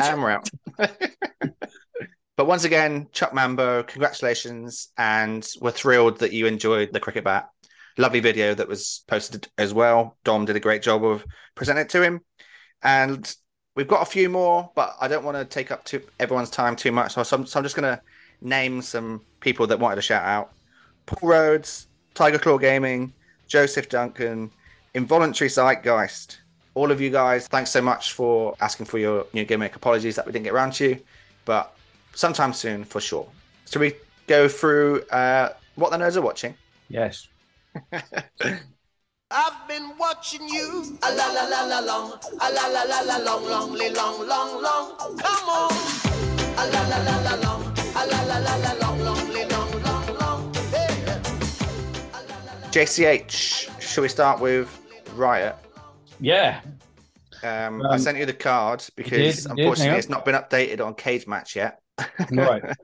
and 0.00 0.22
we're 0.22 0.30
out. 0.30 0.48
but 2.36 2.46
once 2.46 2.62
again, 2.62 3.08
Chuck 3.10 3.34
Mambo, 3.34 3.82
congratulations, 3.82 4.92
and 4.96 5.44
we're 5.60 5.72
thrilled 5.72 6.20
that 6.20 6.32
you 6.32 6.46
enjoyed 6.46 6.92
the 6.92 7.00
cricket 7.00 7.24
bat. 7.24 7.48
Lovely 7.98 8.20
video 8.20 8.54
that 8.54 8.68
was 8.68 9.02
posted 9.08 9.48
as 9.58 9.74
well. 9.74 10.16
Dom 10.22 10.44
did 10.44 10.54
a 10.54 10.60
great 10.60 10.82
job 10.82 11.04
of 11.04 11.24
presenting 11.56 11.86
it 11.86 11.88
to 11.90 12.02
him, 12.02 12.20
and 12.84 13.34
we've 13.74 13.88
got 13.88 14.02
a 14.02 14.10
few 14.10 14.28
more, 14.28 14.70
but 14.76 14.94
I 15.00 15.08
don't 15.08 15.24
want 15.24 15.38
to 15.38 15.44
take 15.44 15.72
up 15.72 15.84
too, 15.84 16.02
everyone's 16.20 16.50
time 16.50 16.76
too 16.76 16.92
much. 16.92 17.14
So, 17.14 17.20
I'm, 17.20 17.46
so 17.46 17.58
I'm 17.58 17.64
just 17.64 17.74
going 17.74 17.96
to 17.96 18.00
name 18.40 18.82
some 18.82 19.20
people 19.40 19.66
that 19.68 19.78
wanted 19.78 19.96
to 19.96 20.02
shout 20.02 20.24
out: 20.24 20.52
Paul 21.06 21.30
Rhodes, 21.30 21.86
Tiger 22.14 22.38
Claw 22.38 22.58
Gaming, 22.58 23.12
Joseph 23.46 23.88
Duncan, 23.88 24.50
Involuntary 24.94 25.48
Zeitgeist. 25.50 26.38
All 26.74 26.90
of 26.90 27.00
you 27.00 27.10
guys, 27.10 27.48
thanks 27.48 27.70
so 27.70 27.80
much 27.80 28.12
for 28.12 28.54
asking 28.60 28.86
for 28.86 28.98
your 28.98 29.26
new 29.32 29.44
gimmick. 29.44 29.76
Apologies 29.76 30.16
that 30.16 30.26
we 30.26 30.32
didn't 30.32 30.44
get 30.44 30.52
around 30.52 30.74
to 30.74 30.90
you, 30.90 31.00
but 31.44 31.74
sometime 32.14 32.52
soon 32.52 32.84
for 32.84 33.00
sure. 33.00 33.26
So 33.64 33.80
we 33.80 33.94
go 34.26 34.48
through 34.48 35.02
uh, 35.10 35.50
what 35.76 35.90
the 35.90 35.96
nerds 35.96 36.16
are 36.16 36.22
watching. 36.22 36.54
yes. 36.88 37.28
I've 39.28 39.66
been 39.66 39.98
watching 39.98 40.48
you. 40.48 40.98
A 41.02 41.12
la 41.12 41.26
la 41.32 41.44
la 41.48 41.64
la 41.64 41.80
long. 41.80 42.12
A 42.40 42.52
la 42.52 42.66
la 42.68 42.82
la 42.84 43.00
la 43.00 43.16
long, 43.18 43.44
long, 43.44 43.76
long, 43.76 44.26
long, 44.26 44.62
long. 44.62 45.18
Come 45.18 45.48
on. 45.48 45.72
A 46.56 46.66
la 46.70 46.88
la 46.88 46.98
la 47.02 47.20
la 47.22 47.34
long. 47.42 47.75
JCH, 52.70 53.80
shall 53.80 54.02
we 54.02 54.08
start 54.08 54.38
with 54.38 54.68
Riot? 55.14 55.56
Yeah. 56.20 56.60
Um, 57.42 57.82
I 57.86 57.94
Um, 57.94 57.98
sent 57.98 58.18
you 58.18 58.26
the 58.26 58.34
card 58.34 58.84
because 58.96 59.10
did, 59.18 59.26
you 59.26 59.32
did, 59.32 59.46
unfortunately 59.50 59.98
it's 59.98 60.08
not 60.08 60.24
been 60.24 60.34
updated 60.34 60.84
on 60.84 60.94
Cage 60.94 61.26
Match 61.26 61.56
yet. 61.56 61.78
Right. 62.30 62.62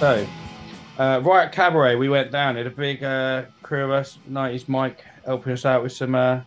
So, 0.00 0.26
uh, 0.98 1.20
Riot 1.22 1.52
Cabaret, 1.52 1.96
we 1.96 2.08
went 2.08 2.30
down. 2.30 2.56
Had 2.56 2.66
a 2.66 2.70
big 2.70 3.02
uh, 3.02 3.44
crew 3.62 3.84
of 3.84 3.90
us, 3.90 4.18
90s 4.30 4.68
Mike 4.68 5.04
helping 5.24 5.52
us 5.52 5.64
out 5.64 5.82
with 5.82 5.92
some 5.92 6.14
uh, 6.14 6.40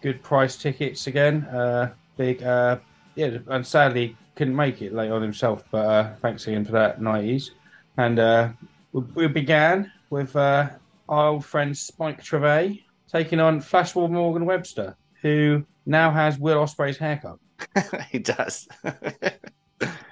good 0.00 0.22
price 0.22 0.56
tickets 0.56 1.06
again. 1.06 1.44
Uh, 1.44 1.92
big, 2.16 2.42
uh, 2.42 2.78
yeah, 3.14 3.38
and 3.48 3.66
sadly 3.66 4.16
couldn't 4.36 4.56
make 4.56 4.80
it 4.80 4.94
late 4.94 5.10
on 5.10 5.22
himself, 5.22 5.64
but 5.70 5.86
uh, 5.86 6.14
thanks 6.16 6.46
again 6.46 6.64
for 6.64 6.72
that, 6.72 7.00
90s. 7.00 7.50
And 7.98 8.18
uh, 8.18 8.48
we, 8.92 9.02
we 9.14 9.26
began 9.26 9.92
with 10.08 10.34
uh, 10.34 10.70
our 11.08 11.28
old 11.28 11.44
friend 11.44 11.76
Spike 11.76 12.22
Trivet 12.22 12.78
taking 13.10 13.40
on 13.40 13.60
Flashball 13.60 14.10
Morgan 14.10 14.46
Webster, 14.46 14.96
who 15.20 15.64
now 15.84 16.10
has 16.10 16.38
Will 16.38 16.58
Ospreay's 16.58 16.96
haircut. 16.96 17.38
he 18.10 18.18
does. 18.18 18.68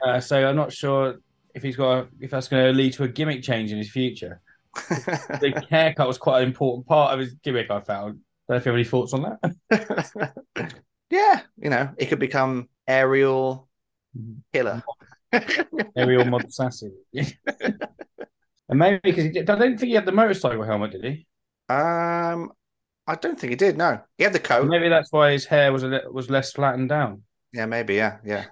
Uh, 0.03 0.19
so 0.21 0.49
I'm 0.49 0.57
not 0.57 0.73
sure 0.73 1.19
if 1.59 1.63
he's 1.63 1.77
got 1.77 1.99
a, 1.99 2.09
if 2.21 2.31
that's 2.31 2.49
going 2.49 2.65
to 2.65 2.73
lead 2.73 2.95
to 2.95 3.05
a 3.05 3.09
gimmick 3.09 3.43
change 3.43 3.73
in 3.73 3.79
his 3.79 3.91
future. 3.91 4.41
The 4.89 5.67
haircut 5.71 6.07
was 6.07 6.19
quite 6.19 6.43
an 6.43 6.49
important 6.49 6.87
part 6.87 7.13
of 7.13 7.21
his 7.21 7.35
gimmick. 7.35 7.71
I 7.71 7.81
found. 7.81 8.21
Don't 8.49 8.55
know 8.55 8.57
if 8.57 8.65
you 8.65 8.71
have 8.71 8.77
any 8.77 8.85
thoughts 8.85 9.13
on 9.13 9.39
that. 9.71 10.35
yeah, 11.11 11.43
you 11.57 11.69
know, 11.71 11.91
it 11.99 12.07
could 12.07 12.21
become 12.21 12.69
Aerial 12.87 13.69
Killer. 14.53 14.83
Ariel 15.97 16.25
Modsassi. 16.25 16.91
and 18.69 18.79
maybe 18.79 19.01
because 19.03 19.25
he 19.25 19.31
did, 19.31 19.51
I 19.51 19.59
don't 19.59 19.79
think 19.79 19.89
he 19.89 19.95
had 19.95 20.07
the 20.07 20.13
motorcycle 20.13 20.63
helmet, 20.63 20.93
did 20.93 21.05
he? 21.05 21.27
Um, 21.69 22.53
I 23.07 23.15
don't 23.21 23.39
think 23.39 23.51
he 23.51 23.57
did. 23.57 23.77
No, 23.77 24.01
he 24.17 24.25
had 24.25 24.33
the 24.33 24.39
coat. 24.41 24.67
Maybe 24.69 24.89
that's 24.89 25.13
why 25.13 25.33
his 25.33 25.45
hair 25.47 25.73
was 25.73 25.83
a 25.83 26.03
was 26.11 26.31
less 26.31 26.53
flattened 26.53 26.89
down. 26.89 27.23
Yeah, 27.53 27.67
maybe. 27.67 27.95
Yeah, 27.95 28.19
yeah. 28.25 28.47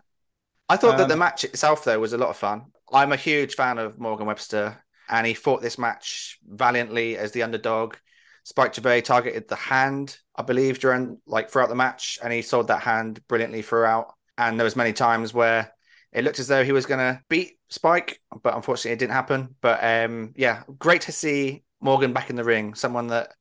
I 0.69 0.77
thought 0.77 0.97
that 0.97 1.05
Um, 1.05 1.09
the 1.09 1.17
match 1.17 1.45
itself, 1.45 1.85
though, 1.85 2.01
was 2.01 2.13
a 2.13 2.19
lot 2.19 2.31
of 2.31 2.37
fun. 2.37 2.73
I'm 2.93 3.13
a 3.13 3.17
huge 3.17 3.55
fan 3.55 3.79
of 3.79 3.99
Morgan 3.99 4.27
Webster, 4.27 4.83
and 5.09 5.27
he 5.27 5.35
fought 5.35 5.63
this 5.63 5.79
match 5.79 6.39
valiantly 6.47 7.17
as 7.17 7.33
the 7.33 7.43
underdog. 7.43 7.97
Spike 8.45 8.73
Trivet 8.73 9.05
targeted 9.05 9.49
the 9.49 9.57
hand, 9.57 10.19
I 10.37 10.43
believe, 10.43 10.79
during 10.79 11.21
like 11.27 11.51
throughout 11.51 11.69
the 11.69 11.75
match, 11.75 12.19
and 12.23 12.33
he 12.33 12.43
sold 12.43 12.69
that 12.69 12.83
hand 12.83 13.27
brilliantly 13.27 13.63
throughout. 13.63 14.15
And 14.39 14.59
there 14.59 14.65
was 14.65 14.77
many 14.77 14.93
times 14.93 15.35
where 15.35 15.73
it 16.13 16.25
looked 16.25 16.39
as 16.39 16.47
though 16.47 16.65
he 16.65 16.73
was 16.73 16.87
going 16.87 17.01
to 17.01 17.21
beat 17.29 17.59
Spike, 17.69 18.21
but 18.43 18.55
unfortunately 18.55 18.93
it 18.93 18.99
didn't 18.99 19.15
happen. 19.15 19.55
But 19.61 19.83
um, 19.83 20.33
yeah, 20.37 20.63
great 20.79 21.03
to 21.03 21.13
see 21.13 21.65
Morgan 21.81 22.13
back 22.13 22.31
in 22.31 22.37
the 22.37 22.45
ring. 22.45 22.75
Someone 22.75 23.09
that 23.09 23.33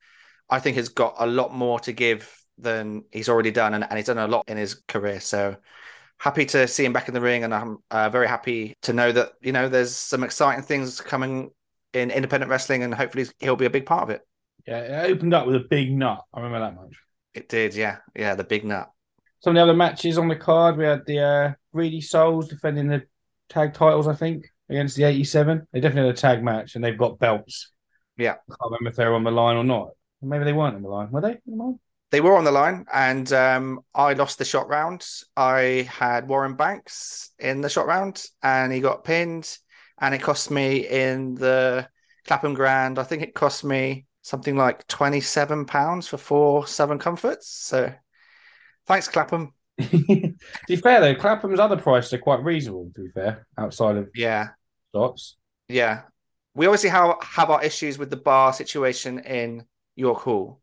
I 0.50 0.60
think 0.60 0.76
has 0.78 0.90
got 0.90 1.16
a 1.20 1.28
lot 1.28 1.54
more 1.54 1.80
to 1.82 1.94
give 1.94 2.36
than 2.58 3.04
he's 3.12 3.30
already 3.30 3.52
done, 3.52 3.74
and, 3.76 3.84
and 3.84 3.98
he's 3.98 4.08
done 4.08 4.18
a 4.18 4.28
lot 4.28 4.46
in 4.48 4.58
his 4.58 4.76
career. 4.88 5.20
So 5.20 5.58
happy 6.20 6.46
to 6.46 6.68
see 6.68 6.86
him 6.86 6.94
back 6.94 7.08
in 7.08 7.14
the 7.14 7.22
ring, 7.22 7.44
and 7.44 7.54
I'm 7.54 7.78
uh, 7.92 8.10
very 8.10 8.28
happy 8.28 8.76
to 8.84 8.94
know 8.94 9.12
that 9.12 9.34
you 9.42 9.52
know 9.52 9.70
there's 9.70 9.96
some 9.96 10.24
exciting 10.24 10.64
things 10.64 11.02
coming 11.02 11.52
in 11.94 12.12
independent 12.12 12.50
wrestling, 12.50 12.84
and 12.84 12.94
hopefully 12.94 13.26
he'll 13.40 13.56
be 13.56 13.66
a 13.66 13.70
big 13.70 13.86
part 13.86 14.04
of 14.04 14.10
it. 14.10 14.22
Yeah, 14.68 14.80
it 14.80 15.12
opened 15.12 15.34
up 15.34 15.46
with 15.46 15.56
a 15.56 15.66
big 15.70 15.92
nut. 15.92 16.24
I 16.34 16.42
remember 16.42 16.66
that 16.66 16.76
much. 16.76 16.96
It 17.34 17.50
did, 17.50 17.76
yeah, 17.76 17.98
yeah, 18.16 18.36
the 18.36 18.44
big 18.44 18.64
nut. 18.66 18.90
Some 19.42 19.52
of 19.52 19.56
the 19.56 19.64
other 19.64 19.74
matches 19.76 20.18
on 20.18 20.28
the 20.28 20.36
card, 20.36 20.78
we 20.78 20.86
had 20.86 21.06
the 21.06 21.20
uh, 21.20 21.54
Greedy 21.72 22.02
Souls 22.02 22.48
defending 22.48 22.88
the 22.88 23.04
tag 23.50 23.74
titles, 23.74 24.08
I 24.08 24.16
think, 24.16 24.48
against 24.70 24.96
the 24.96 25.04
87. 25.04 25.68
They 25.72 25.80
definitely 25.82 26.08
had 26.08 26.18
a 26.18 26.20
tag 26.20 26.44
match 26.44 26.76
and 26.76 26.84
they've 26.84 26.98
got 26.98 27.20
belts. 27.20 27.72
Yeah. 28.18 28.32
I 28.32 28.56
can't 28.56 28.72
remember 28.72 28.90
if 28.90 28.96
they 28.96 29.06
were 29.06 29.14
on 29.14 29.24
the 29.24 29.32
line 29.32 29.58
or 29.58 29.64
not. 29.64 29.90
Maybe 30.22 30.46
they 30.46 30.54
weren't 30.54 30.76
on 30.76 30.82
the 30.82 30.90
line. 30.90 31.12
Were 31.12 31.22
they 31.22 31.28
on 31.28 31.40
the 31.46 31.56
line? 31.56 31.80
They 32.16 32.22
were 32.22 32.38
on 32.38 32.46
the 32.46 32.52
line, 32.54 32.86
and 32.94 33.30
um, 33.34 33.82
I 33.94 34.14
lost 34.14 34.38
the 34.38 34.46
shot 34.46 34.70
round. 34.70 35.06
I 35.36 35.86
had 35.92 36.30
Warren 36.30 36.56
Banks 36.56 37.32
in 37.40 37.60
the 37.60 37.68
shot 37.68 37.88
round, 37.88 38.26
and 38.42 38.72
he 38.72 38.80
got 38.80 39.04
pinned, 39.04 39.58
and 40.00 40.16
it 40.16 40.22
cost 40.22 40.50
me 40.50 40.88
in 40.88 41.36
the 41.36 41.90
Clapham 42.26 42.54
Grand. 42.54 43.00
I 43.00 43.04
think 43.04 43.22
it 43.22 43.36
cost 43.36 43.66
me 43.66 44.06
something 44.22 44.56
like 44.56 44.88
twenty-seven 44.88 45.66
pounds 45.66 46.08
for 46.08 46.16
four 46.16 46.66
Southern 46.68 47.00
Comforts. 47.00 47.50
So, 47.50 47.94
thanks, 48.88 49.10
Clapham. 49.10 49.54
to 49.82 50.34
be 50.70 50.76
fair, 50.78 51.02
though, 51.02 51.16
Clapham's 51.16 51.60
other 51.60 51.76
prices 51.76 52.14
are 52.14 52.18
quite 52.20 52.42
reasonable, 52.46 52.92
to 52.96 53.02
be 53.04 53.10
fair, 53.10 53.46
outside 53.58 53.98
of 53.98 54.08
Yeah, 54.16 54.52
slots. 54.94 55.36
yeah. 55.68 56.04
We 56.54 56.66
obviously 56.66 56.92
have 56.92 57.18
have 57.22 57.50
our 57.50 57.62
issues 57.62 57.98
with 57.98 58.10
the 58.10 58.16
bar 58.16 58.54
situation 58.54 59.20
in 59.20 59.66
York 59.98 60.20
Hall. 60.20 60.62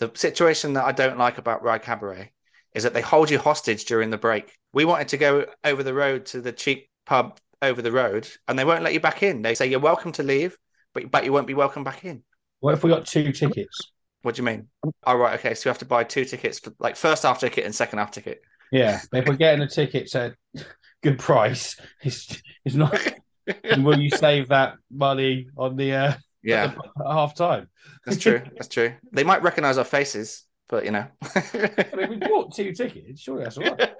The 0.00 0.10
situation 0.14 0.72
that 0.72 0.84
I 0.86 0.92
don't 0.92 1.18
like 1.18 1.36
about 1.36 1.62
Riot 1.62 1.82
Cabaret 1.82 2.32
is 2.74 2.84
that 2.84 2.94
they 2.94 3.02
hold 3.02 3.28
you 3.28 3.38
hostage 3.38 3.84
during 3.84 4.08
the 4.08 4.16
break. 4.16 4.56
We 4.72 4.86
wanted 4.86 5.08
to 5.08 5.18
go 5.18 5.44
over 5.62 5.82
the 5.82 5.92
road 5.92 6.24
to 6.26 6.40
the 6.40 6.52
cheap 6.52 6.88
pub 7.04 7.38
over 7.60 7.82
the 7.82 7.92
road, 7.92 8.26
and 8.48 8.58
they 8.58 8.64
won't 8.64 8.82
let 8.82 8.94
you 8.94 9.00
back 9.00 9.22
in. 9.22 9.42
They 9.42 9.54
say 9.54 9.66
you're 9.66 9.78
welcome 9.78 10.12
to 10.12 10.22
leave, 10.22 10.56
but 10.94 11.10
but 11.10 11.26
you 11.26 11.34
won't 11.34 11.46
be 11.46 11.52
welcome 11.52 11.84
back 11.84 12.02
in. 12.06 12.22
What 12.60 12.72
if 12.72 12.82
we 12.82 12.88
got 12.88 13.06
two 13.06 13.30
tickets? 13.30 13.92
What 14.22 14.36
do 14.36 14.40
you 14.40 14.46
mean? 14.46 14.68
Oh 15.04 15.16
right, 15.16 15.38
okay. 15.38 15.52
So 15.52 15.68
you 15.68 15.70
have 15.70 15.78
to 15.80 15.84
buy 15.84 16.04
two 16.04 16.24
tickets, 16.24 16.60
for, 16.60 16.72
like 16.78 16.96
first 16.96 17.24
half 17.24 17.38
ticket 17.38 17.66
and 17.66 17.74
second 17.74 17.98
half 17.98 18.10
ticket. 18.10 18.40
Yeah, 18.72 19.00
but 19.12 19.18
if 19.18 19.28
we're 19.28 19.36
getting 19.36 19.60
the 19.60 19.66
tickets 19.66 20.14
at 20.14 20.34
good 21.02 21.18
price, 21.18 21.78
it's, 22.02 22.40
it's 22.64 22.74
not. 22.74 22.98
and 23.64 23.84
will 23.84 23.98
you 23.98 24.08
save 24.08 24.48
that 24.48 24.76
money 24.90 25.48
on 25.58 25.76
the 25.76 25.92
uh, 25.92 26.12
Yeah, 26.42 26.74
half 27.06 27.34
time? 27.34 27.68
that's 28.04 28.18
true. 28.18 28.42
That's 28.56 28.68
true. 28.68 28.94
They 29.12 29.24
might 29.24 29.42
recognize 29.42 29.78
our 29.78 29.84
faces, 29.84 30.44
but 30.68 30.84
you 30.84 30.90
know. 30.90 31.06
I 31.22 31.88
mean, 31.96 32.10
we 32.10 32.16
bought 32.28 32.54
two 32.54 32.72
tickets. 32.72 33.20
Surely 33.20 33.44
that's 33.44 33.58
all 33.58 33.64
right. 33.64 33.92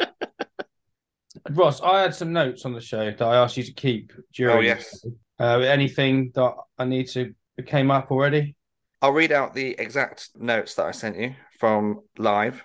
Ross, 1.51 1.81
I 1.81 2.03
had 2.03 2.15
some 2.15 2.33
notes 2.33 2.65
on 2.65 2.73
the 2.73 2.81
show 2.81 3.11
that 3.11 3.23
I 3.23 3.37
asked 3.37 3.57
you 3.57 3.65
to 3.65 3.73
keep 3.73 4.13
during. 4.33 4.57
Oh, 4.57 4.61
yes. 4.61 5.05
Uh, 5.39 5.61
anything 5.61 6.33
that 6.35 6.55
I 6.79 6.85
need 6.85 7.09
to 7.09 7.35
came 7.67 7.91
up 7.91 8.11
already? 8.11 8.57
I'll 9.03 9.13
read 9.13 9.33
out 9.33 9.55
the 9.55 9.71
exact 9.79 10.31
notes 10.37 10.75
that 10.75 10.87
I 10.87 10.91
sent 10.91 11.19
you 11.19 11.35
from 11.59 12.01
live. 12.19 12.63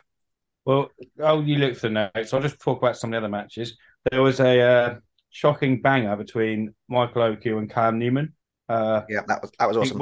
Well, 0.65 0.89
oh, 1.19 1.41
you 1.41 1.57
look 1.57 1.75
for 1.75 1.89
the 1.89 2.09
notes. 2.15 2.33
I'll 2.33 2.41
just 2.41 2.59
talk 2.59 2.79
about 2.79 2.97
some 2.97 3.09
of 3.09 3.11
the 3.13 3.17
other 3.19 3.29
matches. 3.29 3.77
There 4.11 4.21
was 4.21 4.39
a 4.39 4.61
uh, 4.61 4.95
shocking 5.29 5.81
banger 5.81 6.15
between 6.15 6.73
Michael 6.89 7.21
Oku 7.21 7.57
and 7.57 7.69
Cam 7.69 7.99
Newman. 7.99 8.33
Uh, 8.69 9.01
Yeah, 9.09 9.21
that 9.27 9.41
was 9.41 9.51
that 9.59 9.67
was 9.67 9.77
awesome. 9.77 9.97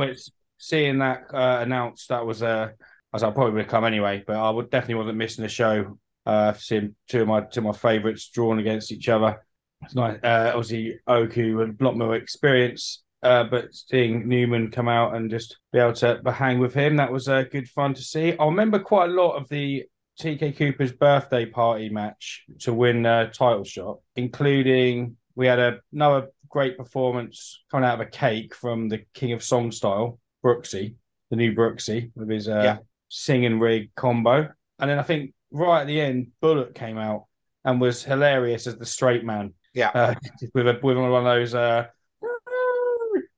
Seeing 0.57 0.99
that 0.99 1.23
uh, 1.33 1.59
announced, 1.61 2.09
that 2.09 2.25
was 2.25 2.41
uh, 2.41 2.69
as 3.13 3.23
I 3.23 3.31
probably 3.31 3.53
would 3.55 3.67
come 3.67 3.83
anyway, 3.85 4.23
but 4.25 4.37
I 4.37 4.49
would 4.49 4.69
definitely 4.69 4.95
wasn't 4.95 5.17
missing 5.17 5.43
the 5.43 5.49
show. 5.49 5.97
Uh, 6.25 6.53
seeing 6.53 6.95
two 7.09 7.21
of 7.23 7.27
my 7.27 7.41
two 7.41 7.59
of 7.59 7.65
my 7.65 7.73
favourites 7.73 8.29
drawn 8.29 8.59
against 8.59 8.91
each 8.91 9.09
other. 9.09 9.45
It's 9.83 9.95
nice. 9.95 10.17
Uh, 10.23 10.51
obviously, 10.55 10.99
Oku 11.07 11.61
and 11.61 11.79
a 11.79 11.83
lot 11.83 11.97
more 11.97 12.15
experience, 12.15 13.03
uh, 13.21 13.43
but 13.43 13.73
seeing 13.73 14.29
Newman 14.29 14.71
come 14.71 14.87
out 14.87 15.15
and 15.15 15.29
just 15.29 15.57
be 15.73 15.79
able 15.79 15.93
to 15.93 16.21
hang 16.31 16.59
with 16.59 16.73
him, 16.73 16.95
that 16.95 17.11
was 17.11 17.27
uh, 17.27 17.43
good 17.43 17.67
fun 17.67 17.93
to 17.95 18.01
see. 18.01 18.37
I 18.37 18.45
remember 18.45 18.79
quite 18.79 19.09
a 19.09 19.13
lot 19.13 19.35
of 19.35 19.49
the 19.49 19.83
TK 20.21 20.55
Cooper's 20.57 20.93
birthday 20.93 21.45
party 21.45 21.89
match 21.89 22.45
to 22.59 22.73
win 22.73 23.05
a 23.05 23.29
title 23.29 23.65
shot, 23.65 23.99
including 24.15 25.17
we 25.35 25.47
had 25.47 25.59
a, 25.59 25.79
another 25.91 26.27
great 26.53 26.77
performance 26.77 27.63
coming 27.71 27.89
out 27.89 27.95
of 27.99 28.07
a 28.07 28.09
cake 28.09 28.53
from 28.53 28.87
the 28.87 28.99
King 29.15 29.31
of 29.33 29.43
Song 29.43 29.71
Style, 29.71 30.19
Brooksy, 30.45 30.93
the 31.31 31.35
new 31.35 31.51
Brooksy, 31.55 32.11
with 32.15 32.29
his 32.29 32.47
uh, 32.47 32.61
Yeah. 32.63 32.77
sing 33.09 33.43
and 33.45 33.59
rig 33.59 33.89
combo. 33.95 34.49
And 34.77 34.87
then 34.89 34.99
I 34.99 35.03
think 35.03 35.33
right 35.51 35.81
at 35.81 35.87
the 35.87 35.99
end, 35.99 36.27
Bullet 36.41 36.75
came 36.75 36.99
out 36.99 37.25
and 37.65 37.81
was 37.81 38.03
hilarious 38.03 38.67
as 38.67 38.77
the 38.77 38.85
straight 38.85 39.25
man. 39.25 39.55
Yeah. 39.73 39.89
Uh, 39.95 40.13
with 40.53 40.67
a 40.67 40.79
with 40.83 40.95
one 40.97 41.11
of 41.11 41.23
those 41.23 41.55
uh 41.55 41.87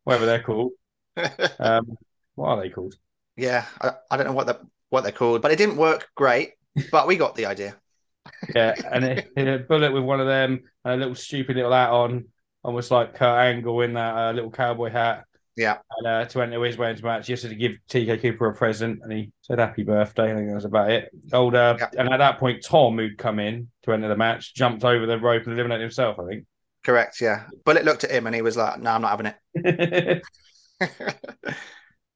whatever 0.04 0.26
they're 0.26 0.44
called. 0.44 0.74
Um 1.60 1.98
what 2.36 2.50
are 2.50 2.62
they 2.62 2.70
called? 2.70 2.96
yeah, 3.38 3.66
I, 3.82 3.92
I 4.12 4.18
don't 4.18 4.26
know 4.28 4.34
what 4.34 4.48
the 4.48 4.60
what 4.90 5.04
they're 5.04 5.14
called, 5.14 5.42
but 5.42 5.52
it 5.52 5.58
didn't 5.58 5.78
work 5.78 6.10
great. 6.16 6.52
But 6.92 7.08
we 7.08 7.16
got 7.16 7.36
the 7.36 7.46
idea. 7.46 7.78
Yeah, 8.56 8.74
and 8.92 9.06
it, 9.06 9.32
it 9.38 9.48
a 9.48 9.60
bullet 9.60 9.94
with 9.94 10.04
one 10.04 10.20
of 10.20 10.26
them 10.28 10.64
and 10.84 10.94
a 10.96 10.98
little 10.98 11.14
stupid 11.16 11.56
little 11.58 11.72
hat 11.72 11.92
on, 11.92 12.26
almost 12.66 12.92
like 12.92 13.14
Kurt 13.16 13.40
Angle 13.40 13.82
in 13.82 13.94
that 13.94 14.16
uh, 14.16 14.32
little 14.34 14.52
cowboy 14.52 14.90
hat. 14.90 15.26
Yeah. 15.56 15.78
And 15.98 16.08
uh, 16.08 16.26
to 16.26 16.42
enter 16.42 16.62
his 16.66 16.78
wedding 16.78 17.04
match, 17.04 17.28
he 17.28 17.34
just 17.34 17.44
to 17.48 17.56
give 17.56 17.74
TK 17.90 18.22
Cooper 18.22 18.48
a 18.48 18.54
present, 18.54 19.00
and 19.04 19.12
he 19.14 19.32
said 19.42 19.60
happy 19.60 19.84
birthday. 19.84 20.32
I 20.32 20.36
think 20.36 20.50
that 20.50 20.56
was 20.56 20.66
about 20.66 20.92
it. 20.92 21.10
Old, 21.32 21.56
uh, 21.56 21.78
Yeah. 21.80 21.90
and 21.98 22.10
at 22.12 22.18
that 22.18 22.40
point, 22.40 22.64
Tom, 22.64 22.98
who'd 22.98 23.18
come 23.18 23.40
in 23.40 23.70
to 23.84 23.94
enter 23.94 24.10
the 24.10 24.18
match, 24.18 24.54
jumped 24.54 24.84
over 24.84 25.06
the 25.06 25.18
rope 25.18 25.44
and 25.46 25.54
eliminated 25.54 25.82
himself. 25.84 26.20
I 26.20 26.26
think. 26.26 26.46
Correct. 26.84 27.22
Yeah. 27.22 27.46
Bullet 27.64 27.86
looked 27.86 28.04
at 28.04 28.12
him 28.12 28.26
and 28.28 28.36
he 28.36 28.42
was 28.42 28.58
like, 28.58 28.80
"No, 28.80 28.92
I'm 28.92 29.02
not 29.02 29.12
having 29.12 29.34
it." 29.54 30.24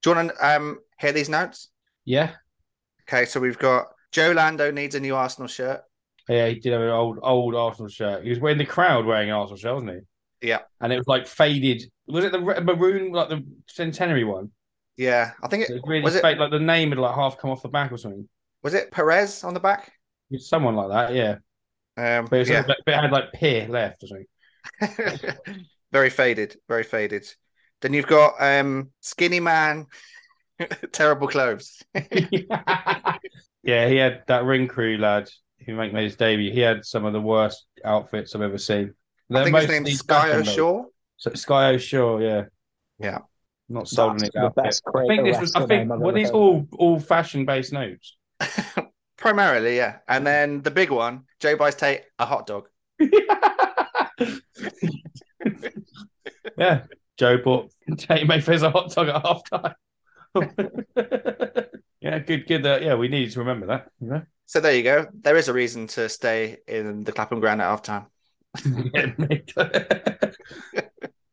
Do 0.02 0.10
you 0.10 0.16
want 0.16 0.32
to 0.38 0.56
um, 0.56 0.80
hear 1.00 1.12
these 1.12 1.30
notes? 1.30 1.70
yeah, 2.06 2.32
Okay, 3.08 3.26
so 3.26 3.40
we've 3.40 3.58
got 3.58 3.88
Joe 4.12 4.32
Lando 4.32 4.70
needs 4.72 4.96
a 4.96 5.00
new 5.00 5.16
Arsenal 5.16 5.48
shirt. 5.48 5.82
yeah, 6.28 6.48
he 6.48 6.56
did 6.60 6.74
have 6.74 6.82
an 6.82 6.90
old, 6.90 7.20
old 7.24 7.56
Arsenal 7.56 7.90
shirt. 7.90 8.24
He 8.24 8.30
was 8.30 8.40
in 8.52 8.58
the 8.58 8.66
crowd 8.66 9.06
wearing 9.06 9.30
an 9.30 9.36
Arsenal 9.36 9.58
shirt, 9.58 9.74
wasn't 9.74 9.92
he? 9.92 10.00
Yeah. 10.42 10.60
And 10.82 10.94
it 10.94 10.98
was 10.98 11.08
like 11.08 11.28
faded. 11.28 11.84
Was 12.08 12.26
it 12.26 12.32
the 12.32 12.40
maroon, 12.40 13.12
like 13.12 13.30
the 13.30 13.46
centenary 13.68 14.24
one? 14.24 14.52
Yeah, 14.98 15.32
I 15.42 15.48
think 15.48 15.64
It 15.64 15.70
it 15.70 15.74
was 15.76 15.84
really 15.88 16.02
was 16.02 16.16
it 16.16 16.24
like 16.24 16.52
the 16.52 16.60
name 16.60 16.90
had 16.90 17.00
like 17.00 17.16
half 17.16 17.38
come 17.38 17.52
off 17.52 17.62
the 17.62 17.70
back 17.70 17.92
or 17.92 17.98
something. 17.98 18.28
was 18.64 18.74
it 18.74 18.92
Perez 18.92 19.44
on 19.44 19.54
the 19.54 19.60
back. 19.60 19.94
It's 20.32 20.48
someone 20.50 20.76
like 20.76 20.90
that, 20.90 21.14
yeah. 21.16 21.36
Um, 21.98 22.26
But, 22.26 22.36
it 22.36 22.40
was 22.40 22.50
yeah, 22.50 22.64
like- 22.68 22.78
but 22.86 22.94
it 22.94 23.00
had 23.02 23.12
like 23.12 23.32
peer 23.34 23.68
left 23.68 24.04
or 24.04 24.08
something. 24.08 24.28
very 25.92 26.10
faded, 26.10 26.58
very 26.68 26.84
faded. 26.84 27.28
Then 27.82 27.94
you've 27.94 28.08
got 28.08 28.36
um, 28.42 28.92
skinny 29.00 29.40
man, 29.40 29.88
terrible 30.92 31.28
clothes. 31.28 31.82
yeah, 33.64 33.88
he 33.88 33.96
had 33.96 34.24
that 34.28 34.44
ring 34.46 34.68
crew 34.68 34.98
lad 34.98 35.30
who 35.66 35.76
make 35.76 35.94
made 35.94 36.06
his 36.06 36.16
debut. 36.16 36.52
He 36.52 36.60
had 36.60 36.86
some 36.86 37.06
of 37.06 37.14
the 37.14 37.22
worst 37.22 37.66
outfits 37.84 38.36
I've 38.36 38.42
ever 38.42 38.58
seen. 38.58 38.94
I 39.32 39.34
They're 39.36 39.44
think 39.44 39.56
his 39.56 39.68
mostly 39.68 39.80
name's 39.80 40.00
Sky 40.00 40.22
fashion, 40.22 40.44
though. 40.44 40.52
O'Shaw. 40.52 40.84
So 41.18 41.34
Sky 41.34 41.70
O'Shaw, 41.74 42.18
yeah. 42.20 42.46
Yeah. 42.98 43.20
Not 43.68 43.88
sold 43.88 44.22
it. 44.24 44.32
the 44.34 44.40
outfit. 44.40 44.64
best 44.64 44.84
I 44.96 45.06
think 45.08 45.24
this 45.26 45.40
was 45.40 45.56
I 45.56 45.66
think 45.68 45.90
were 45.90 46.12
these 46.12 46.30
heard. 46.30 46.36
all 46.36 46.68
all 46.78 47.00
fashion 47.00 47.46
based 47.46 47.72
notes? 47.72 48.18
Primarily, 49.18 49.78
yeah. 49.78 49.98
And 50.08 50.26
then 50.26 50.62
the 50.64 50.72
big 50.72 50.90
one, 50.90 51.26
Joe 51.40 51.56
buys 51.56 51.76
Tate 51.76 52.02
a 52.18 52.26
hot 52.26 52.48
dog. 52.48 52.68
yeah. 56.58 56.86
Joe 57.18 57.38
bought 57.44 57.72
Tate 57.98 58.28
Mayfair's 58.28 58.64
a 58.64 58.72
hot 58.72 58.92
dog 58.92 59.10
at 59.10 59.26
half 59.26 59.44
time. 59.50 59.76
yeah, 62.00 62.20
good, 62.20 62.48
good. 62.48 62.64
That 62.64 62.82
yeah, 62.82 62.96
we 62.96 63.10
needed 63.10 63.34
to 63.34 63.40
remember 63.40 63.68
that. 63.68 63.90
You 64.02 64.08
know? 64.08 64.22
So 64.46 64.60
there 64.62 64.74
you 64.74 64.84
go. 64.84 65.06
There 65.14 65.36
is 65.36 65.48
a 65.48 65.54
reason 65.54 65.88
to 65.88 66.10
stay 66.10 66.58
in 66.68 67.04
the 67.04 67.12
Clapham 67.12 67.40
Grand 67.40 67.62
at 67.62 67.66
half 67.66 67.84
time. 67.84 68.08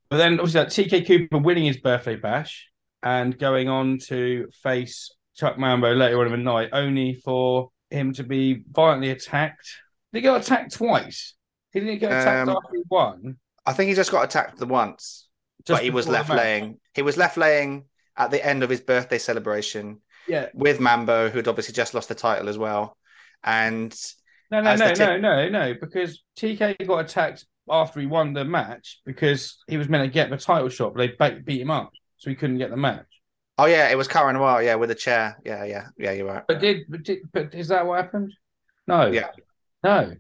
But 0.09 0.19
then 0.19 0.39
obviously 0.39 0.61
like, 0.61 0.69
TK 0.69 1.07
Cooper 1.07 1.39
winning 1.39 1.65
his 1.65 1.79
birthday 1.79 2.15
bash 2.17 2.69
and 3.03 3.37
going 3.37 3.69
on 3.69 3.99
to 4.07 4.49
face 4.63 5.11
Chuck 5.37 5.59
Mambo 5.59 5.95
later 5.95 6.21
on 6.21 6.27
in 6.27 6.33
the 6.33 6.39
night, 6.39 6.69
only 6.73 7.15
for 7.15 7.71
him 7.91 8.13
to 8.15 8.23
be 8.23 8.63
violently 8.71 9.11
attacked. 9.11 9.69
Did 10.13 10.19
he 10.19 10.23
get 10.23 10.41
attacked 10.41 10.75
twice? 10.75 11.35
He 11.73 11.81
didn't 11.81 11.99
get 11.99 12.13
attacked 12.13 12.49
Um, 12.49 12.57
after 12.57 12.77
he 12.77 12.83
won. 12.89 13.37
I 13.67 13.73
think 13.73 13.89
he 13.89 13.95
just 13.95 14.13
got 14.13 14.25
attacked 14.25 14.59
the 14.59 14.67
once, 14.67 15.29
just 15.67 15.79
but 15.79 15.85
he 15.85 15.91
was 15.91 16.07
left 16.07 16.31
laying. 16.31 16.79
He 16.95 17.03
was 17.03 17.17
left 17.17 17.37
laying 17.37 17.87
at 18.17 18.31
the 18.31 18.45
end 18.45 18.63
of 18.63 18.71
his 18.71 18.81
birthday 18.81 19.19
celebration 19.19 20.01
Yeah. 20.29 20.49
with 20.55 20.79
Mambo, 20.81 21.29
who'd 21.31 21.49
obviously 21.49 21.75
just 21.75 21.95
lost 21.95 22.09
the 22.09 22.15
title 22.15 22.49
as 22.49 22.57
well. 22.57 22.97
And 23.43 23.95
No, 24.51 24.61
no, 24.61 24.77
no, 24.77 24.95
tip- 24.95 24.99
no, 24.99 25.19
no, 25.19 25.49
no, 25.49 25.75
because 25.81 26.23
TK 26.39 26.87
got 26.87 26.99
attacked 26.99 27.45
after 27.69 28.01
he 28.01 28.07
won 28.07 28.33
the 28.33 28.45
match 28.45 29.01
because 29.05 29.59
he 29.67 29.77
was 29.77 29.89
meant 29.89 30.05
to 30.05 30.11
get 30.11 30.31
the 30.31 30.37
title 30.37 30.69
shot, 30.69 30.95
but 30.95 31.11
they 31.19 31.31
beat 31.41 31.61
him 31.61 31.71
up, 31.71 31.91
so 32.17 32.31
he 32.31 32.37
couldn't 32.37 32.59
get 32.59 32.71
the 32.71 32.77
match. 32.77 33.07
oh 33.59 33.67
yeah, 33.67 33.89
it 33.89 33.97
was 33.97 34.07
Cara 34.07 34.33
Noir, 34.33 34.63
yeah, 34.63 34.77
with 34.77 34.91
a 34.91 34.95
chair. 34.95 35.37
Yeah, 35.45 35.65
yeah, 35.65 35.87
yeah, 35.99 36.13
you're 36.13 36.27
right. 36.27 36.45
But 36.47 36.61
did, 36.61 36.87
but 36.89 37.03
did 37.03 37.19
but 37.33 37.55
is 37.55 37.69
that 37.69 37.87
what 37.87 38.01
happened? 38.01 38.33
No. 38.87 39.07
Yeah. 39.07 39.31
No. 39.83 40.13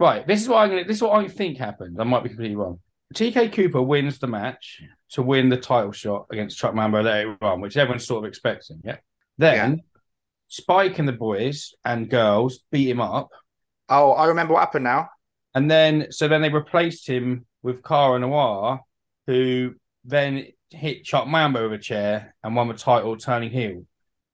Right. 0.00 0.26
This 0.26 0.42
is 0.42 0.48
what 0.48 0.58
I'm 0.58 0.70
gonna 0.70 0.84
this 0.84 0.96
is 0.96 1.02
what 1.02 1.12
I 1.24 1.28
think 1.28 1.58
happened. 1.58 1.98
I 2.00 2.04
might 2.04 2.22
be 2.22 2.30
completely 2.30 2.56
wrong. 2.56 2.80
TK 3.14 3.52
Cooper 3.52 3.80
wins 3.82 4.18
the 4.18 4.26
match 4.26 4.82
to 5.12 5.22
win 5.22 5.48
the 5.48 5.56
title 5.56 5.92
shot 5.92 6.26
against 6.30 6.58
Chuck 6.58 6.74
Mambo 6.74 7.02
later 7.02 7.36
on, 7.40 7.60
which 7.60 7.76
everyone's 7.76 8.06
sort 8.06 8.24
of 8.24 8.28
expecting. 8.28 8.80
Yeah. 8.84 8.96
Then 9.38 9.82
Spike 10.48 10.98
and 10.98 11.06
the 11.06 11.12
boys 11.12 11.74
and 11.84 12.08
girls 12.10 12.60
beat 12.70 12.88
him 12.88 13.00
up. 13.00 13.30
Oh, 13.88 14.12
I 14.12 14.26
remember 14.26 14.54
what 14.54 14.60
happened 14.60 14.84
now. 14.84 15.10
And 15.54 15.70
then 15.70 16.08
so 16.10 16.28
then 16.28 16.42
they 16.42 16.50
replaced 16.50 17.08
him 17.08 17.46
with 17.62 17.82
Cara 17.82 18.18
Noir, 18.18 18.80
who 19.26 19.74
then 20.04 20.46
hit 20.70 21.04
Chuck 21.04 21.26
Mambo 21.26 21.68
with 21.68 21.80
a 21.80 21.82
chair 21.82 22.34
and 22.42 22.54
won 22.54 22.68
the 22.68 22.74
title 22.74 23.16
turning 23.16 23.50
heel. 23.50 23.84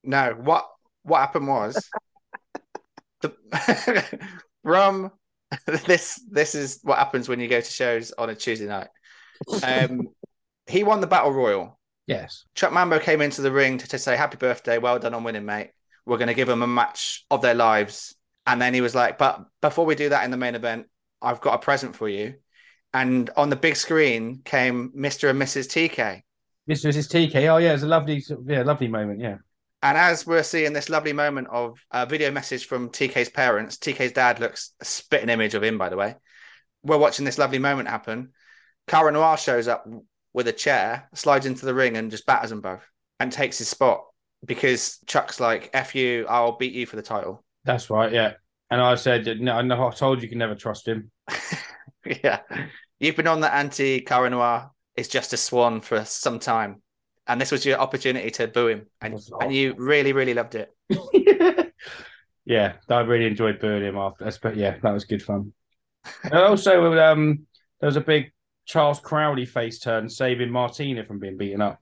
No, 0.02 0.34
what 0.38 0.66
what 1.02 1.20
happened 1.20 1.48
was 1.48 1.88
the 3.20 3.32
from 4.62 5.12
this 5.66 6.20
this 6.30 6.54
is 6.54 6.80
what 6.82 6.98
happens 6.98 7.28
when 7.28 7.40
you 7.40 7.48
go 7.48 7.60
to 7.60 7.70
shows 7.70 8.12
on 8.12 8.30
a 8.30 8.34
Tuesday 8.34 8.66
night. 8.66 8.88
Um, 9.62 10.08
he 10.66 10.84
won 10.84 11.00
the 11.00 11.06
battle 11.06 11.32
royal. 11.32 11.78
Yes. 12.06 12.44
Chuck 12.54 12.72
Mambo 12.72 12.98
came 12.98 13.20
into 13.20 13.42
the 13.42 13.52
ring 13.52 13.78
to, 13.78 13.88
to 13.88 13.98
say 13.98 14.16
happy 14.16 14.36
birthday, 14.36 14.78
well 14.78 14.98
done 14.98 15.14
on 15.14 15.24
winning, 15.24 15.44
mate. 15.44 15.70
We're 16.06 16.18
going 16.18 16.28
to 16.28 16.34
give 16.34 16.48
them 16.48 16.62
a 16.62 16.66
match 16.66 17.24
of 17.30 17.40
their 17.40 17.54
lives. 17.54 18.14
And 18.46 18.60
then 18.60 18.74
he 18.74 18.80
was 18.80 18.94
like, 18.94 19.18
but 19.18 19.44
before 19.60 19.86
we 19.86 19.94
do 19.94 20.10
that 20.10 20.24
in 20.24 20.30
the 20.30 20.36
main 20.36 20.54
event, 20.54 20.86
I've 21.22 21.40
got 21.40 21.54
a 21.54 21.58
present 21.58 21.96
for 21.96 22.08
you. 22.08 22.34
And 22.92 23.30
on 23.36 23.50
the 23.50 23.56
big 23.56 23.76
screen 23.76 24.42
came 24.44 24.92
Mr. 24.96 25.30
and 25.30 25.40
Mrs. 25.40 25.66
TK. 25.66 26.22
Mr. 26.68 26.86
was 26.86 26.94
his 26.94 27.08
TK. 27.08 27.52
Oh 27.52 27.56
yeah, 27.56 27.74
it's 27.74 27.82
a 27.82 27.86
lovely 27.86 28.22
yeah, 28.46 28.62
lovely 28.62 28.88
moment. 28.88 29.20
Yeah. 29.20 29.38
And 29.82 29.98
as 29.98 30.26
we're 30.26 30.42
seeing 30.42 30.72
this 30.72 30.88
lovely 30.88 31.12
moment 31.12 31.48
of 31.50 31.84
a 31.90 32.06
video 32.06 32.30
message 32.30 32.66
from 32.66 32.88
TK's 32.88 33.28
parents, 33.28 33.76
TK's 33.76 34.12
dad 34.12 34.40
looks 34.40 34.72
a 34.80 34.84
spitting 34.84 35.28
image 35.28 35.54
of 35.54 35.62
him, 35.62 35.76
by 35.76 35.90
the 35.90 35.96
way. 35.96 36.14
We're 36.82 36.98
watching 36.98 37.26
this 37.26 37.36
lovely 37.36 37.58
moment 37.58 37.88
happen. 37.88 38.32
Cara 38.86 39.12
Noir 39.12 39.36
shows 39.36 39.68
up 39.68 39.86
with 40.32 40.48
a 40.48 40.52
chair, 40.52 41.08
slides 41.14 41.44
into 41.46 41.66
the 41.66 41.74
ring, 41.74 41.96
and 41.96 42.10
just 42.10 42.24
batters 42.24 42.50
them 42.50 42.62
both 42.62 42.88
and 43.20 43.30
takes 43.30 43.58
his 43.58 43.68
spot 43.68 44.04
because 44.44 44.98
Chuck's 45.06 45.40
like, 45.40 45.70
F 45.72 45.94
you, 45.94 46.26
I'll 46.28 46.56
beat 46.56 46.72
you 46.72 46.86
for 46.86 46.96
the 46.96 47.02
title. 47.02 47.43
That's 47.64 47.90
right, 47.90 48.12
yeah. 48.12 48.34
And 48.70 48.80
I 48.80 48.94
said, 48.96 49.40
no, 49.40 49.52
I 49.56 49.62
know 49.62 49.86
I 49.86 49.90
told 49.90 50.18
you 50.18 50.22
you 50.24 50.28
can 50.28 50.38
never 50.38 50.54
trust 50.54 50.88
him. 50.88 51.10
yeah. 52.24 52.40
You've 52.98 53.16
been 53.16 53.26
on 53.26 53.40
the 53.40 53.52
anti 53.52 54.00
Cara 54.00 54.30
Noir 54.30 54.70
is 54.96 55.08
just 55.08 55.32
a 55.32 55.36
swan 55.36 55.80
for 55.80 56.04
some 56.04 56.38
time. 56.38 56.82
And 57.26 57.40
this 57.40 57.50
was 57.50 57.64
your 57.64 57.78
opportunity 57.78 58.30
to 58.32 58.48
boo 58.48 58.68
him. 58.68 58.86
And, 59.00 59.18
and 59.40 59.54
you 59.54 59.74
really, 59.78 60.12
really 60.12 60.34
loved 60.34 60.54
it. 60.54 60.74
yeah, 62.44 62.74
I 62.88 63.00
really 63.00 63.26
enjoyed 63.26 63.60
booing 63.60 63.82
him 63.82 63.96
after. 63.96 64.30
But 64.42 64.56
yeah, 64.56 64.76
that 64.82 64.92
was 64.92 65.04
good 65.04 65.22
fun. 65.22 65.52
And 66.22 66.34
also, 66.34 66.98
um, 66.98 67.46
there 67.80 67.86
was 67.86 67.96
a 67.96 68.02
big 68.02 68.32
Charles 68.66 69.00
Crowley 69.00 69.46
face 69.46 69.78
turn 69.78 70.08
saving 70.08 70.50
Martina 70.50 71.04
from 71.04 71.18
being 71.18 71.36
beaten 71.36 71.62
up. 71.62 71.78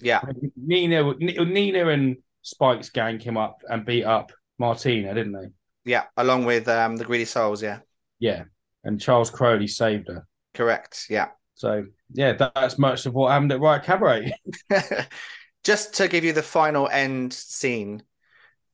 Yeah. 0.00 0.20
Nina, 0.56 1.14
Nina 1.14 1.88
and 1.88 2.16
Spike's 2.42 2.90
gang 2.90 3.18
came 3.18 3.36
up 3.36 3.62
and 3.68 3.86
beat 3.86 4.04
up 4.04 4.32
Martina, 4.62 5.12
didn't 5.12 5.32
they? 5.32 5.48
Yeah, 5.84 6.04
along 6.16 6.44
with 6.44 6.68
um, 6.68 6.96
the 6.96 7.04
Greedy 7.04 7.24
Souls. 7.24 7.62
Yeah, 7.62 7.80
Yeah. 8.20 8.44
And 8.84 9.00
Charles 9.00 9.28
Crowley 9.28 9.66
saved 9.66 10.06
her. 10.08 10.24
correct. 10.54 11.06
Yeah. 11.10 11.28
So, 11.54 11.84
yeah, 12.12 12.32
that, 12.34 12.54
that's 12.54 12.78
much 12.78 13.04
of 13.06 13.12
what 13.12 13.32
happened 13.32 13.50
at 13.50 13.60
Riot 13.60 13.82
Cabaret. 13.82 14.32
Just 15.64 15.94
to 15.94 16.06
give 16.06 16.24
you 16.24 16.32
the 16.32 16.42
final 16.42 16.88
end 16.88 17.32
scene, 17.32 18.04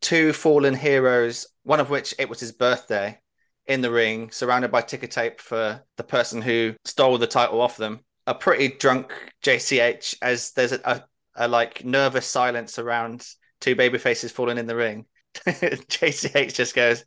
two 0.02 0.34
fallen 0.34 0.74
heroes, 0.74 1.46
one 1.62 1.80
of 1.80 1.88
which 1.88 2.14
it 2.18 2.28
was 2.28 2.40
his 2.40 2.52
birthday, 2.52 3.18
in 3.66 3.80
the 3.80 3.90
ring, 3.90 4.30
surrounded 4.30 4.70
by 4.70 4.82
ticker 4.82 5.06
tape 5.06 5.40
for 5.40 5.82
the 5.96 6.04
person 6.04 6.42
who 6.42 6.74
stole 6.84 7.16
the 7.18 7.26
title 7.26 7.60
off 7.62 7.78
them. 7.78 8.00
A 8.26 8.34
pretty 8.34 8.68
drunk 8.68 9.12
JCH, 9.42 10.16
as 10.20 10.52
there's 10.52 10.72
a, 10.72 10.80
a, 10.84 11.04
a 11.36 11.48
like 11.48 11.84
nervous 11.84 12.26
silence 12.26 12.78
around 12.78 13.26
two 13.60 13.74
baby 13.74 13.96
faces 13.98 14.32
falling 14.32 14.58
in 14.58 14.66
the 14.66 14.76
ring. 14.76 15.06
JCH 15.46 16.54
just 16.54 16.74
goes, 16.74 17.04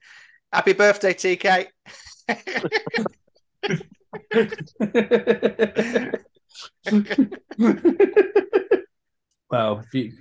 "Happy 0.51 0.73
birthday, 0.73 1.13
TK." 1.13 1.67
well, 9.49 9.79
if 9.79 9.93
you, 9.93 10.11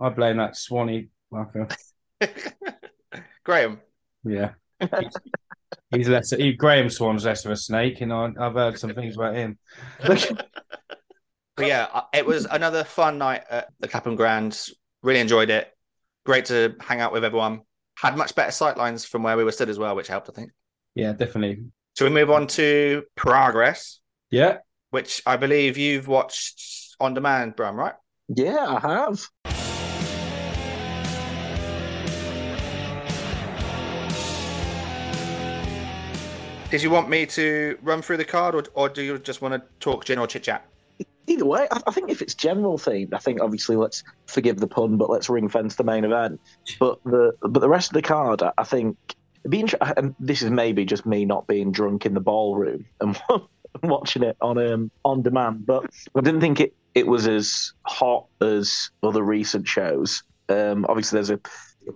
I 0.00 0.08
blame 0.10 0.36
that 0.38 0.56
Swanee 0.56 1.08
fucker. 1.32 1.74
Graham, 3.44 3.80
Yeah. 4.24 4.50
He's, 4.80 5.16
he's 5.90 6.08
less. 6.08 6.30
He, 6.30 6.52
Graham 6.52 6.90
Swan's 6.90 7.24
less 7.24 7.44
of 7.44 7.52
a 7.52 7.56
snake, 7.56 8.00
and 8.00 8.12
I, 8.12 8.30
I've 8.38 8.54
heard 8.54 8.78
some 8.78 8.94
things 8.94 9.16
about 9.16 9.34
him. 9.34 9.58
But 11.56 11.66
yeah, 11.66 11.88
uh, 11.92 12.02
it 12.12 12.26
was 12.26 12.44
another 12.44 12.84
fun 12.84 13.18
night 13.18 13.44
at 13.48 13.68
the 13.80 13.88
Clapham 13.88 14.14
Grand. 14.14 14.60
Really 15.02 15.20
enjoyed 15.20 15.50
it. 15.50 15.72
Great 16.26 16.46
to 16.46 16.74
hang 16.80 17.00
out 17.00 17.12
with 17.12 17.24
everyone. 17.24 17.60
Had 17.96 18.16
much 18.16 18.34
better 18.34 18.50
sightlines 18.50 19.06
from 19.06 19.22
where 19.22 19.36
we 19.36 19.44
were 19.44 19.52
stood 19.52 19.68
as 19.70 19.78
well, 19.78 19.94
which 19.94 20.08
helped, 20.08 20.28
I 20.28 20.32
think. 20.32 20.50
yeah, 20.96 21.12
definitely. 21.12 21.64
So 21.94 22.04
we 22.04 22.10
move 22.10 22.30
on 22.30 22.46
to 22.48 23.04
Progress, 23.14 24.00
Yeah. 24.30 24.58
which 24.90 25.22
I 25.24 25.36
believe 25.36 25.78
you've 25.78 26.08
watched 26.08 26.96
on 27.00 27.14
demand, 27.14 27.54
Brum, 27.56 27.76
right? 27.76 27.94
Yeah, 28.28 28.66
I 28.66 28.80
have. 28.80 29.28
Did 36.70 36.82
you 36.82 36.90
want 36.90 37.08
me 37.08 37.24
to 37.26 37.78
run 37.82 38.02
through 38.02 38.16
the 38.16 38.24
card, 38.24 38.54
or, 38.56 38.64
or 38.74 38.88
do 38.88 39.00
you 39.00 39.18
just 39.18 39.40
want 39.40 39.54
to 39.54 39.62
talk 39.78 40.04
general 40.04 40.26
chit 40.26 40.42
chat? 40.42 40.66
Either 41.28 41.44
way, 41.44 41.66
I, 41.70 41.80
I 41.86 41.90
think 41.90 42.10
if 42.10 42.22
it's 42.22 42.34
general 42.34 42.78
themed, 42.78 43.12
I 43.14 43.18
think 43.18 43.40
obviously 43.40 43.76
let's 43.76 44.02
forgive 44.28 44.58
the 44.58 44.68
pun, 44.68 44.96
but 44.96 45.10
let's 45.10 45.28
ring 45.28 45.48
fence 45.48 45.74
the 45.76 45.84
main 45.84 46.04
event. 46.04 46.40
But 46.78 46.98
the 47.04 47.32
but 47.42 47.60
the 47.60 47.68
rest 47.68 47.90
of 47.90 47.94
the 47.94 48.02
card, 48.02 48.42
I- 48.42 48.52
I 48.58 48.64
think 48.64 48.96
be 49.48 49.60
inter- 49.60 49.78
this 50.18 50.42
is 50.42 50.50
maybe 50.50 50.84
just 50.84 51.06
me 51.06 51.24
not 51.24 51.46
being 51.46 51.70
drunk 51.72 52.06
in 52.06 52.14
the 52.14 52.20
ballroom 52.20 52.84
and 53.00 53.20
watching 53.82 54.22
it 54.22 54.36
on 54.40 54.58
um 54.58 54.90
on 55.04 55.22
demand, 55.22 55.66
but 55.66 55.84
I 56.16 56.20
didn't 56.20 56.40
think 56.40 56.60
it 56.60 56.74
it 56.94 57.06
was 57.06 57.26
as 57.28 57.72
hot 57.86 58.26
as 58.40 58.90
other 59.02 59.22
recent 59.22 59.68
shows. 59.68 60.22
Um, 60.48 60.86
obviously, 60.88 61.16
there's 61.16 61.30
a, 61.30 61.40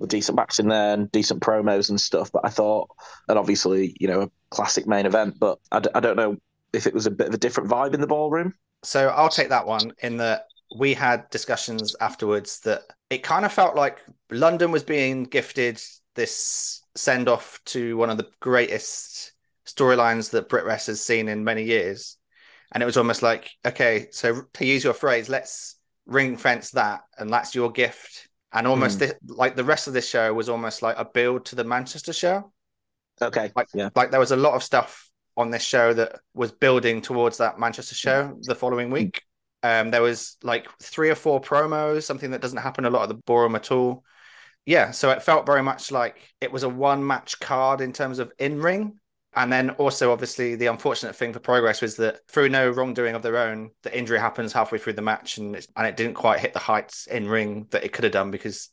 a 0.02 0.06
decent 0.06 0.36
match 0.36 0.58
in 0.58 0.68
there 0.68 0.94
and 0.94 1.10
decent 1.10 1.40
promos 1.40 1.88
and 1.88 2.00
stuff, 2.00 2.30
but 2.32 2.42
I 2.44 2.50
thought, 2.50 2.88
and 3.28 3.38
obviously, 3.38 3.96
you 3.98 4.08
know, 4.08 4.22
a 4.22 4.30
classic 4.50 4.86
main 4.86 5.06
event, 5.06 5.36
but 5.38 5.58
I, 5.72 5.80
d- 5.80 5.88
I 5.94 6.00
don't 6.00 6.16
know 6.16 6.36
if 6.72 6.86
it 6.86 6.94
was 6.94 7.06
a 7.06 7.10
bit 7.10 7.28
of 7.28 7.34
a 7.34 7.38
different 7.38 7.70
vibe 7.70 7.94
in 7.94 8.00
the 8.00 8.06
ballroom. 8.06 8.54
So 8.82 9.08
I'll 9.08 9.28
take 9.28 9.50
that 9.50 9.66
one 9.66 9.92
in 10.02 10.16
that 10.18 10.44
we 10.76 10.94
had 10.94 11.28
discussions 11.30 11.96
afterwards 12.00 12.60
that 12.60 12.82
it 13.10 13.22
kind 13.22 13.44
of 13.44 13.52
felt 13.52 13.76
like 13.76 13.98
London 14.30 14.70
was 14.70 14.84
being 14.84 15.24
gifted 15.24 15.80
this 16.14 16.82
send 16.96 17.28
off 17.28 17.60
to 17.66 17.96
one 17.96 18.10
of 18.10 18.16
the 18.16 18.28
greatest 18.40 19.32
storylines 19.66 20.30
that 20.30 20.48
Brit 20.48 20.64
Wres 20.64 20.86
has 20.86 21.04
seen 21.04 21.28
in 21.28 21.44
many 21.44 21.64
years. 21.64 22.16
And 22.72 22.82
it 22.82 22.86
was 22.86 22.96
almost 22.96 23.22
like, 23.22 23.50
okay, 23.66 24.06
so 24.12 24.42
to 24.54 24.64
use 24.64 24.84
your 24.84 24.94
phrase, 24.94 25.28
let's 25.28 25.76
ring 26.06 26.36
fence 26.36 26.70
that, 26.72 27.00
and 27.18 27.30
that's 27.30 27.54
your 27.54 27.70
gift. 27.72 28.28
And 28.52 28.66
almost 28.66 28.98
Hmm. 28.98 29.06
thi- 29.06 29.14
like 29.26 29.56
the 29.56 29.64
rest 29.64 29.88
of 29.88 29.92
this 29.92 30.08
show 30.08 30.32
was 30.32 30.48
almost 30.48 30.82
like 30.82 30.96
a 30.98 31.04
build 31.04 31.46
to 31.46 31.56
the 31.56 31.64
Manchester 31.64 32.12
show. 32.12 32.52
Okay, 33.20 33.52
Like, 33.54 33.68
yeah. 33.74 33.90
like 33.94 34.10
there 34.10 34.20
was 34.20 34.32
a 34.32 34.36
lot 34.36 34.54
of 34.54 34.62
stuff 34.62 35.09
on 35.40 35.50
this 35.50 35.62
show 35.62 35.92
that 35.94 36.20
was 36.34 36.52
building 36.52 37.00
towards 37.00 37.38
that 37.38 37.58
Manchester 37.58 37.94
show 37.94 38.36
the 38.42 38.54
following 38.54 38.90
week. 38.90 39.22
Um, 39.62 39.90
there 39.90 40.02
was 40.02 40.36
like 40.42 40.68
three 40.80 41.10
or 41.10 41.14
four 41.14 41.40
promos, 41.40 42.04
something 42.04 42.30
that 42.30 42.40
doesn't 42.40 42.58
happen 42.58 42.84
a 42.84 42.90
lot 42.90 43.02
at 43.02 43.08
the 43.08 43.22
Borum 43.26 43.56
at 43.56 43.70
all. 43.70 44.04
Yeah, 44.66 44.90
so 44.90 45.10
it 45.10 45.22
felt 45.22 45.46
very 45.46 45.62
much 45.62 45.90
like 45.90 46.18
it 46.40 46.52
was 46.52 46.62
a 46.62 46.68
one 46.68 47.06
match 47.06 47.40
card 47.40 47.80
in 47.80 47.92
terms 47.92 48.18
of 48.18 48.32
in 48.38 48.60
ring. 48.60 48.98
And 49.34 49.52
then 49.52 49.70
also, 49.70 50.10
obviously, 50.10 50.56
the 50.56 50.66
unfortunate 50.66 51.14
thing 51.14 51.32
for 51.32 51.38
Progress 51.38 51.80
was 51.80 51.96
that 51.96 52.26
through 52.28 52.48
no 52.48 52.68
wrongdoing 52.68 53.14
of 53.14 53.22
their 53.22 53.36
own, 53.36 53.70
the 53.82 53.96
injury 53.96 54.18
happens 54.18 54.52
halfway 54.52 54.78
through 54.78 54.94
the 54.94 55.02
match, 55.02 55.38
and 55.38 55.54
it's, 55.54 55.68
and 55.76 55.86
it 55.86 55.96
didn't 55.96 56.14
quite 56.14 56.40
hit 56.40 56.52
the 56.52 56.58
heights 56.58 57.06
in 57.06 57.28
ring 57.28 57.66
that 57.70 57.84
it 57.84 57.92
could 57.92 58.04
have 58.04 58.12
done 58.12 58.32
because 58.32 58.70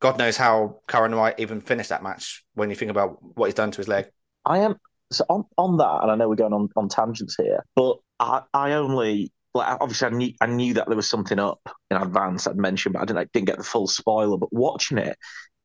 God 0.00 0.18
knows 0.18 0.36
how 0.36 0.80
Cara 0.88 1.08
Noir 1.08 1.34
even 1.38 1.60
finished 1.60 1.90
that 1.90 2.02
match 2.02 2.44
when 2.54 2.68
you 2.68 2.76
think 2.76 2.90
about 2.90 3.18
what 3.36 3.46
he's 3.46 3.54
done 3.54 3.70
to 3.70 3.76
his 3.76 3.86
leg. 3.86 4.06
I 4.44 4.58
am 4.58 4.76
so 5.12 5.24
on, 5.28 5.44
on 5.58 5.76
that, 5.78 6.00
and 6.02 6.10
I 6.10 6.14
know 6.14 6.28
we're 6.28 6.36
going 6.36 6.52
on, 6.52 6.68
on 6.76 6.88
tangents 6.88 7.36
here, 7.36 7.64
but 7.74 7.98
I, 8.18 8.42
I 8.54 8.72
only 8.72 9.32
like 9.54 9.78
obviously 9.80 10.06
I 10.06 10.10
knew 10.10 10.32
I 10.40 10.46
knew 10.46 10.74
that 10.74 10.86
there 10.86 10.96
was 10.96 11.08
something 11.08 11.38
up 11.38 11.60
in 11.90 11.96
advance 11.96 12.46
I'd 12.46 12.56
mentioned, 12.56 12.92
but 12.92 13.02
I 13.02 13.04
didn't 13.04 13.18
I 13.18 13.26
didn't 13.32 13.46
get 13.46 13.58
the 13.58 13.64
full 13.64 13.88
spoiler. 13.88 14.36
But 14.36 14.52
watching 14.52 14.98
it, 14.98 15.16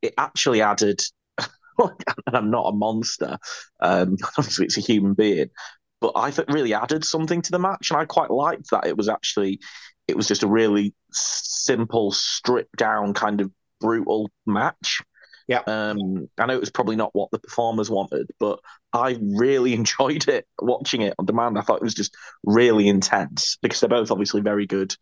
it 0.02 0.14
actually 0.18 0.62
added, 0.62 1.02
and 1.78 1.96
I'm 2.34 2.50
not 2.50 2.70
a 2.70 2.76
monster. 2.76 3.38
Um, 3.80 4.18
obviously, 4.38 4.66
it's 4.66 4.78
a 4.78 4.82
human 4.82 5.14
being, 5.14 5.50
but 6.02 6.14
I 6.16 6.32
think 6.32 6.50
really 6.50 6.74
added 6.74 7.06
something 7.06 7.42
to 7.44 7.52
the 7.52 7.60
match, 7.60 7.92
and 7.92 8.00
I 8.00 8.06
quite 8.06 8.32
liked 8.32 8.72
that. 8.72 8.88
It 8.88 8.98
was 8.98 9.10
actually, 9.10 9.60
it 10.08 10.18
was 10.18 10.28
just 10.28 10.44
a 10.44 10.48
really 10.48 10.94
simple, 11.12 12.12
stripped 12.12 12.78
down 12.78 13.14
kind 13.14 13.42
of 13.42 13.52
brutal 13.80 14.30
match. 14.48 15.02
Yeah. 15.48 15.62
Um, 15.68 16.28
I 16.40 16.48
know 16.48 16.56
it 16.56 16.60
was 16.60 16.72
probably 16.72 16.96
not 16.96 17.14
what 17.14 17.30
the 17.32 17.40
performers 17.40 17.90
wanted, 17.90 18.28
but 18.40 18.60
I 18.96 19.18
really 19.22 19.74
enjoyed 19.82 20.28
it 20.28 20.48
watching 20.62 21.02
it 21.02 21.14
on 21.20 21.26
demand. 21.26 21.58
I 21.58 21.62
thought 21.62 21.78
it 21.78 21.84
was 21.84 21.94
just 21.94 22.16
really 22.44 22.88
intense 22.88 23.58
because 23.62 23.80
they're 23.80 23.90
both 23.90 24.12
obviously 24.12 24.42
very 24.42 24.66
good 24.66 24.96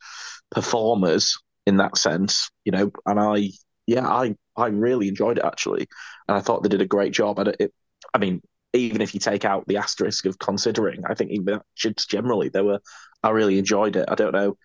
performers 0.52 1.38
in 1.66 1.78
that 1.78 1.98
sense, 1.98 2.50
you 2.66 2.72
know. 2.72 2.92
And 3.06 3.20
I, 3.20 3.50
yeah, 3.88 4.08
I 4.08 4.36
I 4.58 4.68
really 4.68 5.08
enjoyed 5.08 5.38
it 5.38 5.46
actually, 5.46 5.88
and 6.28 6.38
I 6.38 6.42
thought 6.42 6.64
they 6.64 6.70
did 6.70 6.82
a 6.82 6.88
great 6.88 7.14
job 7.14 7.40
at 7.40 7.48
it. 7.60 7.74
I 8.14 8.18
mean, 8.18 8.42
even 8.74 9.02
if 9.02 9.14
you 9.14 9.20
take 9.20 9.46
out 9.46 9.68
the 9.68 9.78
asterisk 9.78 10.26
of 10.26 10.40
considering, 10.40 11.04
I 11.08 11.14
think 11.14 11.32
even 11.32 11.62
just 11.76 12.10
generally 12.10 12.50
they 12.50 12.62
were. 12.62 12.80
I 13.26 13.30
really 13.30 13.58
enjoyed 13.58 13.96
it. 13.96 14.10
I 14.10 14.16
don't 14.16 14.34
know 14.34 14.58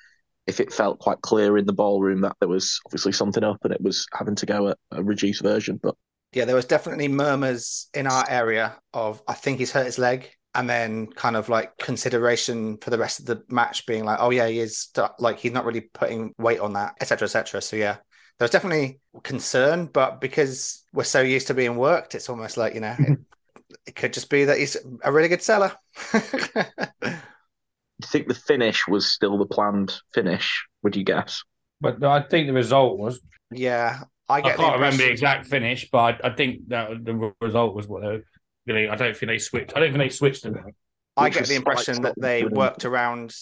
if 0.49 0.61
it 0.61 0.73
felt 0.73 0.99
quite 0.99 1.21
clear 1.21 1.59
in 1.59 1.67
the 1.67 1.73
ballroom 1.73 2.23
that 2.23 2.37
there 2.41 2.49
was 2.49 2.81
obviously 2.87 3.13
something 3.13 3.45
up 3.45 3.59
and 3.65 3.73
it 3.73 3.83
was 3.83 4.07
having 4.13 4.35
to 4.35 4.47
go 4.47 4.69
at 4.69 4.79
a 4.91 5.05
reduced 5.05 5.43
version, 5.43 5.79
but 5.81 5.95
Yeah, 6.33 6.45
there 6.45 6.57
was 6.57 6.67
definitely 6.67 7.09
murmurs 7.09 7.89
in 7.95 8.07
our 8.07 8.25
area 8.29 8.77
of 8.93 9.23
I 9.27 9.35
think 9.35 9.59
he's 9.59 9.73
hurt 9.73 9.87
his 9.87 9.99
leg, 9.99 10.31
and 10.55 10.69
then 10.69 11.07
kind 11.07 11.37
of 11.37 11.49
like 11.49 11.77
consideration 11.79 12.79
for 12.79 12.91
the 12.91 12.99
rest 12.99 13.21
of 13.21 13.27
the 13.27 13.43
match 13.49 13.87
being 13.87 14.05
like, 14.05 14.19
oh 14.21 14.31
yeah, 14.31 14.47
he 14.49 14.59
is 14.59 14.89
like 15.19 15.39
he's 15.39 15.53
not 15.53 15.65
really 15.65 15.83
putting 15.83 16.35
weight 16.39 16.61
on 16.61 16.75
that, 16.75 16.95
etc., 17.01 17.27
etc. 17.27 17.63
So 17.63 17.77
yeah, 17.77 17.95
there 18.39 18.45
was 18.45 18.51
definitely 18.51 19.01
concern, 19.23 19.87
but 19.87 20.21
because 20.21 20.85
we're 20.93 21.05
so 21.05 21.21
used 21.21 21.47
to 21.49 21.55
being 21.55 21.77
worked, 21.77 22.15
it's 22.15 22.29
almost 22.29 22.57
like 22.57 22.75
you 22.75 22.81
know, 22.81 22.97
it, 22.99 23.19
it 23.87 23.95
could 23.97 24.13
just 24.13 24.31
be 24.31 24.45
that 24.45 24.59
he's 24.59 24.77
a 25.03 25.13
really 25.13 25.29
good 25.29 25.43
seller. 25.43 25.73
Do 26.13 26.21
you 27.05 27.17
think 28.05 28.29
the 28.29 28.35
finish 28.35 28.87
was 28.87 29.11
still 29.11 29.39
the 29.39 29.47
planned 29.47 29.95
finish, 30.15 30.67
would 30.83 30.97
you 30.97 31.05
guess? 31.05 31.43
But 31.81 32.03
I 32.03 32.23
think 32.23 32.47
the 32.47 32.53
result 32.53 32.99
was. 32.99 33.21
yeah, 33.51 34.01
I 34.29 34.37
I 34.37 34.41
can't 34.43 34.57
the 34.59 34.73
remember 34.73 34.97
the 35.05 35.11
exact 35.11 35.47
finish, 35.47 35.89
but 35.91 36.23
I, 36.25 36.29
I 36.29 36.31
think 36.35 36.69
that 36.69 37.05
the 37.05 37.33
result 37.41 37.75
was 37.75 37.87
what 37.89 38.03
they. 38.03 38.21
Really, 38.67 38.89
I 38.89 38.97
don't 38.97 39.17
think 39.17 39.31
they 39.31 39.39
switched. 39.39 39.75
I 39.75 39.81
don't 39.81 39.93
think 39.93 40.03
they 40.05 40.11
switched 40.11 40.43
to 40.43 40.51
that. 40.51 40.75
I 41.17 41.31
get 41.31 41.47
the 41.47 41.55
impression 41.57 42.03
that 42.03 42.15
they 42.21 42.41
Scotland. 42.41 42.57
worked 42.57 42.85
around 42.85 43.35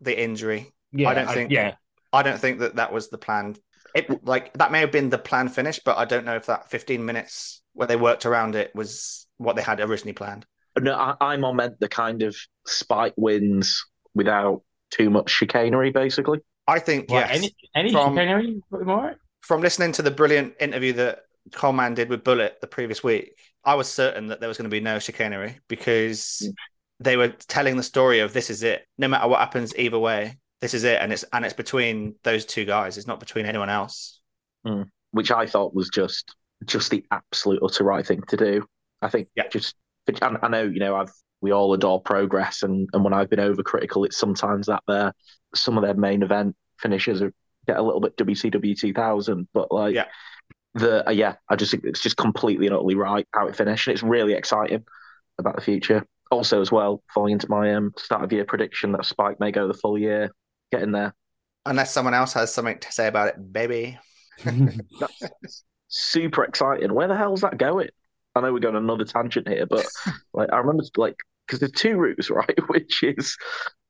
the 0.00 0.20
injury 0.20 0.72
Yeah, 0.92 1.10
I 1.10 1.14
don't 1.14 1.28
think- 1.28 1.50
Yeah, 1.52 1.74
I 2.12 2.22
don't 2.22 2.38
think 2.38 2.60
that 2.60 2.76
that 2.76 2.92
was 2.92 3.08
the 3.10 3.18
plan. 3.18 3.56
It 3.94 4.24
like 4.24 4.52
that 4.54 4.72
may 4.72 4.80
have 4.80 4.90
been 4.92 5.10
the 5.10 5.18
plan 5.18 5.48
finish, 5.48 5.80
but 5.84 5.98
I 5.98 6.04
don't 6.04 6.24
know 6.24 6.36
if 6.36 6.46
that 6.46 6.70
15 6.70 7.04
minutes 7.04 7.62
where 7.72 7.86
they 7.86 7.96
worked 7.96 8.26
around 8.26 8.54
it 8.54 8.74
was 8.74 9.26
what 9.36 9.56
they 9.56 9.62
had 9.62 9.80
originally 9.80 10.12
planned. 10.12 10.46
No, 10.78 10.94
I, 10.94 11.16
I'm 11.20 11.44
on 11.44 11.56
meant 11.56 11.80
the 11.80 11.88
kind 11.88 12.22
of 12.22 12.36
spike 12.66 13.14
wins 13.16 13.84
without 14.14 14.62
too 14.90 15.10
much 15.10 15.30
chicanery, 15.30 15.90
basically. 15.90 16.38
I 16.66 16.78
think 16.78 17.10
Well, 17.10 17.20
yes. 17.20 17.36
Any 17.36 17.54
any 17.74 17.92
From- 17.92 18.14
chicanery? 18.14 18.62
Am 18.72 18.88
I 18.88 18.94
right? 18.94 19.16
From 19.40 19.60
listening 19.60 19.92
to 19.92 20.02
the 20.02 20.10
brilliant 20.10 20.54
interview 20.60 20.92
that 20.94 21.20
Coleman 21.52 21.94
did 21.94 22.08
with 22.08 22.24
Bullet 22.24 22.60
the 22.60 22.66
previous 22.66 23.02
week, 23.02 23.38
I 23.64 23.74
was 23.74 23.88
certain 23.88 24.28
that 24.28 24.40
there 24.40 24.48
was 24.48 24.58
going 24.58 24.70
to 24.70 24.74
be 24.74 24.80
no 24.80 24.98
chicanery 24.98 25.58
because 25.68 26.42
Mm. 26.44 26.54
they 27.00 27.16
were 27.16 27.28
telling 27.28 27.76
the 27.76 27.82
story 27.82 28.20
of 28.20 28.32
this 28.32 28.50
is 28.50 28.62
it. 28.62 28.86
No 28.98 29.08
matter 29.08 29.28
what 29.28 29.40
happens, 29.40 29.74
either 29.76 29.98
way, 29.98 30.38
this 30.60 30.74
is 30.74 30.84
it, 30.84 31.00
and 31.00 31.12
it's 31.12 31.24
and 31.32 31.44
it's 31.44 31.54
between 31.54 32.14
those 32.22 32.44
two 32.44 32.64
guys. 32.64 32.98
It's 32.98 33.06
not 33.06 33.20
between 33.20 33.46
anyone 33.46 33.70
else. 33.70 34.20
which 35.12 35.30
I 35.32 35.46
thought 35.46 35.74
was 35.74 35.88
just 35.88 36.34
just 36.64 36.90
the 36.90 37.04
absolute 37.10 37.60
utter 37.64 37.82
right 37.84 38.06
thing 38.06 38.22
to 38.28 38.36
do. 38.36 38.66
I 39.02 39.08
think 39.08 39.28
Yeah. 39.34 39.48
just 39.48 39.74
I, 40.22 40.36
I 40.42 40.48
know 40.48 40.62
you 40.62 40.78
know 40.80 40.94
I've 40.96 41.12
we 41.40 41.52
all 41.52 41.72
adore 41.72 42.00
progress 42.02 42.62
and 42.62 42.88
and 42.92 43.02
when 43.02 43.14
I've 43.14 43.30
been 43.30 43.38
overcritical, 43.40 44.04
it's 44.06 44.18
sometimes 44.18 44.66
that 44.66 44.82
their 44.86 45.12
some 45.54 45.78
of 45.78 45.82
their 45.84 45.94
main 45.94 46.22
event 46.22 46.54
finishes 46.78 47.22
are, 47.22 47.32
get 47.70 47.78
a 47.78 47.82
little 47.82 48.00
bit 48.00 48.16
WCW 48.16 48.76
2000, 48.78 49.48
but 49.54 49.70
like 49.72 49.94
Yeah. 49.94 50.06
the 50.74 51.06
uh, 51.08 51.12
yeah, 51.12 51.36
I 51.48 51.56
just 51.56 51.70
think 51.70 51.84
it's 51.84 52.00
just 52.00 52.16
completely 52.16 52.66
and 52.66 52.74
utterly 52.74 52.94
right 52.94 53.26
how 53.32 53.46
it 53.46 53.56
finished, 53.56 53.86
and 53.88 53.94
it's 53.94 54.02
really 54.02 54.34
exciting 54.34 54.84
about 55.38 55.56
the 55.56 55.62
future. 55.62 56.04
Also, 56.30 56.60
as 56.60 56.70
well, 56.70 57.02
falling 57.12 57.32
into 57.32 57.50
my 57.50 57.74
um, 57.74 57.92
start 57.98 58.22
of 58.22 58.32
year 58.32 58.44
prediction 58.44 58.92
that 58.92 59.04
Spike 59.04 59.40
may 59.40 59.50
go 59.50 59.66
the 59.66 59.74
full 59.74 59.98
year, 59.98 60.30
getting 60.70 60.92
there. 60.92 61.12
Unless 61.66 61.92
someone 61.92 62.14
else 62.14 62.32
has 62.34 62.54
something 62.54 62.78
to 62.78 62.92
say 62.92 63.06
about 63.08 63.28
it, 63.28 63.52
baby. 63.52 63.98
That's 64.44 65.64
super 65.88 66.44
exciting. 66.44 66.94
Where 66.94 67.08
the 67.08 67.16
hell's 67.16 67.40
that 67.40 67.58
going? 67.58 67.88
I 68.34 68.40
know 68.40 68.52
we're 68.52 68.60
going 68.60 68.76
on 68.76 68.84
another 68.84 69.04
tangent 69.04 69.48
here, 69.48 69.66
but 69.66 69.86
like 70.32 70.52
I 70.52 70.58
remember 70.58 70.84
like 70.96 71.16
because 71.46 71.58
there's 71.58 71.72
two 71.72 71.96
routes, 71.96 72.30
right? 72.40 72.58
Which 72.68 73.02
is 73.02 73.36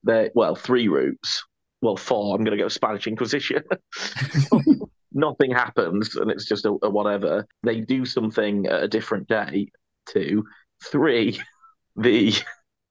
there 0.03 0.31
well, 0.35 0.55
three 0.57 0.89
routes. 0.89 1.45
Well, 1.83 1.97
four. 1.97 2.37
I'm 2.37 2.45
gonna 2.45 2.57
go 2.57 2.69
Spanish 2.69 3.07
Inquisition. 3.07 3.63
Nothing 5.13 5.51
happens 5.51 6.15
and 6.17 6.31
it's 6.31 6.45
just 6.45 6.65
a, 6.65 6.77
a 6.83 6.91
whatever. 6.91 7.47
They 7.63 7.81
do 7.81 8.05
something 8.05 8.67
at 8.67 8.83
a 8.83 8.89
different 8.89 9.29
day. 9.29 9.71
Two. 10.07 10.45
Three, 10.85 11.41
the 11.97 12.33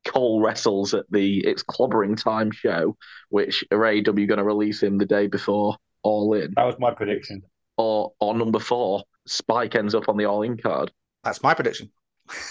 Cole 0.05 0.41
wrestles 0.41 0.93
at 0.93 1.05
the 1.09 1.39
It's 1.39 1.63
Clobbering 1.63 2.21
Time 2.21 2.51
show, 2.51 2.97
which 3.29 3.63
are 3.71 3.77
AEW 3.79 4.27
gonna 4.27 4.43
release 4.43 4.81
him 4.83 4.97
the 4.97 5.05
day 5.05 5.27
before 5.27 5.77
All 6.03 6.33
In 6.33 6.53
that 6.55 6.63
was 6.65 6.75
my 6.79 6.91
prediction. 6.91 7.43
or 7.77 8.11
or 8.19 8.35
number 8.35 8.59
four, 8.59 9.03
Spike 9.27 9.75
ends 9.75 9.93
up 9.95 10.09
on 10.09 10.17
the 10.17 10.25
all 10.25 10.41
in 10.41 10.57
card. 10.57 10.91
That's 11.23 11.43
my 11.43 11.53
prediction. 11.53 11.91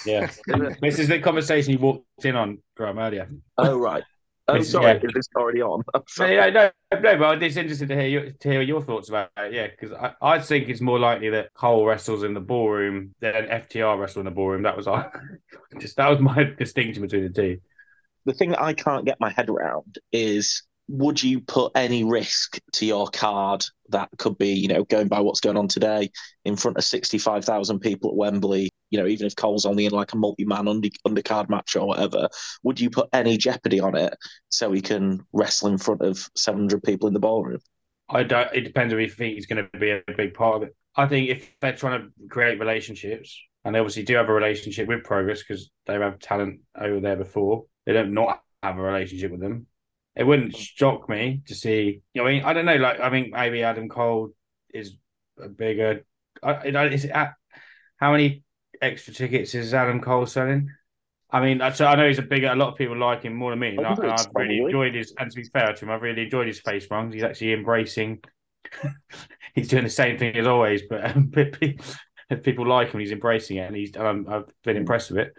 Yeah, 0.04 0.30
this 0.82 0.98
is 0.98 1.08
the 1.08 1.20
conversation 1.20 1.72
you 1.72 1.78
walked 1.78 2.24
in 2.24 2.36
on, 2.36 2.58
Graham, 2.76 2.98
earlier. 2.98 3.28
Oh 3.56 3.76
right. 3.78 4.02
It's- 4.48 4.70
sorry, 4.70 4.86
yeah. 4.86 5.00
is 5.02 5.12
this 5.14 5.28
already 5.36 5.62
on? 5.62 5.82
I'm 5.94 6.02
yeah, 6.20 6.48
no, 6.48 6.70
no, 7.00 7.18
but 7.18 7.42
it's 7.42 7.56
interesting 7.56 7.88
to 7.88 7.94
hear 7.94 8.06
your, 8.06 8.30
to 8.30 8.50
hear 8.50 8.62
your 8.62 8.82
thoughts 8.82 9.08
about 9.08 9.30
it. 9.36 9.52
Yeah, 9.52 9.66
because 9.68 9.92
I, 9.92 10.14
I 10.22 10.38
think 10.40 10.68
it's 10.68 10.80
more 10.80 10.98
likely 10.98 11.30
that 11.30 11.52
Cole 11.54 11.84
wrestles 11.84 12.22
in 12.22 12.34
the 12.34 12.40
ballroom 12.40 13.14
than 13.20 13.34
FTR 13.34 13.98
wrestle 13.98 14.20
in 14.20 14.24
the 14.24 14.30
ballroom. 14.30 14.62
That 14.62 14.76
was 14.76 14.88
I 14.88 15.10
just 15.80 15.96
that 15.96 16.08
was 16.08 16.20
my 16.20 16.44
distinction 16.58 17.02
between 17.02 17.24
the 17.24 17.30
two. 17.30 17.58
The 18.24 18.32
thing 18.34 18.50
that 18.50 18.62
I 18.62 18.72
can't 18.74 19.04
get 19.04 19.20
my 19.20 19.30
head 19.30 19.48
around 19.48 19.98
is 20.12 20.62
would 20.88 21.22
you 21.22 21.40
put 21.40 21.72
any 21.74 22.02
risk 22.02 22.58
to 22.72 22.86
your 22.86 23.08
card 23.08 23.64
that 23.90 24.08
could 24.18 24.38
be, 24.38 24.48
you 24.48 24.68
know, 24.68 24.84
going 24.84 25.08
by 25.08 25.20
what's 25.20 25.40
going 25.40 25.56
on 25.56 25.68
today 25.68 26.10
in 26.44 26.56
front 26.56 26.78
of 26.78 26.84
65,000 26.84 27.78
people 27.80 28.10
at 28.10 28.16
Wembley, 28.16 28.70
you 28.90 28.98
know, 28.98 29.06
even 29.06 29.26
if 29.26 29.36
Cole's 29.36 29.66
only 29.66 29.86
in 29.86 29.92
like 29.92 30.12
a 30.12 30.16
multi 30.16 30.44
man 30.44 30.66
under, 30.66 30.88
undercard 31.06 31.50
match 31.50 31.76
or 31.76 31.86
whatever, 31.86 32.28
would 32.62 32.80
you 32.80 32.88
put 32.88 33.08
any 33.12 33.36
jeopardy 33.36 33.80
on 33.80 33.96
it 33.96 34.14
so 34.48 34.72
he 34.72 34.80
can 34.80 35.20
wrestle 35.32 35.68
in 35.68 35.78
front 35.78 36.02
of 36.02 36.26
700 36.34 36.82
people 36.82 37.06
in 37.06 37.14
the 37.14 37.20
ballroom? 37.20 37.60
I 38.08 38.22
don't. 38.22 38.48
It 38.54 38.62
depends 38.62 38.94
on 38.94 39.00
if 39.00 39.10
you 39.10 39.14
think 39.14 39.34
he's 39.34 39.46
going 39.46 39.68
to 39.70 39.78
be 39.78 39.90
a 39.90 40.02
big 40.16 40.32
part 40.32 40.56
of 40.56 40.62
it. 40.62 40.74
I 40.96 41.06
think 41.06 41.28
if 41.28 41.50
they're 41.60 41.76
trying 41.76 42.00
to 42.00 42.28
create 42.28 42.58
relationships, 42.58 43.38
and 43.64 43.74
they 43.74 43.78
obviously 43.78 44.04
do 44.04 44.14
have 44.14 44.30
a 44.30 44.32
relationship 44.32 44.88
with 44.88 45.04
Progress 45.04 45.42
because 45.42 45.70
they 45.86 45.94
have 45.94 46.18
talent 46.18 46.60
over 46.74 47.00
there 47.00 47.16
before, 47.16 47.66
they 47.84 47.92
don't 47.92 48.14
not 48.14 48.42
have 48.62 48.78
a 48.78 48.82
relationship 48.82 49.30
with 49.30 49.40
them. 49.40 49.66
It 50.18 50.26
wouldn't 50.26 50.56
shock 50.56 51.08
me 51.08 51.42
to 51.46 51.54
see. 51.54 52.02
I 52.18 52.24
mean, 52.24 52.42
I 52.42 52.52
don't 52.52 52.64
know. 52.66 52.74
Like, 52.74 52.98
I 52.98 53.08
think 53.08 53.32
maybe 53.32 53.62
Adam 53.62 53.88
Cole 53.88 54.30
is 54.74 54.96
a 55.40 55.48
bigger. 55.48 56.04
I, 56.42 56.66
is 56.66 57.04
it 57.04 57.12
at, 57.12 57.34
how 57.98 58.10
many 58.10 58.42
extra 58.82 59.14
tickets 59.14 59.54
is 59.54 59.72
Adam 59.72 60.00
Cole 60.00 60.26
selling? 60.26 60.70
I 61.30 61.40
mean, 61.40 61.60
I- 61.60 61.70
so 61.70 61.86
I 61.86 61.94
know 61.94 62.08
he's 62.08 62.18
a 62.18 62.22
bigger. 62.22 62.48
A 62.48 62.56
lot 62.56 62.72
of 62.72 62.76
people 62.76 62.96
like 62.96 63.22
him 63.22 63.34
more 63.34 63.52
than 63.52 63.60
me, 63.60 63.76
and, 63.76 63.86
I, 63.86 63.92
and 63.92 64.10
I've 64.10 64.26
really 64.34 64.58
enjoyed 64.58 64.94
his. 64.96 65.14
And 65.18 65.30
to 65.30 65.36
be 65.36 65.44
fair 65.44 65.72
to 65.72 65.84
him, 65.84 65.90
I've 65.90 66.02
really 66.02 66.22
enjoyed 66.22 66.48
his 66.48 66.60
face 66.60 66.88
runs. 66.90 67.14
He's 67.14 67.22
actually 67.22 67.52
embracing. 67.52 68.20
he's 69.54 69.68
doing 69.68 69.84
the 69.84 69.90
same 69.90 70.18
thing 70.18 70.36
as 70.36 70.48
always, 70.48 70.82
but 70.90 71.16
um, 71.16 71.30
people 72.42 72.66
like 72.66 72.90
him, 72.90 72.98
he's 73.00 73.12
embracing 73.12 73.58
it, 73.58 73.66
and 73.66 73.76
he's. 73.76 73.96
Um, 73.96 74.26
I've 74.28 74.46
been 74.64 74.76
impressed 74.76 75.10
with 75.10 75.20
it. 75.20 75.32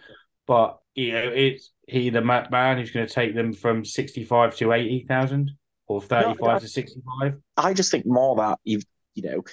But 0.47 0.77
you 0.99 1.13
know, 1.13 1.31
it's 1.33 1.71
he 1.87 2.09
the 2.09 2.21
ma- 2.21 2.47
man 2.51 2.77
who's 2.77 2.91
going 2.91 3.07
to 3.07 3.13
take 3.13 3.33
them 3.35 3.53
from 3.53 3.85
sixty-five 3.85 4.55
to 4.57 4.73
eighty 4.73 5.05
thousand, 5.07 5.51
or 5.87 6.01
thirty-five 6.01 6.39
No, 6.39 6.49
I- 6.49 6.59
to 6.59 6.67
sixty-five. 6.67 7.35
I 7.57 7.73
just 7.73 7.91
think 7.91 8.05
more 8.05 8.35
that 8.37 8.59
you've 8.63 8.83
you 9.15 9.23
know 9.23 9.43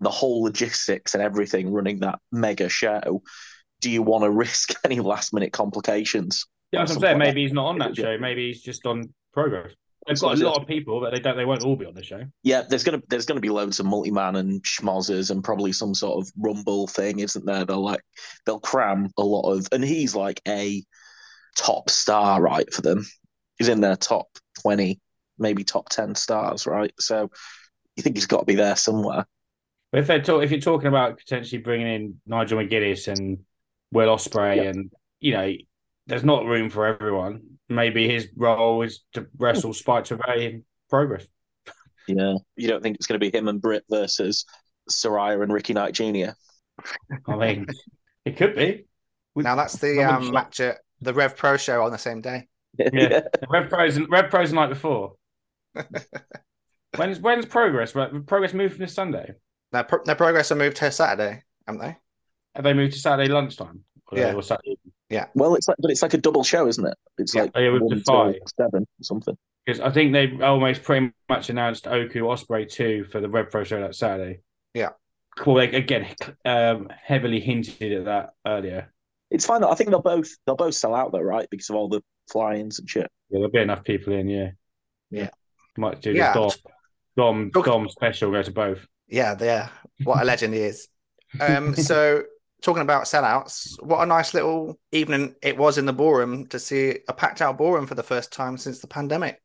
the 0.00 0.10
whole 0.10 0.42
logistics 0.42 1.14
and 1.14 1.22
everything 1.22 1.70
running 1.72 2.00
that 2.00 2.18
mega 2.32 2.68
show. 2.68 3.22
Do 3.80 3.90
you 3.90 4.02
want 4.02 4.24
to 4.24 4.30
risk 4.30 4.74
any 4.84 5.00
last 5.00 5.32
minute 5.34 5.52
complications? 5.52 6.46
Yeah, 6.72 6.80
I'm 6.80 6.86
Something 6.86 7.02
saying. 7.02 7.18
Maybe 7.18 7.42
he's 7.42 7.52
not 7.52 7.66
on 7.66 7.78
that 7.78 7.96
show. 7.96 8.18
Maybe 8.18 8.48
he's 8.48 8.62
just 8.62 8.86
on 8.86 9.12
progress. 9.32 9.72
They've 10.06 10.20
got 10.20 10.38
a 10.38 10.44
lot 10.44 10.60
of 10.60 10.68
people, 10.68 11.00
but 11.00 11.12
they 11.12 11.20
don't. 11.20 11.36
They 11.36 11.44
won't 11.44 11.62
all 11.64 11.76
be 11.76 11.86
on 11.86 11.94
the 11.94 12.02
show. 12.02 12.22
Yeah, 12.42 12.62
there's 12.68 12.84
gonna 12.84 13.02
there's 13.08 13.26
gonna 13.26 13.40
be 13.40 13.48
loads 13.48 13.80
of 13.80 13.86
multi 13.86 14.10
man 14.10 14.36
and 14.36 14.62
schmozzers 14.62 15.30
and 15.30 15.42
probably 15.42 15.72
some 15.72 15.94
sort 15.94 16.20
of 16.20 16.30
rumble 16.36 16.86
thing, 16.86 17.20
isn't 17.20 17.44
there? 17.46 17.64
They'll 17.64 17.82
like 17.84 18.02
they'll 18.44 18.60
cram 18.60 19.10
a 19.16 19.22
lot 19.22 19.50
of, 19.50 19.66
and 19.72 19.82
he's 19.82 20.14
like 20.14 20.40
a 20.46 20.82
top 21.56 21.88
star, 21.88 22.40
right, 22.42 22.72
for 22.72 22.82
them. 22.82 23.06
He's 23.58 23.68
in 23.68 23.80
their 23.80 23.96
top 23.96 24.26
twenty, 24.60 25.00
maybe 25.38 25.64
top 25.64 25.88
ten 25.88 26.14
stars, 26.14 26.66
right? 26.66 26.92
So 26.98 27.30
you 27.96 28.02
think 28.02 28.16
he's 28.16 28.26
got 28.26 28.40
to 28.40 28.46
be 28.46 28.56
there 28.56 28.76
somewhere. 28.76 29.26
But 29.92 30.00
if 30.00 30.06
they're 30.08 30.20
talk, 30.22 30.42
if 30.42 30.50
you're 30.50 30.60
talking 30.60 30.88
about 30.88 31.18
potentially 31.18 31.62
bringing 31.62 31.86
in 31.86 32.20
Nigel 32.26 32.58
McGuinness 32.58 33.08
and 33.08 33.38
Will 33.92 34.14
Ospreay, 34.14 34.56
Yeah. 34.56 34.62
and 34.64 34.92
you 35.20 35.32
know, 35.32 35.52
there's 36.08 36.24
not 36.24 36.44
room 36.44 36.68
for 36.68 36.86
everyone. 36.86 37.53
Maybe 37.74 38.08
his 38.08 38.28
role 38.36 38.82
is 38.82 39.00
to 39.14 39.26
wrestle 39.38 39.72
Spike 39.72 40.04
Trivet 40.04 40.38
in 40.38 40.64
progress. 40.88 41.26
Yeah, 42.06 42.34
you 42.56 42.68
don't 42.68 42.82
think 42.82 42.96
it's 42.96 43.06
going 43.06 43.18
to 43.18 43.30
be 43.30 43.36
him 43.36 43.48
and 43.48 43.60
Britt 43.60 43.84
versus 43.90 44.44
Saraya 44.90 45.42
and 45.42 45.52
Ricky 45.52 45.72
Knight 45.72 45.94
Jr. 45.94 46.32
I 47.26 47.36
mean, 47.36 47.66
it 48.24 48.36
could 48.36 48.54
be. 48.54 48.84
Now 49.36 49.56
that's 49.56 49.78
the 49.78 50.02
um, 50.02 50.30
match 50.30 50.60
at 50.60 50.78
the 51.00 51.14
Rev 51.14 51.36
Pro 51.36 51.56
show 51.56 51.82
on 51.82 51.92
the 51.92 51.98
same 51.98 52.20
day. 52.20 52.48
Yeah. 52.78 53.20
Rev 53.48 53.68
Pro's 53.70 53.98
Rev 54.08 54.30
Pro's 54.30 54.50
the 54.50 54.56
night 54.56 54.68
before. 54.68 55.14
when's 56.96 57.18
when's 57.20 57.46
progress? 57.46 57.94
Right, 57.94 58.26
Progress 58.26 58.52
moved 58.54 58.74
from 58.74 58.84
this 58.84 58.94
Sunday. 58.94 59.34
Now, 59.72 59.82
pro- 59.82 60.04
their 60.04 60.14
progress 60.14 60.52
are 60.52 60.56
moved 60.56 60.76
to 60.78 60.90
Saturday, 60.90 61.42
haven't 61.66 61.80
they? 61.82 61.96
Have 62.54 62.64
they 62.64 62.74
moved 62.74 62.92
to 62.92 62.98
Saturday 62.98 63.30
lunchtime? 63.30 63.84
Or 64.08 64.18
Yeah. 64.18 64.34
or 64.34 64.42
Saturday 64.42 64.76
Well, 65.34 65.54
it's 65.54 65.68
like, 65.68 65.76
but 65.80 65.90
it's 65.90 66.02
like 66.02 66.14
a 66.14 66.18
double 66.18 66.42
show, 66.44 66.66
isn't 66.66 66.84
it? 66.86 66.94
It's 67.18 67.34
Yeah. 67.34 67.42
like 67.42 67.52
Oh, 67.54 67.60
yeah, 67.60 67.70
with 67.70 67.82
one 67.82 67.98
the 67.98 68.02
till 68.04 68.14
five. 68.14 68.34
seven 68.58 68.82
or 68.82 69.02
something. 69.04 69.36
Because 69.64 69.80
I 69.80 69.90
think 69.90 70.12
they've 70.12 70.40
almost 70.42 70.82
pretty 70.82 71.10
much 71.28 71.50
announced 71.50 71.86
Oku 71.86 72.20
Ospreay 72.24 72.68
2 72.68 73.04
for 73.04 73.20
the 73.20 73.28
Rev 73.28 73.50
Pro 73.50 73.64
show 73.64 73.80
that 73.80 73.94
Saturday. 73.94 74.40
Yeah. 74.74 74.90
Well, 75.46 75.56
they, 75.56 75.70
again, 75.72 76.06
um, 76.44 76.88
heavily 77.02 77.40
hinted 77.40 77.92
at 77.92 78.04
that 78.04 78.30
earlier. 78.46 78.92
It's 79.30 79.46
fine. 79.46 79.62
though. 79.62 79.70
I 79.70 79.74
think 79.74 79.90
they'll 79.90 80.00
both 80.02 80.30
they'll 80.46 80.54
both 80.56 80.74
sell 80.74 80.94
out 80.94 81.12
though, 81.12 81.20
right? 81.20 81.48
Because 81.50 81.70
of 81.70 81.76
all 81.76 81.88
the 81.88 82.02
fly-ins 82.30 82.78
and 82.78 82.88
shit. 82.88 83.10
Yeah, 83.30 83.38
there'll 83.38 83.50
be 83.50 83.58
enough 83.60 83.82
people 83.84 84.12
in, 84.12 84.28
yeah. 84.28 84.50
Yeah. 85.10 85.30
Might 85.76 86.00
do 86.02 86.12
Yeah. 86.12 86.32
this 86.34 86.58
Dom, 87.16 87.50
Dom, 87.50 87.50
Look- 87.54 87.66
Dom 87.66 87.88
special, 87.88 88.30
go 88.30 88.42
to 88.42 88.52
both. 88.52 88.86
Yeah, 89.08 89.36
yeah. 89.40 89.70
What 90.04 90.20
a 90.22 90.24
legend 90.24 90.54
he 90.54 90.60
is. 90.60 90.88
Um, 91.40 91.74
so 91.74 92.22
talking 92.64 92.82
about 92.82 93.04
sellouts, 93.04 93.80
what 93.82 94.02
a 94.02 94.06
nice 94.06 94.32
little 94.32 94.80
evening 94.90 95.34
it 95.42 95.56
was 95.56 95.76
in 95.76 95.84
the 95.84 95.92
ballroom 95.92 96.46
to 96.46 96.58
see 96.58 96.98
a 97.08 97.12
packed 97.12 97.42
out 97.42 97.58
ballroom 97.58 97.86
for 97.86 97.94
the 97.94 98.02
first 98.02 98.32
time 98.32 98.56
since 98.56 98.80
the 98.80 98.86
pandemic. 98.86 99.40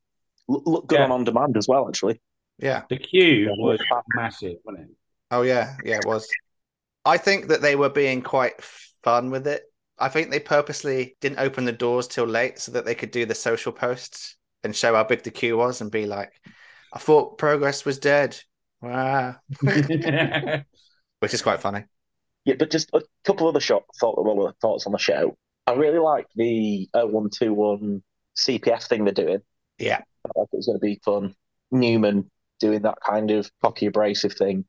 Look, 0.48 0.64
look 0.66 0.88
good 0.88 1.00
Yeah. 1.00 1.06
on 1.06 1.12
on 1.12 1.24
demand 1.26 1.58
as 1.58 1.68
well, 1.68 1.88
actually. 1.88 2.22
Yeah. 2.58 2.84
The 2.90 2.98
queue 2.98 3.54
was 3.58 3.80
massive, 4.16 4.58
wasn't 4.64 4.90
it? 4.90 4.96
Oh 5.32 5.42
yeah, 5.44 5.76
yeah, 5.84 5.98
it 5.98 6.06
was. 6.06 6.28
I 7.06 7.18
think 7.18 7.48
that 7.48 7.62
they 7.62 7.76
were 7.76 7.90
being 7.90 8.22
quite 8.22 8.62
fun 9.04 9.32
with 9.32 9.48
it. 9.48 9.64
I 9.98 10.08
think 10.10 10.32
they 10.32 10.40
purposely 10.40 11.18
didn't 11.20 11.40
open 11.40 11.66
the 11.66 11.74
doors 11.74 12.08
till 12.08 12.26
late 12.26 12.58
so 12.60 12.72
that 12.72 12.86
they 12.86 12.96
could 12.96 13.12
do 13.12 13.26
the 13.26 13.36
social 13.36 13.74
posts 13.74 14.38
and 14.64 14.74
show 14.76 14.96
how 14.96 15.04
big 15.04 15.24
the 15.24 15.32
queue 15.32 15.58
was 15.58 15.82
and 15.82 15.92
be 15.92 16.06
like, 16.06 16.32
I 16.94 17.00
thought 17.00 17.38
progress 17.38 17.84
was 17.86 18.00
dead. 18.00 18.40
Wow. 18.82 19.36
Which 19.62 21.34
is 21.34 21.42
quite 21.42 21.60
funny. 21.60 21.84
Yeah, 22.46 22.56
but 22.58 22.72
just 22.72 22.90
a 22.94 23.02
couple 23.26 23.48
of 23.48 23.56
other 23.56 23.62
shot 23.62 23.84
thought 24.00 24.24
well, 24.24 24.48
uh, 24.48 24.52
thoughts 24.62 24.86
on 24.86 24.92
the 24.92 24.98
show. 24.98 25.38
I 25.68 25.74
really 25.74 26.00
like 26.00 26.28
the 26.36 26.90
0121 26.94 28.02
CPF 28.36 28.88
thing 28.88 29.04
they're 29.04 29.14
doing. 29.14 29.42
Yeah. 29.78 30.02
I 30.26 30.40
like 30.40 30.50
it 30.52 30.58
was 30.58 30.66
going 30.66 30.80
to 30.80 30.84
be 30.84 31.00
fun. 31.04 31.36
Newman 31.72 32.30
doing 32.60 32.82
that 32.84 32.98
kind 33.06 33.32
of 33.32 33.50
cocky 33.62 33.86
abrasive 33.86 34.34
thing. 34.34 34.66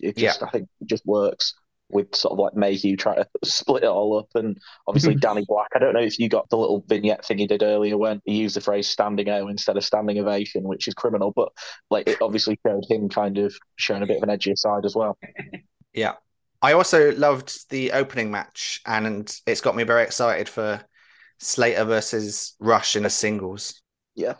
It 0.00 0.16
just, 0.16 0.42
I 0.42 0.48
think, 0.50 0.68
it 0.80 0.86
just 0.86 1.06
works. 1.06 1.54
with 1.90 2.14
sort 2.14 2.32
of 2.32 2.38
like 2.38 2.54
Mayhew 2.54 2.96
trying 2.96 3.22
to 3.22 3.28
split 3.44 3.84
it 3.84 3.88
all 3.88 4.18
up, 4.18 4.28
and 4.34 4.58
obviously 4.86 5.14
Danny 5.20 5.44
Black. 5.46 5.68
I 5.74 5.78
don't 5.78 5.94
know 5.94 6.00
if 6.00 6.18
you 6.18 6.28
got 6.28 6.48
the 6.50 6.58
little 6.58 6.84
vignette 6.88 7.24
thing 7.24 7.38
he 7.38 7.46
did 7.46 7.62
earlier 7.62 7.96
when 7.96 8.20
he 8.24 8.36
used 8.36 8.56
the 8.56 8.60
phrase 8.60 8.88
"standing 8.88 9.28
O" 9.28 9.48
instead 9.48 9.76
of 9.76 9.84
"standing 9.84 10.18
ovation," 10.18 10.64
which 10.64 10.88
is 10.88 10.94
criminal, 10.94 11.32
but 11.34 11.50
like 11.90 12.08
it 12.08 12.18
obviously 12.20 12.58
showed 12.66 12.84
him 12.88 13.08
kind 13.08 13.38
of 13.38 13.54
showing 13.76 14.02
a 14.02 14.06
bit 14.06 14.16
of 14.16 14.28
an 14.28 14.36
edgier 14.36 14.56
side 14.56 14.84
as 14.84 14.94
well. 14.94 15.16
Yeah. 15.92 16.14
I 16.64 16.72
also 16.72 17.12
loved 17.12 17.68
the 17.68 17.92
opening 17.92 18.30
match, 18.30 18.80
and 18.86 19.30
it's 19.46 19.60
got 19.60 19.76
me 19.76 19.82
very 19.82 20.02
excited 20.02 20.48
for 20.48 20.80
Slater 21.38 21.84
versus 21.84 22.56
Rush 22.58 22.96
in 22.96 23.04
a 23.04 23.10
singles. 23.10 23.82
Yeah, 24.14 24.36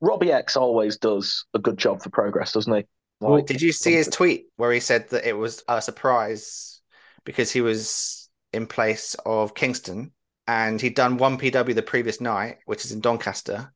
Robbie 0.00 0.32
X 0.32 0.56
always 0.56 0.96
does 0.96 1.44
a 1.54 1.60
good 1.60 1.78
job 1.78 2.02
for 2.02 2.10
progress, 2.10 2.50
doesn't 2.50 2.74
he? 2.74 2.84
Well, 3.20 3.42
did 3.42 3.62
you 3.62 3.70
see 3.70 3.92
his 3.92 4.08
tweet 4.08 4.46
where 4.56 4.72
he 4.72 4.80
said 4.80 5.08
that 5.10 5.24
it 5.24 5.38
was 5.38 5.62
a 5.68 5.80
surprise 5.80 6.80
because 7.24 7.52
he 7.52 7.60
was 7.60 8.28
in 8.52 8.66
place 8.66 9.14
of 9.24 9.54
Kingston 9.54 10.10
and 10.48 10.80
he'd 10.80 10.96
done 10.96 11.16
1PW 11.16 11.76
the 11.76 11.80
previous 11.80 12.20
night, 12.20 12.56
which 12.66 12.84
is 12.84 12.90
in 12.90 13.00
Doncaster, 13.00 13.72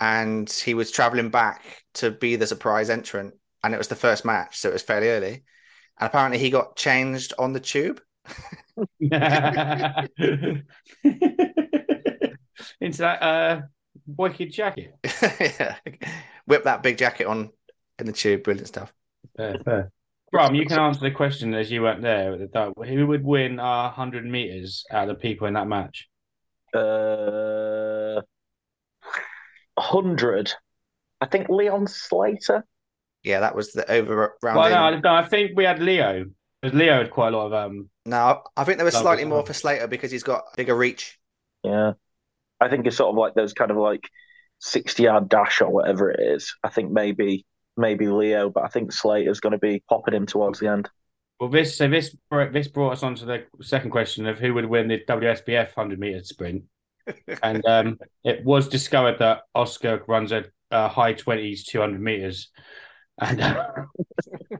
and 0.00 0.50
he 0.50 0.74
was 0.74 0.90
traveling 0.90 1.30
back 1.30 1.84
to 1.94 2.10
be 2.10 2.34
the 2.34 2.48
surprise 2.48 2.90
entrant, 2.90 3.34
and 3.62 3.74
it 3.74 3.78
was 3.78 3.86
the 3.86 3.94
first 3.94 4.24
match, 4.24 4.58
so 4.58 4.70
it 4.70 4.72
was 4.72 4.82
fairly 4.82 5.08
early. 5.08 5.44
And 5.98 6.08
apparently, 6.08 6.38
he 6.38 6.50
got 6.50 6.76
changed 6.76 7.32
on 7.38 7.52
the 7.52 7.60
tube. 7.60 8.00
Into 12.80 12.98
that 12.98 13.22
uh, 13.22 13.62
wicked 14.06 14.52
jacket. 14.52 14.94
yeah. 15.40 15.76
Whip 16.46 16.64
that 16.64 16.82
big 16.82 16.98
jacket 16.98 17.26
on 17.26 17.50
in 17.98 18.06
the 18.06 18.12
tube, 18.12 18.42
brilliant 18.42 18.68
stuff. 18.68 18.92
Fair, 19.36 19.58
fair. 19.64 19.92
Brum, 20.32 20.54
you 20.54 20.66
can 20.66 20.78
answer 20.78 21.00
the 21.00 21.10
question 21.10 21.54
as 21.54 21.70
you 21.70 21.82
weren't 21.82 22.02
there 22.02 22.32
at 22.32 22.40
the 22.40 22.48
time. 22.48 22.74
Who 22.84 23.06
would 23.06 23.24
win 23.24 23.58
uh, 23.60 23.84
100 23.84 24.24
meters 24.24 24.84
out 24.90 25.08
of 25.08 25.16
the 25.16 25.20
people 25.20 25.46
in 25.46 25.54
that 25.54 25.68
match? 25.68 26.08
Uh, 26.74 28.20
hundred. 29.78 30.52
I 31.20 31.26
think 31.26 31.48
Leon 31.48 31.86
Slater. 31.86 32.64
Yeah, 33.26 33.40
that 33.40 33.56
was 33.56 33.72
the 33.72 33.90
over 33.90 34.36
round. 34.40 34.56
Well, 34.56 34.92
no, 34.92 35.00
no, 35.00 35.14
I 35.14 35.24
think 35.24 35.50
we 35.56 35.64
had 35.64 35.82
Leo. 35.82 36.26
Because 36.62 36.78
Leo 36.78 36.98
had 36.98 37.10
quite 37.10 37.34
a 37.34 37.36
lot 37.36 37.46
of 37.46 37.52
um. 37.54 37.90
No, 38.04 38.42
I 38.56 38.62
think 38.62 38.78
there 38.78 38.84
was 38.84 38.94
slightly 38.94 39.24
more 39.24 39.44
for 39.44 39.52
Slater 39.52 39.88
because 39.88 40.12
he's 40.12 40.22
got 40.22 40.44
bigger 40.56 40.76
reach. 40.76 41.18
Yeah, 41.64 41.94
I 42.60 42.68
think 42.68 42.86
it's 42.86 42.96
sort 42.96 43.10
of 43.10 43.16
like 43.16 43.34
those 43.34 43.52
kind 43.52 43.72
of 43.72 43.78
like 43.78 44.08
sixty-yard 44.60 45.28
dash 45.28 45.60
or 45.60 45.70
whatever 45.70 46.08
it 46.12 46.20
is. 46.20 46.54
I 46.62 46.68
think 46.68 46.92
maybe 46.92 47.44
maybe 47.76 48.06
Leo, 48.06 48.48
but 48.48 48.62
I 48.62 48.68
think 48.68 48.92
Slater's 48.92 49.40
going 49.40 49.52
to 49.54 49.58
be 49.58 49.82
popping 49.88 50.14
him 50.14 50.26
towards 50.26 50.60
the 50.60 50.68
end. 50.68 50.88
Well, 51.40 51.50
this 51.50 51.76
so 51.76 51.88
this 51.88 52.16
this 52.52 52.68
brought 52.68 52.92
us 52.92 53.02
on 53.02 53.16
to 53.16 53.24
the 53.24 53.44
second 53.60 53.90
question 53.90 54.26
of 54.26 54.38
who 54.38 54.54
would 54.54 54.66
win 54.66 54.86
the 54.86 55.00
WSBF 55.00 55.76
100 55.76 55.98
meter 55.98 56.22
sprint, 56.22 56.62
and 57.42 57.66
um, 57.66 57.98
it 58.22 58.44
was 58.44 58.68
discovered 58.68 59.18
that 59.18 59.42
Oscar 59.52 60.04
runs 60.06 60.30
a, 60.30 60.44
uh 60.70 60.88
high 60.88 61.14
20s 61.14 61.64
200 61.64 62.00
meters, 62.00 62.50
and 63.20 63.40
uh, 63.42 63.66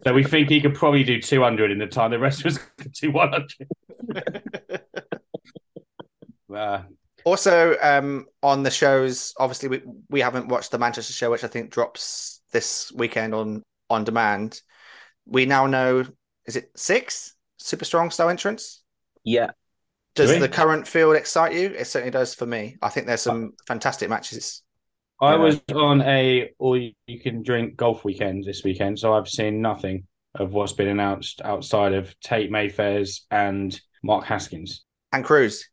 so 0.05 0.13
we 0.15 0.25
think 0.25 0.49
he 0.49 0.61
could 0.61 0.75
probably 0.75 1.05
do 1.05 1.21
200 1.21 1.71
in 1.71 1.79
the 1.79 1.87
time 1.87 2.11
the 2.11 2.19
rest 2.19 2.41
of 2.41 2.47
us 2.47 2.59
could 2.79 2.93
do 2.93 3.11
100. 3.11 3.53
Uh, 6.55 6.83
Also, 7.25 7.77
um, 7.83 8.27
on 8.41 8.63
the 8.63 8.71
shows, 8.71 9.35
obviously 9.37 9.69
we 9.69 9.83
we 10.09 10.21
haven't 10.21 10.47
watched 10.47 10.71
the 10.71 10.79
Manchester 10.79 11.13
show, 11.13 11.29
which 11.29 11.43
I 11.43 11.49
think 11.49 11.73
drops 11.73 12.41
this 12.53 12.93
weekend 12.95 13.35
on 13.35 13.65
on 13.91 14.05
demand. 14.05 14.61
We 15.27 15.45
now 15.45 15.67
know 15.67 16.05
is 16.47 16.55
it 16.55 16.71
six 16.77 17.35
super 17.57 17.85
strong 17.85 18.13
style 18.13 18.29
entrants? 18.29 18.85
Yeah, 19.25 19.51
Does 20.15 20.31
Do 20.31 20.39
the 20.39 20.49
current 20.49 20.87
field 20.87 21.17
excite 21.17 21.53
you? 21.53 21.67
It 21.67 21.89
certainly 21.89 22.13
does 22.13 22.33
for 22.33 22.47
me. 22.47 22.77
I 22.81 22.91
think 22.91 23.09
there's 23.09 23.23
some 23.23 23.55
fantastic 23.67 24.09
matches. 24.09 24.63
I 25.21 25.33
Yeah. 25.33 25.39
was 25.39 25.61
on 25.75 26.03
a 26.03 26.51
all 26.59 26.77
you 26.77 27.21
can 27.21 27.43
drink 27.43 27.77
golf 27.77 28.05
weekend 28.05 28.45
this 28.45 28.62
weekend, 28.64 28.99
so 28.99 29.14
I've 29.14 29.29
seen 29.29 29.61
nothing 29.62 30.07
of 30.35 30.53
what's 30.53 30.75
been 30.75 30.89
announced 30.89 31.41
outside 31.43 31.95
of 31.95 32.19
Tate 32.21 32.51
Mayfair's 32.51 33.25
and 33.31 33.79
Mark 34.03 34.25
Haskins. 34.27 34.85
And 35.12 35.25
Cruz, 35.25 35.67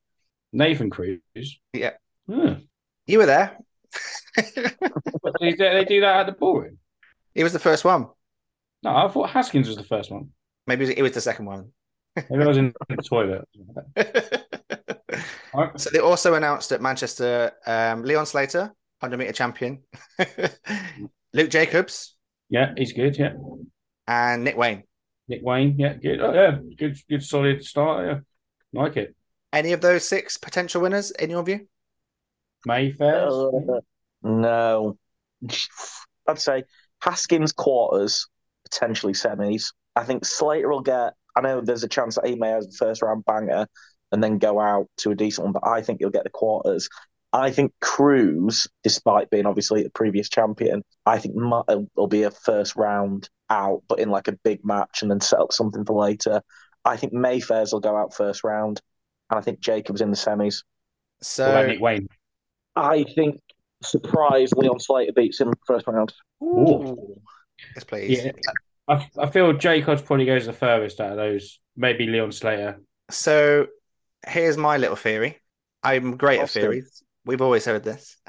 Nathan 0.53 0.89
Cruz. 0.89 1.19
Yeah. 1.73 1.91
Hmm. 2.29 2.53
you 3.05 3.17
were 3.17 3.25
there. 3.25 3.57
But 4.35 5.33
they, 5.41 5.53
they 5.53 5.85
do 5.85 5.99
that 6.01 6.21
at 6.21 6.25
the 6.27 6.31
ballroom. 6.31 6.77
he 7.35 7.43
was 7.43 7.51
the 7.53 7.59
first 7.59 7.83
one. 7.83 8.07
No, 8.81 8.95
I 8.95 9.07
thought 9.09 9.29
Haskins 9.29 9.67
was 9.67 9.77
the 9.77 9.83
first 9.83 10.09
one. 10.11 10.29
Maybe 10.67 10.85
it 10.97 11.01
was 11.01 11.11
the 11.11 11.21
second 11.21 11.45
one. 11.45 11.71
Maybe 12.15 12.43
I 12.43 12.47
was 12.47 12.57
in 12.57 12.73
the 12.89 12.97
toilet. 12.97 13.47
So 15.75 15.89
they 15.91 15.99
also 15.99 16.33
announced 16.33 16.71
at 16.71 16.81
Manchester 16.81 17.51
um, 17.67 18.03
Leon 18.03 18.25
Slater, 18.25 18.73
100 19.03 19.17
meter 19.17 19.33
champion, 19.33 19.79
Luke 21.33 21.49
Jacobs, 21.49 22.15
Yeah, 22.49 22.71
he's 22.77 22.93
good. 22.93 23.17
Yeah, 23.17 23.33
and 24.07 24.45
Nick 24.45 24.55
Wayne. 24.55 24.83
Nick 25.27 25.41
Wayne. 25.43 25.75
Yeah, 25.77 25.93
good. 25.93 26.21
Oh, 26.21 26.33
yeah, 26.33 26.57
good, 26.77 26.97
good, 27.09 27.21
solid 27.21 27.63
start. 27.65 28.05
Yeah, 28.05 28.19
like 28.79 28.95
it. 28.95 29.13
Any 29.51 29.73
of 29.73 29.81
those 29.81 30.07
six 30.07 30.37
potential 30.37 30.81
winners 30.81 31.11
in 31.11 31.29
your 31.29 31.43
view? 31.43 31.67
Mayfair. 32.65 33.27
Uh, 33.27 33.81
no, 34.23 34.97
I'd 36.27 36.39
say 36.39 36.63
Haskins 37.01 37.51
quarters, 37.51 38.27
potentially 38.71 39.13
semis. 39.13 39.73
I 39.97 40.05
think 40.05 40.23
Slater 40.23 40.69
will 40.69 40.81
get. 40.81 41.13
I 41.35 41.41
know 41.41 41.59
there's 41.59 41.83
a 41.83 41.89
chance 41.89 42.15
that 42.15 42.25
he 42.25 42.35
may 42.35 42.49
have 42.51 42.63
the 42.63 42.75
first 42.77 43.01
round 43.01 43.25
banger 43.25 43.67
and 44.13 44.23
then 44.23 44.37
go 44.37 44.59
out 44.61 44.87
to 44.97 45.11
a 45.11 45.15
decent 45.15 45.43
one, 45.45 45.51
but 45.53 45.67
I 45.67 45.81
think 45.81 45.99
he'll 45.99 46.09
get 46.09 46.23
the 46.23 46.29
quarters. 46.29 46.87
I 47.33 47.49
think 47.49 47.73
Cruz, 47.81 48.67
despite 48.83 49.31
being 49.31 49.47
obviously 49.47 49.83
a 49.83 49.89
previous 49.89 50.29
champion, 50.29 50.83
I 51.07 51.17
think 51.17 51.35
might, 51.35 51.63
uh, 51.67 51.81
will 51.95 52.07
be 52.07 52.23
a 52.23 52.31
first 52.31 52.75
round 52.75 53.27
out, 53.49 53.81
but 53.89 53.99
in 53.99 54.09
like 54.09 54.27
a 54.27 54.37
big 54.43 54.63
match 54.63 55.01
and 55.01 55.09
then 55.09 55.19
set 55.19 55.39
up 55.39 55.51
something 55.51 55.83
for 55.83 55.99
later. 55.99 56.43
I 56.85 56.95
think 56.95 57.11
Mayfair's 57.11 57.73
will 57.73 57.79
go 57.79 57.97
out 57.97 58.13
first 58.13 58.43
round, 58.43 58.81
and 59.31 59.39
I 59.39 59.41
think 59.41 59.59
Jacobs 59.59 60.01
in 60.01 60.11
the 60.11 60.15
semis. 60.15 60.63
So 61.23 61.65
Nick 61.65 61.81
Wayne? 61.81 62.07
I 62.75 63.03
think 63.15 63.41
surprise 63.81 64.51
Leon 64.53 64.79
Slater 64.79 65.13
beats 65.13 65.41
him 65.41 65.53
first 65.65 65.87
round. 65.87 66.13
Ooh. 66.43 67.19
yes, 67.75 67.83
please. 67.83 68.25
Yeah, 68.25 68.31
I, 68.87 69.07
I 69.17 69.27
feel 69.27 69.53
Jacobs 69.53 70.03
probably 70.03 70.25
goes 70.25 70.45
the 70.45 70.53
furthest 70.53 71.01
out 71.01 71.11
of 71.11 71.17
those. 71.17 71.59
Maybe 71.75 72.05
Leon 72.05 72.31
Slater. 72.31 72.79
So 73.09 73.67
here's 74.27 74.57
my 74.57 74.77
little 74.77 74.95
theory. 74.95 75.39
I'm 75.81 76.15
great 76.17 76.39
at 76.39 76.49
theories. 76.49 77.03
We've 77.25 77.41
always 77.41 77.65
heard 77.65 77.83
this. 77.83 78.17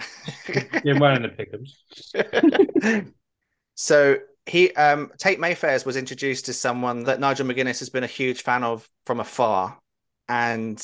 Well 0.85 1.17
in 1.17 1.23
the 1.23 1.29
pickums. 1.31 3.13
so 3.75 4.19
he 4.47 4.71
um 4.75 5.11
Tate 5.19 5.41
Mayfair's 5.41 5.87
was 5.87 5.97
introduced 5.97 6.49
as 6.49 6.61
someone 6.61 7.05
that 7.05 7.21
Nigel 7.21 7.47
McGuinness 7.47 7.79
has 7.79 7.89
been 7.89 8.05
a 8.05 8.09
huge 8.09 8.43
fan 8.43 8.63
of 8.63 8.89
from 9.07 9.21
afar. 9.21 9.79
And 10.29 10.79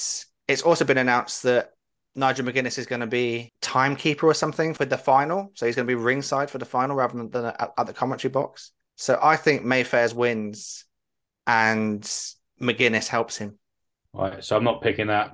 it's 0.49 0.63
also 0.63 0.85
been 0.85 0.99
announced 0.99 1.43
that 1.43 1.73
Nigel 2.15 2.47
McGuinness 2.47 2.79
is 2.79 2.87
going 2.87 3.01
to 3.01 3.07
be 3.07 3.53
timekeeper 3.61 4.27
or 4.27 4.35
something 4.35 4.75
for 4.75 4.85
the 4.85 4.99
final. 4.99 5.53
So 5.55 5.67
he's 5.67 5.77
going 5.77 5.87
to 5.87 5.91
be 5.91 5.95
ringside 5.95 6.51
for 6.51 6.59
the 6.59 6.65
final 6.65 6.97
rather 6.97 7.23
than, 7.23 7.45
at, 7.45 7.73
at 7.77 7.87
the 7.87 7.93
commentary 7.93 8.31
box. 8.31 8.73
So 8.97 9.19
I 9.23 9.37
think 9.37 9.65
Mayfair's 9.65 10.15
wins 10.15 10.85
and 11.47 12.03
McGuinness 12.61 13.09
helps 13.09 13.39
him. 13.39 13.59
Right, 14.13 14.43
so 14.43 14.57
I'm 14.57 14.65
not 14.65 14.83
picking 14.83 15.07
that. 15.07 15.33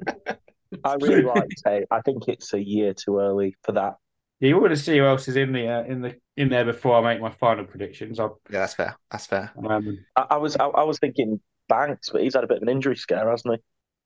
I 0.84 0.94
really 0.94 1.22
like 1.22 1.48
Tate. 1.64 1.84
I 1.90 2.00
think 2.02 2.28
it's 2.28 2.52
a 2.52 2.62
year 2.62 2.94
too 2.94 3.18
early 3.18 3.56
for 3.62 3.72
that. 3.72 3.94
You 4.40 4.58
want 4.60 4.72
to 4.72 4.76
see 4.76 4.98
who 4.98 5.04
else 5.04 5.28
is 5.28 5.36
in 5.36 5.52
the 5.52 5.68
uh, 5.68 5.84
in 5.84 6.02
the 6.02 6.16
in 6.36 6.48
there 6.48 6.64
before 6.64 6.96
I 6.96 7.14
make 7.14 7.20
my 7.20 7.30
final 7.30 7.64
predictions. 7.64 8.20
I'll, 8.20 8.40
Yeah, 8.50 8.60
that's 8.60 8.74
fair. 8.74 8.96
That's 9.10 9.26
fair. 9.26 9.52
um, 9.68 9.98
I, 10.16 10.26
I 10.30 10.36
was 10.36 10.56
I, 10.56 10.66
I 10.66 10.82
was 10.82 10.98
thinking 10.98 11.40
Banks, 11.68 12.10
but 12.10 12.20
he's 12.22 12.34
had 12.34 12.44
a 12.44 12.46
bit 12.46 12.58
of 12.58 12.62
an 12.62 12.68
injury 12.68 12.96
scare, 12.96 13.30
hasn't 13.30 13.54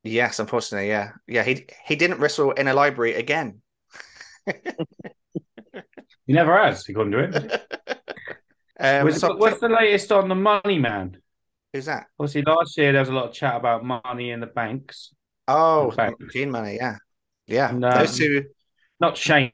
he? 0.04 0.10
Yes, 0.12 0.38
unfortunately, 0.38 0.88
yeah, 0.88 1.12
yeah. 1.26 1.42
He 1.42 1.66
he 1.84 1.96
didn't 1.96 2.20
wrestle 2.20 2.52
in 2.52 2.68
a 2.68 2.74
library 2.74 3.14
again. 3.14 3.62
he 4.46 4.52
never 6.28 6.56
has. 6.56 6.88
According 6.88 7.12
to 7.12 7.22
him. 7.24 7.50
Um, 8.80 9.04
What's, 9.06 9.20
so- 9.20 9.36
what's 9.36 9.60
the 9.60 9.68
latest 9.68 10.12
on 10.12 10.28
the 10.28 10.36
Money 10.36 10.78
Man? 10.78 11.16
who's 11.72 11.86
that? 11.86 12.06
Obviously, 12.18 12.42
last 12.42 12.78
year 12.78 12.92
there 12.92 13.00
was 13.00 13.08
a 13.08 13.12
lot 13.12 13.28
of 13.28 13.34
chat 13.34 13.56
about 13.56 13.84
money 13.84 14.30
in 14.30 14.40
the 14.40 14.46
banks. 14.46 15.12
Oh, 15.48 15.90
Banks. 15.90 16.32
Gene 16.32 16.50
Money, 16.50 16.76
yeah, 16.76 16.96
yeah. 17.46 17.70
And, 17.70 17.82
Those 17.82 18.16
two, 18.16 18.44
Not 19.00 19.16
Shane. 19.16 19.52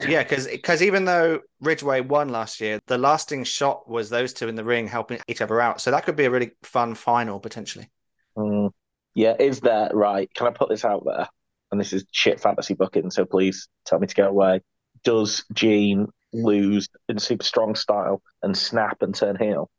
yeah, 0.00 0.22
because 0.22 0.46
because 0.46 0.82
even 0.82 1.04
though 1.04 1.40
Ridgeway 1.60 2.02
won 2.02 2.28
last 2.28 2.60
year, 2.60 2.80
the 2.86 2.98
lasting 2.98 3.44
shot 3.44 3.88
was 3.88 4.10
those 4.10 4.32
two 4.32 4.48
in 4.48 4.54
the 4.54 4.64
ring 4.64 4.86
helping 4.86 5.20
each 5.28 5.40
other 5.40 5.60
out. 5.60 5.80
So 5.80 5.90
that 5.90 6.04
could 6.04 6.16
be 6.16 6.24
a 6.24 6.30
really 6.30 6.52
fun 6.62 6.94
final 6.94 7.40
potentially. 7.40 7.90
Mm. 8.36 8.70
Yeah, 9.14 9.34
is 9.38 9.60
there 9.60 9.90
right? 9.92 10.32
Can 10.34 10.46
I 10.46 10.50
put 10.50 10.68
this 10.68 10.84
out 10.84 11.04
there? 11.04 11.28
And 11.70 11.80
this 11.80 11.92
is 11.92 12.04
shit 12.12 12.40
fantasy 12.40 12.74
booking, 12.74 13.10
so 13.10 13.24
please 13.24 13.68
tell 13.86 13.98
me 13.98 14.06
to 14.06 14.14
go 14.14 14.28
away. 14.28 14.60
Does 15.04 15.44
Gene 15.54 16.08
lose 16.32 16.88
in 17.08 17.18
super 17.18 17.44
strong 17.44 17.74
style 17.74 18.22
and 18.42 18.56
snap 18.56 19.02
and 19.02 19.14
turn 19.14 19.36
heel? 19.36 19.70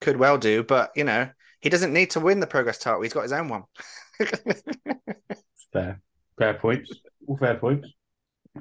could 0.00 0.16
well 0.16 0.38
do, 0.38 0.62
but 0.62 0.90
you 0.94 1.04
know, 1.04 1.28
he 1.60 1.68
doesn't 1.68 1.92
need 1.92 2.10
to 2.10 2.20
win 2.20 2.40
the 2.40 2.46
progress 2.46 2.78
title. 2.78 3.02
He's 3.02 3.12
got 3.12 3.22
his 3.22 3.32
own 3.32 3.48
one. 3.48 3.64
Fair, 5.72 6.00
fair 6.38 6.54
points. 6.54 7.00
All 7.26 7.36
fair 7.36 7.56
points. 7.56 7.88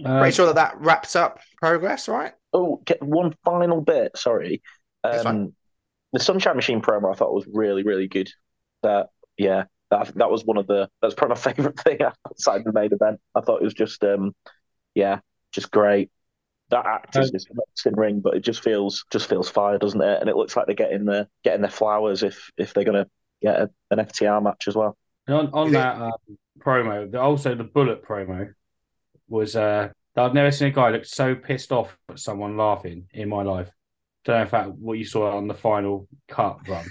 Um, 0.04 0.18
Pretty 0.20 0.36
sure 0.36 0.48
that 0.48 0.56
that 0.56 0.80
wraps 0.80 1.16
up 1.16 1.40
progress, 1.58 2.08
right? 2.08 2.34
Oh, 2.54 2.82
get 2.86 3.02
one 3.02 3.36
final 3.44 3.82
bit. 3.82 4.18
Sorry. 4.18 4.62
Um, 5.04 5.54
the 6.14 6.20
Sunshine 6.20 6.56
Machine 6.56 6.82
promo 6.82 7.12
I 7.14 7.16
thought 7.18 7.34
was 7.34 7.48
really, 7.52 7.84
really 7.84 8.08
good. 8.08 8.30
That 8.84 9.10
yeah, 9.38 9.66
that 9.92 10.14
that 10.16 10.32
was 10.32 10.46
one 10.46 10.58
of 10.58 10.68
the 10.68 10.90
that's 11.02 11.16
probably 11.16 11.36
my 11.36 11.42
favorite 11.54 11.80
thing 11.80 12.00
outside 12.04 12.64
the 12.66 12.74
main 12.74 12.94
event. 12.94 13.20
I 13.36 13.42
thought 13.42 13.62
it 13.62 13.66
was 13.66 13.74
just 13.74 14.04
um 14.04 14.36
yeah, 14.96 15.20
just 15.54 15.72
great. 15.72 16.12
That 16.70 16.86
act 16.86 17.18
is 17.18 17.30
Um, 17.30 17.32
just 17.32 17.50
nuts 17.54 17.86
in 17.86 17.96
ring, 17.96 18.22
but 18.22 18.36
it 18.36 18.42
just 18.42 18.64
feels 18.64 19.06
just 19.12 19.30
feels 19.30 19.50
fire, 19.50 19.78
doesn't 19.78 20.02
it? 20.02 20.22
And 20.22 20.30
it 20.30 20.36
looks 20.38 20.56
like 20.58 20.68
they're 20.68 20.76
getting 20.76 21.06
their 21.06 21.28
getting 21.44 21.62
their 21.62 21.72
flowers 21.72 22.24
if 22.24 22.52
if 22.58 22.74
they're 22.74 22.86
gonna 22.86 23.08
get 23.42 23.60
a, 23.62 23.72
an 23.92 24.00
FTR 24.00 24.42
match 24.42 24.68
as 24.68 24.76
well. 24.76 24.98
On 25.28 25.50
on 25.54 25.68
it- 25.70 25.72
that 25.74 25.96
um, 26.02 26.12
promo, 26.60 27.10
the, 27.12 27.20
also 27.20 27.56
the 27.56 27.64
bullet 27.64 28.04
promo 28.04 28.54
was. 29.28 29.56
uh 29.56 29.90
I've 30.16 30.34
never 30.34 30.50
seen 30.50 30.70
a 30.70 30.72
guy 30.72 30.90
look 30.90 31.06
so 31.06 31.36
pissed 31.36 31.72
off 31.72 31.96
at 32.10 32.18
someone 32.18 32.58
laughing 32.58 33.06
in 33.14 33.30
my 33.30 33.44
life. 33.44 33.70
Don't 34.26 34.38
know 34.38 34.42
if 34.42 34.50
that 34.52 34.72
what 34.74 34.98
you 34.98 35.06
saw 35.06 35.38
on 35.38 35.48
the 35.48 35.54
final 35.54 36.08
cut 36.28 36.68
run, 36.68 36.86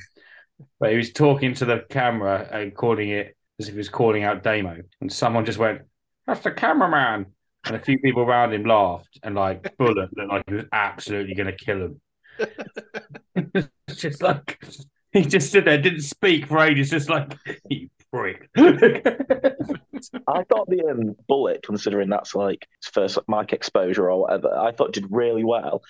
but 0.78 0.90
he 0.92 0.96
was 0.96 1.12
talking 1.12 1.54
to 1.54 1.64
the 1.64 1.84
camera 1.90 2.48
and 2.52 2.72
calling 2.74 3.08
it 3.10 3.36
as 3.58 3.66
if 3.68 3.74
he 3.74 3.78
was 3.78 3.88
calling 3.88 4.22
out 4.22 4.44
Damo, 4.44 4.78
and 5.00 5.12
someone 5.12 5.44
just 5.44 5.58
went, 5.58 5.82
"That's 6.26 6.40
the 6.42 6.52
cameraman," 6.52 7.26
and 7.66 7.76
a 7.76 7.80
few 7.80 7.98
people 7.98 8.22
around 8.22 8.54
him 8.54 8.64
laughed, 8.64 9.18
and 9.24 9.34
like 9.34 9.76
Bullet 9.76 10.16
looked 10.16 10.30
like 10.30 10.44
he 10.48 10.54
was 10.54 10.64
absolutely 10.72 11.34
going 11.34 11.48
to 11.54 11.64
kill 11.64 11.82
him. 11.86 12.00
It's 13.88 14.00
just 14.00 14.22
like 14.22 14.58
he 15.12 15.22
just 15.22 15.48
stood 15.48 15.64
there, 15.64 15.80
didn't 15.80 16.02
speak 16.02 16.46
for 16.46 16.58
ages, 16.60 16.90
just 16.90 17.08
like 17.08 17.34
you 17.68 17.88
prick. 18.12 18.48
I 18.56 20.42
thought 20.44 20.68
the 20.68 20.86
um, 20.90 21.16
bullet, 21.28 21.62
considering 21.62 22.08
that's 22.08 22.34
like 22.34 22.66
his 22.82 22.90
first 22.90 23.18
mic 23.28 23.52
exposure 23.52 24.10
or 24.10 24.22
whatever, 24.22 24.56
I 24.56 24.72
thought 24.72 24.92
did 24.92 25.06
really 25.10 25.44
well. 25.44 25.82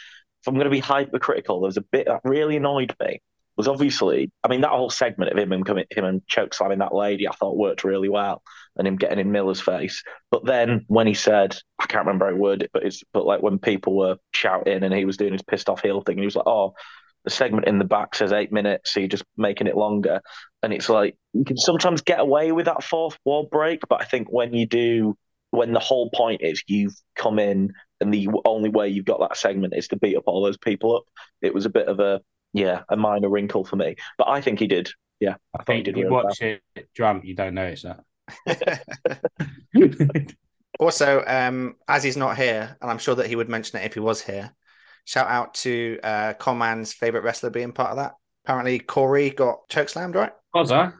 If 0.43 0.49
I'm 0.49 0.55
going 0.55 0.65
to 0.65 0.71
be 0.71 0.81
hypercritical, 0.81 1.61
there 1.61 1.69
was 1.69 1.77
a 1.77 1.83
bit 1.83 2.07
that 2.07 2.21
really 2.25 2.57
annoyed 2.57 2.95
me. 3.01 3.21
Was 3.57 3.69
obviously, 3.69 4.31
I 4.45 4.49
mean, 4.49 4.61
that 4.61 4.71
whole 4.71 4.91
segment 4.91 5.33
of 5.33 5.39
him 5.39 5.51
and 5.51 5.65
coming, 5.65 5.87
him 5.91 6.05
and 6.05 6.27
choke 6.27 6.53
slamming 6.53 6.81
that 6.81 6.95
lady, 6.95 7.27
I 7.27 7.33
thought 7.33 7.57
worked 7.57 7.85
really 7.85 8.11
well, 8.11 8.43
and 8.77 8.87
him 8.87 8.97
getting 8.97 9.19
in 9.19 9.33
Miller's 9.33 9.63
face. 9.63 10.03
But 10.31 10.45
then 10.45 10.85
when 10.89 11.07
he 11.07 11.15
said, 11.15 11.57
I 11.79 11.87
can't 11.87 12.05
remember 12.05 12.27
how 12.27 12.35
he 12.35 12.39
worded 12.39 12.65
it, 12.65 12.71
but 12.75 12.85
it's 12.85 13.03
but 13.15 13.25
like 13.25 13.41
when 13.41 13.59
people 13.59 13.97
were 13.97 14.19
shouting 14.33 14.85
and 14.85 14.93
he 14.93 15.07
was 15.07 15.17
doing 15.17 15.33
his 15.33 15.43
pissed 15.43 15.71
off 15.71 15.81
heel 15.81 16.03
thing, 16.03 16.17
and 16.17 16.21
he 16.21 16.27
was 16.27 16.37
like, 16.37 16.47
"Oh, 16.47 16.75
the 17.27 17.31
segment 17.31 17.67
in 17.67 17.79
the 17.79 17.85
back 17.85 18.15
says 18.15 18.33
eight 18.33 18.51
minutes, 18.51 18.95
so 18.95 19.01
you're 19.01 19.09
just 19.09 19.25
making 19.37 19.67
it 19.67 19.77
longer." 19.77 20.23
And 20.63 20.73
it's 20.73 20.89
like 20.89 21.17
you 21.35 21.45
can 21.45 21.59
sometimes 21.59 22.01
get 22.01 22.21
away 22.21 22.53
with 22.53 22.65
that 22.67 22.83
fourth 22.83 23.19
wall 23.25 23.47
break, 23.51 23.83
but 23.89 24.01
I 24.01 24.05
think 24.05 24.33
when 24.33 24.55
you 24.55 24.67
do, 24.67 25.17
when 25.51 25.73
the 25.73 25.81
whole 25.81 26.09
point 26.11 26.41
is 26.43 26.63
you've 26.67 26.95
come 27.15 27.39
in 27.39 27.73
and 28.01 28.15
the 28.15 28.29
only 28.45 28.71
way 28.71 28.89
you've 28.89 29.05
got 29.05 29.21
that 29.21 29.37
segment 29.37 29.75
is 29.77 29.89
to 29.89 29.97
beat 29.97 30.17
up 30.17 30.25
all 30.27 30.43
those 30.43 30.59
people 30.59 30.97
up, 30.97 31.05
it 31.43 31.53
was 31.53 31.67
a 31.67 31.71
bit 31.71 31.89
of 31.89 32.01
a 32.01 32.23
yeah, 32.55 32.85
a 32.89 32.97
minor 32.97 33.29
wrinkle 33.29 33.65
for 33.65 33.77
me. 33.77 33.97
But 34.17 34.29
I 34.29 34.41
think 34.41 34.59
he 34.59 34.67
did. 34.67 34.89
Yeah, 35.21 35.37
I 35.55 35.63
thought 35.63 35.77
he 35.77 35.83
think 35.83 35.85
did 35.85 35.97
you 35.97 36.05
really 36.05 36.25
watch 36.25 36.41
it 36.41 36.63
drunk, 36.95 37.25
you 37.25 37.35
don't 37.35 37.55
notice 37.55 37.85
that. 37.85 38.03
Also, 40.79 41.25
um, 41.27 41.77
as 41.89 42.03
he's 42.03 42.17
not 42.17 42.37
here, 42.37 42.77
and 42.81 42.91
I'm 42.91 42.99
sure 42.99 43.15
that 43.15 43.27
he 43.27 43.37
would 43.37 43.49
mention 43.49 43.79
it 43.79 43.87
if 43.87 43.95
he 43.95 44.01
was 44.01 44.23
here, 44.23 44.55
shout 45.07 45.29
out 45.29 45.55
to 45.55 45.99
uh, 46.03 46.35
Conman's 46.35 46.93
favorite 46.93 47.25
wrestler 47.25 47.49
being 47.49 47.73
part 47.73 47.91
of 47.91 47.97
that. 47.97 48.13
Apparently, 48.45 48.79
Corey 48.79 49.31
got 49.31 49.69
chokeslammed, 49.71 50.15
right? 50.15 50.33
Cozza, 50.55 50.93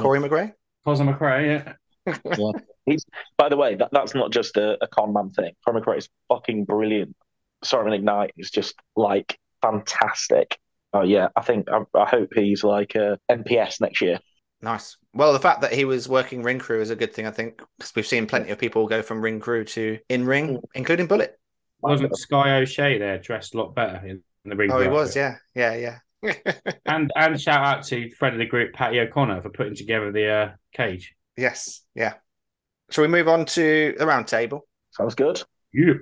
Corey 0.00 0.20
McGray. 0.20 0.52
Cozza 0.86 1.02
McRae, 1.02 1.76
yeah. 2.06 2.52
he's. 2.86 3.04
By 3.36 3.48
the 3.48 3.56
way, 3.56 3.74
that, 3.74 3.88
that's 3.90 4.14
not 4.14 4.30
just 4.30 4.56
a, 4.56 4.82
a 4.82 4.86
con 4.86 5.12
man 5.12 5.30
thing. 5.30 5.52
Corey 5.64 5.80
McRae 5.80 5.98
is 5.98 6.08
fucking 6.28 6.64
brilliant. 6.64 7.16
Sorry, 7.64 7.94
Ignite 7.94 8.32
is 8.36 8.50
just 8.50 8.76
like 8.94 9.38
fantastic. 9.60 10.58
Oh 10.92 11.02
yeah, 11.02 11.28
I 11.34 11.42
think 11.42 11.68
I, 11.70 11.80
I 11.98 12.08
hope 12.08 12.30
he's 12.34 12.62
like 12.62 12.94
uh, 12.94 13.16
MPS 13.30 13.80
next 13.80 14.00
year. 14.00 14.20
Nice. 14.62 14.96
Well, 15.12 15.32
the 15.32 15.40
fact 15.40 15.60
that 15.60 15.72
he 15.72 15.84
was 15.84 16.08
working 16.08 16.42
ring 16.42 16.58
crew 16.58 16.80
is 16.80 16.90
a 16.90 16.96
good 16.96 17.12
thing, 17.12 17.26
I 17.26 17.30
think, 17.30 17.60
because 17.76 17.94
we've 17.94 18.06
seen 18.06 18.26
plenty 18.26 18.50
of 18.50 18.58
people 18.58 18.86
go 18.86 19.02
from 19.02 19.20
ring 19.20 19.40
crew 19.40 19.64
to 19.64 19.98
in 20.08 20.24
ring, 20.24 20.60
including 20.74 21.06
Bullet. 21.06 21.38
Wasn't 21.90 22.16
Sky 22.16 22.56
O'Shea 22.60 22.98
there 22.98 23.18
dressed 23.18 23.54
a 23.54 23.58
lot 23.58 23.74
better 23.74 24.06
in 24.06 24.22
the 24.44 24.56
ring? 24.56 24.70
Oh, 24.72 24.80
he 24.80 24.86
outfit? 24.86 24.92
was, 24.92 25.16
yeah, 25.16 25.36
yeah, 25.54 25.74
yeah. 25.74 25.98
And 26.86 27.12
and 27.14 27.40
shout 27.40 27.64
out 27.64 27.84
to 27.86 28.10
friend 28.12 28.34
of 28.34 28.38
the 28.38 28.46
group, 28.46 28.72
Patty 28.72 29.00
O'Connor, 29.00 29.42
for 29.42 29.50
putting 29.50 29.74
together 29.74 30.10
the 30.10 30.28
uh, 30.28 30.50
cage. 30.72 31.14
yes, 31.36 31.82
yeah. 31.94 32.14
Shall 32.90 33.02
we 33.02 33.08
move 33.08 33.28
on 33.28 33.44
to 33.46 33.94
the 33.98 34.06
round 34.06 34.26
table? 34.26 34.66
Sounds 34.90 35.14
good. 35.14 35.42
Yeah. 35.72 35.94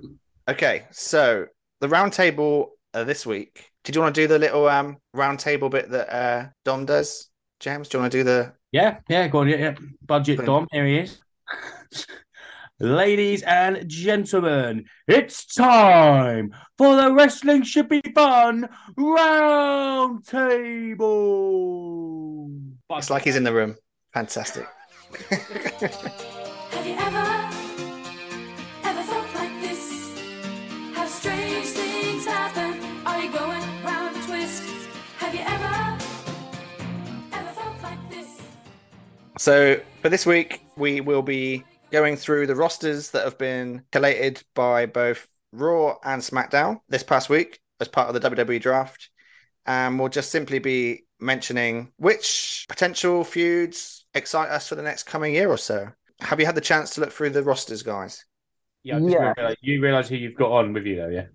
Okay, 0.48 0.84
so 0.90 1.46
the 1.80 1.88
round 1.88 2.12
table 2.12 2.72
uh, 2.94 3.04
this 3.04 3.26
week. 3.26 3.70
Did 3.84 3.96
you 3.96 4.02
want 4.02 4.14
to 4.14 4.20
do 4.20 4.28
the 4.28 4.38
little 4.38 4.68
um 4.68 4.98
round 5.12 5.40
table 5.40 5.68
bit 5.68 5.90
that 5.90 6.14
uh 6.14 6.48
Dom 6.64 6.86
does? 6.86 7.28
James, 7.58 7.88
do 7.88 7.98
you 7.98 8.02
want 8.02 8.12
to 8.12 8.18
do 8.18 8.24
the 8.24 8.52
Yeah, 8.70 8.98
yeah, 9.08 9.28
go 9.28 9.38
on, 9.38 9.48
yeah, 9.48 9.56
yeah. 9.56 9.74
Budget 10.04 10.38
Brilliant. 10.38 10.46
Dom, 10.46 10.68
here 10.70 10.86
he 10.86 10.98
is. 10.98 11.18
Ladies 12.80 13.42
and 13.42 13.86
gentlemen, 13.86 14.86
it's 15.06 15.44
time 15.44 16.54
for 16.78 16.96
the 16.96 17.12
Wrestling 17.12 17.62
Should 17.62 17.88
Be 17.88 18.00
Fun 18.14 18.68
Round 18.96 20.26
Table. 20.26 21.10
It's 22.90 23.10
like 23.10 23.24
he's 23.24 23.36
in 23.36 23.44
the 23.44 23.52
room. 23.52 23.76
Fantastic. 24.14 24.66
Have 25.30 26.86
you 26.86 26.94
ever, 26.94 27.50
ever 28.84 29.02
felt 29.02 29.34
like 29.34 29.60
this? 29.60 30.18
Have 30.94 31.08
strange 31.08 31.66
things 31.66 32.24
happen? 32.24 32.80
Are 33.06 33.22
you 33.22 33.30
going 33.30 33.62
round 33.84 34.16
a 34.16 34.20
twist? 34.26 34.62
Have 35.18 35.34
you 35.34 35.42
ever, 35.42 35.98
ever 37.32 37.52
felt 37.52 37.82
like 37.82 38.10
this? 38.10 38.40
So 39.38 39.80
for 40.00 40.08
this 40.08 40.26
week, 40.26 40.62
we 40.76 41.00
will 41.00 41.22
be 41.22 41.64
going 41.92 42.16
through 42.16 42.46
the 42.46 42.56
rosters 42.56 43.10
that 43.10 43.24
have 43.24 43.38
been 43.38 43.84
collated 43.92 44.42
by 44.54 44.86
both 44.86 45.28
Raw 45.52 45.96
and 46.04 46.20
SmackDown 46.22 46.80
this 46.88 47.02
past 47.02 47.28
week 47.28 47.60
as 47.80 47.88
part 47.88 48.08
of 48.08 48.14
the 48.20 48.30
WWE 48.30 48.60
draft. 48.60 49.10
And 49.66 49.98
we'll 49.98 50.08
just 50.08 50.30
simply 50.32 50.58
be 50.58 51.04
mentioning 51.20 51.92
which 51.98 52.64
potential 52.68 53.22
feuds 53.22 54.06
excite 54.14 54.48
us 54.50 54.68
for 54.68 54.74
the 54.74 54.82
next 54.82 55.04
coming 55.04 55.34
year 55.34 55.48
or 55.48 55.58
so. 55.58 55.88
Have 56.20 56.40
you 56.40 56.46
had 56.46 56.54
the 56.54 56.60
chance 56.60 56.94
to 56.94 57.00
look 57.00 57.12
through 57.12 57.30
the 57.30 57.42
rosters, 57.42 57.82
guys? 57.82 58.24
Yeah, 58.82 58.98
just 58.98 59.10
Yeah. 59.10 59.32
realised- 59.36 59.58
you 59.60 59.80
realise 59.80 60.08
who 60.08 60.16
you've 60.16 60.34
got 60.34 60.50
on 60.50 60.72
with 60.72 60.84
you, 60.86 60.96
though, 60.96 61.08
yeah? 61.08 61.26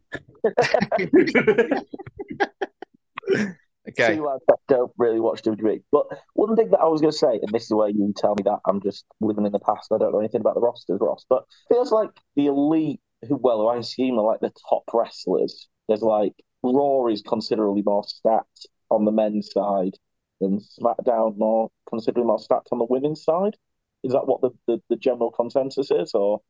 Okay. 3.90 4.16
Two 4.16 4.26
lads 4.26 4.44
that 4.48 4.58
don't 4.68 4.92
really 4.98 5.20
watch 5.20 5.44
WWE. 5.44 5.82
But 5.92 6.08
one 6.34 6.56
thing 6.56 6.70
that 6.72 6.80
I 6.80 6.88
was 6.88 7.02
going 7.02 7.12
to 7.12 7.18
say, 7.18 7.40
and 7.42 7.52
this 7.54 7.64
is 7.64 7.74
where 7.74 7.90
you 7.90 8.14
tell 8.16 8.36
me 8.36 8.44
that 8.44 8.60
I'm 8.66 8.82
just 8.82 9.06
living 9.22 9.46
in 9.46 9.52
the 9.52 9.60
past. 9.60 9.92
I 9.94 9.98
don't 9.98 10.12
know 10.12 10.20
anything 10.20 10.42
about 10.42 10.56
the 10.56 10.62
rosters, 10.62 11.00
Ross. 11.02 11.26
But 11.30 11.44
feels 11.70 11.92
like 11.92 12.10
the 12.36 12.48
elite, 12.48 13.00
who 13.28 13.38
well, 13.38 13.60
who 13.60 13.68
I 13.68 13.78
assume 13.78 14.20
are 14.20 14.26
like 14.26 14.42
the 14.42 14.54
top 14.70 14.84
wrestlers. 14.94 15.70
There's 15.88 16.02
like 16.02 16.34
Raw 16.64 17.08
is 17.08 17.22
considerably 17.22 17.82
more 17.86 18.04
stacked 18.04 18.68
on 18.90 19.06
the 19.06 19.12
men's 19.12 19.52
side 19.52 19.94
than 20.42 20.60
SmackDown, 20.60 21.38
more 21.38 21.70
considerably 21.90 22.28
more 22.28 22.40
stacked 22.40 22.70
on 22.72 22.80
the 22.80 22.88
women's 22.90 23.24
side. 23.24 23.56
Is 24.04 24.12
that 24.14 24.28
what 24.28 24.42
the, 24.42 24.52
the, 24.68 24.82
the 24.90 24.96
general 24.96 25.32
consensus 25.32 25.92
is, 25.92 26.12
or 26.14 26.42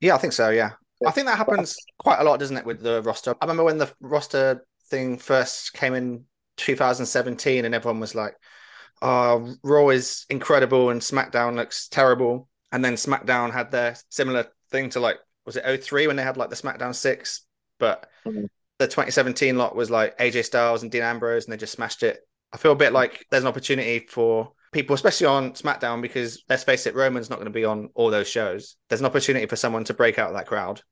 Yeah, 0.00 0.14
I 0.14 0.18
think 0.18 0.32
so. 0.32 0.50
Yeah. 0.50 0.72
I 1.06 1.10
think 1.10 1.26
that 1.26 1.36
happens 1.36 1.76
quite 1.98 2.20
a 2.20 2.24
lot, 2.24 2.40
doesn't 2.40 2.56
it, 2.56 2.64
with 2.64 2.80
the 2.80 3.02
roster? 3.02 3.34
I 3.40 3.44
remember 3.44 3.64
when 3.64 3.76
the 3.76 3.92
roster 4.00 4.66
thing 4.88 5.18
first 5.18 5.74
came 5.74 5.94
in 5.94 6.24
2017 6.56 7.64
and 7.64 7.74
everyone 7.74 8.00
was 8.00 8.14
like, 8.14 8.34
oh, 9.02 9.54
Raw 9.62 9.88
is 9.88 10.26
incredible 10.30 10.90
and 10.90 11.00
SmackDown 11.00 11.56
looks 11.56 11.88
terrible. 11.88 12.48
And 12.72 12.84
then 12.84 12.94
SmackDown 12.94 13.52
had 13.52 13.70
their 13.70 13.96
similar 14.08 14.46
thing 14.70 14.90
to 14.90 15.00
like, 15.00 15.18
was 15.44 15.56
it 15.56 15.84
03 15.84 16.06
when 16.06 16.16
they 16.16 16.22
had 16.22 16.36
like 16.36 16.50
the 16.50 16.56
SmackDown 16.56 16.94
6? 16.94 17.42
But 17.78 18.08
Mhm. 18.26 18.48
the 18.78 18.88
2017 18.88 19.56
lot 19.56 19.76
was 19.76 19.90
like 19.90 20.18
AJ 20.18 20.44
Styles 20.44 20.82
and 20.82 20.90
Dean 20.90 21.02
Ambrose 21.02 21.44
and 21.44 21.52
they 21.52 21.56
just 21.56 21.74
smashed 21.74 22.02
it. 22.02 22.20
I 22.52 22.56
feel 22.56 22.72
a 22.72 22.76
bit 22.76 22.92
like 22.92 23.26
there's 23.30 23.44
an 23.44 23.48
opportunity 23.48 24.06
for 24.08 24.52
people, 24.72 24.94
especially 24.94 25.26
on 25.26 25.52
SmackDown, 25.52 26.02
because 26.02 26.42
let's 26.48 26.64
face 26.64 26.86
it, 26.86 26.94
Roman's 26.94 27.30
not 27.30 27.36
going 27.36 27.46
to 27.46 27.50
be 27.50 27.64
on 27.64 27.90
all 27.94 28.10
those 28.10 28.28
shows. 28.28 28.76
There's 28.88 29.00
an 29.00 29.06
opportunity 29.06 29.46
for 29.46 29.56
someone 29.56 29.84
to 29.84 29.94
break 29.94 30.18
out 30.18 30.28
of 30.28 30.36
that 30.36 30.46
crowd. 30.46 30.82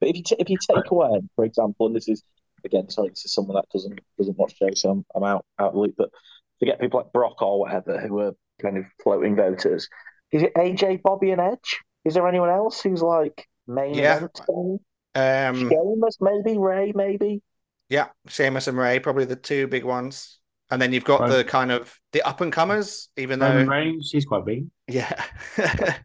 But 0.00 0.10
if 0.10 0.16
you 0.16 0.22
t- 0.22 0.36
if 0.38 0.48
you 0.48 0.56
take 0.58 0.90
away, 0.90 1.20
for 1.36 1.44
example, 1.44 1.86
and 1.86 1.96
this 1.96 2.08
is 2.08 2.22
again, 2.64 2.88
sorry, 2.90 3.10
this 3.10 3.24
is 3.24 3.32
someone 3.32 3.56
that 3.56 3.66
doesn't 3.72 4.00
doesn't 4.18 4.38
watch 4.38 4.56
shows, 4.58 4.80
so 4.80 4.90
I'm, 4.90 5.04
I'm 5.14 5.24
out 5.24 5.44
out 5.58 5.68
of 5.68 5.74
the 5.74 5.80
loop. 5.80 5.94
But 5.98 6.10
forget 6.58 6.80
people 6.80 7.00
like 7.00 7.12
Brock 7.12 7.40
or 7.42 7.60
whatever 7.60 8.00
who 8.00 8.18
are 8.20 8.32
kind 8.60 8.76
of 8.78 8.84
floating 9.02 9.36
voters. 9.36 9.88
Is 10.32 10.42
it 10.42 10.54
AJ, 10.54 11.02
Bobby, 11.02 11.30
and 11.32 11.40
Edge? 11.40 11.80
Is 12.04 12.14
there 12.14 12.26
anyone 12.28 12.50
else 12.50 12.80
who's 12.80 13.02
like 13.02 13.46
main 13.66 13.94
Yeah. 13.94 14.16
event? 14.16 14.80
Um, 15.14 15.68
Sheamus, 15.68 16.16
maybe 16.20 16.56
Rey, 16.58 16.92
maybe. 16.94 17.42
yeah, 17.88 18.08
Sheamus 18.28 18.68
and 18.68 18.78
Rey, 18.78 19.00
probably 19.00 19.24
the 19.24 19.36
two 19.36 19.66
big 19.66 19.84
ones. 19.84 20.38
And 20.70 20.80
then 20.80 20.92
you've 20.92 21.04
got 21.04 21.22
Right. 21.22 21.30
the 21.38 21.44
kind 21.44 21.72
of 21.72 21.98
the 22.12 22.22
up 22.22 22.40
and 22.40 22.52
comers, 22.52 23.08
even 23.16 23.40
Roman 23.40 23.66
though 23.66 23.72
Reigns, 23.72 24.10
he's 24.12 24.24
quite 24.24 24.44
big. 24.44 24.66
yeah. 24.86 25.24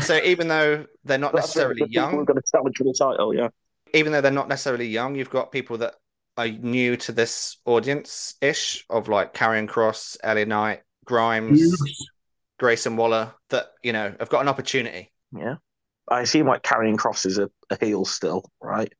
so 0.00 0.16
even 0.24 0.48
though 0.48 0.86
they're 1.04 1.18
not 1.18 1.34
necessarily 1.34 1.82
the 1.82 1.90
young, 1.90 2.24
going 2.24 2.26
to 2.40 2.42
challenge 2.50 2.76
for 2.78 2.84
the 2.84 2.94
title. 2.98 3.34
Yeah. 3.34 3.48
even 3.92 4.12
though 4.12 4.22
they're 4.22 4.30
not 4.32 4.48
necessarily 4.48 4.86
young, 4.86 5.14
you've 5.14 5.28
got 5.30 5.52
people 5.52 5.76
that 5.78 5.96
are 6.36 6.48
new 6.48 6.96
to 6.96 7.12
this 7.12 7.58
audience 7.64 8.34
ish 8.40 8.84
of 8.90 9.08
like 9.08 9.34
Karrion 9.34 9.68
Kross, 9.68 10.16
LA 10.24 10.44
Knight, 10.44 10.82
Grimes, 11.04 11.60
Grayson 12.58 12.96
Waller 12.96 13.34
that 13.50 13.66
you 13.82 13.92
know 13.92 14.14
have 14.18 14.28
got 14.28 14.42
an 14.42 14.48
opportunity. 14.48 15.12
Yeah. 15.32 15.56
I 16.08 16.20
assume 16.20 16.46
like 16.46 16.62
Karrion 16.62 16.96
Kross 16.96 17.24
is 17.26 17.38
a, 17.38 17.50
a 17.70 17.82
heel 17.82 18.04
still, 18.04 18.44
right? 18.60 18.92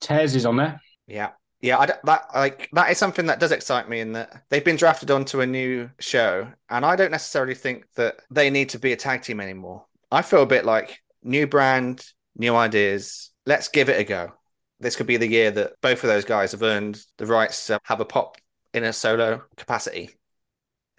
Tez 0.00 0.36
is 0.36 0.46
on 0.46 0.56
there. 0.56 0.80
Yeah. 1.06 1.30
Yeah, 1.62 1.78
I, 1.78 1.86
d- 1.86 1.92
that 2.04 2.26
like 2.34 2.70
that 2.72 2.90
is 2.90 2.96
something 2.96 3.26
that 3.26 3.38
does 3.38 3.52
excite 3.52 3.86
me 3.86 4.00
in 4.00 4.12
that 4.12 4.44
they've 4.48 4.64
been 4.64 4.76
drafted 4.76 5.10
onto 5.10 5.42
a 5.42 5.46
new 5.46 5.90
show, 5.98 6.48
and 6.70 6.86
I 6.86 6.96
don't 6.96 7.10
necessarily 7.10 7.54
think 7.54 7.84
that 7.96 8.16
they 8.30 8.48
need 8.48 8.70
to 8.70 8.78
be 8.78 8.92
a 8.92 8.96
tag 8.96 9.22
team 9.22 9.40
anymore. 9.40 9.84
I 10.10 10.22
feel 10.22 10.42
a 10.42 10.46
bit 10.46 10.64
like 10.64 11.00
new 11.22 11.46
brand, 11.46 12.02
new 12.34 12.56
ideas. 12.56 13.30
Let's 13.44 13.68
give 13.68 13.90
it 13.90 14.00
a 14.00 14.04
go. 14.04 14.32
This 14.80 14.96
could 14.96 15.06
be 15.06 15.16
the 15.18 15.28
year 15.28 15.50
that 15.50 15.74
both 15.82 16.02
of 16.02 16.08
those 16.08 16.24
guys 16.24 16.52
have 16.52 16.62
earned 16.62 17.00
the 17.18 17.26
rights 17.26 17.66
to 17.66 17.78
have 17.84 18.00
a 18.00 18.04
pop 18.04 18.36
in 18.74 18.82
a 18.84 18.92
solo 18.92 19.42
capacity. 19.56 20.10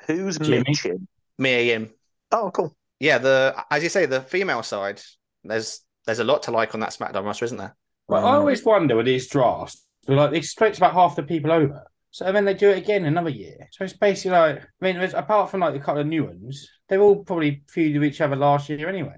Who's 0.07 0.37
Jimmy. 0.37 0.63
Mitchin? 0.67 1.07
Mia 1.37 1.61
Yim, 1.63 1.89
Oh, 2.31 2.51
cool. 2.53 2.75
yeah, 2.99 3.17
the 3.17 3.55
as 3.71 3.81
you 3.83 3.89
say, 3.89 4.05
the 4.05 4.21
female 4.21 4.63
side. 4.63 5.01
There's 5.43 5.81
there's 6.05 6.19
a 6.19 6.23
lot 6.23 6.43
to 6.43 6.51
like 6.51 6.73
on 6.73 6.79
that 6.81 6.91
SmackDown 6.91 7.25
roster, 7.25 7.45
isn't 7.45 7.57
there? 7.57 7.75
Well, 8.07 8.25
I 8.25 8.35
always 8.35 8.63
wonder 8.63 8.95
with 8.95 9.05
these 9.05 9.27
drafts, 9.29 9.85
like 10.07 10.31
they 10.31 10.41
switch 10.41 10.77
about 10.77 10.93
half 10.93 11.15
the 11.15 11.23
people 11.23 11.51
over. 11.51 11.87
So 12.11 12.29
then 12.31 12.43
they 12.45 12.53
do 12.53 12.69
it 12.69 12.77
again 12.77 13.05
another 13.05 13.29
year. 13.29 13.55
So 13.71 13.85
it's 13.85 13.93
basically 13.93 14.31
like, 14.37 14.57
I 14.59 14.65
mean, 14.81 14.95
there's- 14.97 15.13
apart 15.13 15.49
from 15.49 15.61
like 15.61 15.75
a 15.75 15.79
couple 15.79 16.01
of 16.01 16.07
new 16.07 16.25
ones, 16.25 16.69
they've 16.89 16.99
all 17.01 17.23
probably 17.23 17.63
feuded 17.73 17.93
with 18.01 18.03
each 18.09 18.19
other 18.21 18.35
last 18.35 18.67
year 18.69 18.89
anyway. 18.89 19.15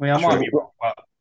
I 0.00 0.02
mean, 0.04 0.12
I 0.12 0.20
might 0.20 0.38
be 0.40 0.48
wrong, 0.52 0.68
but 0.75 0.75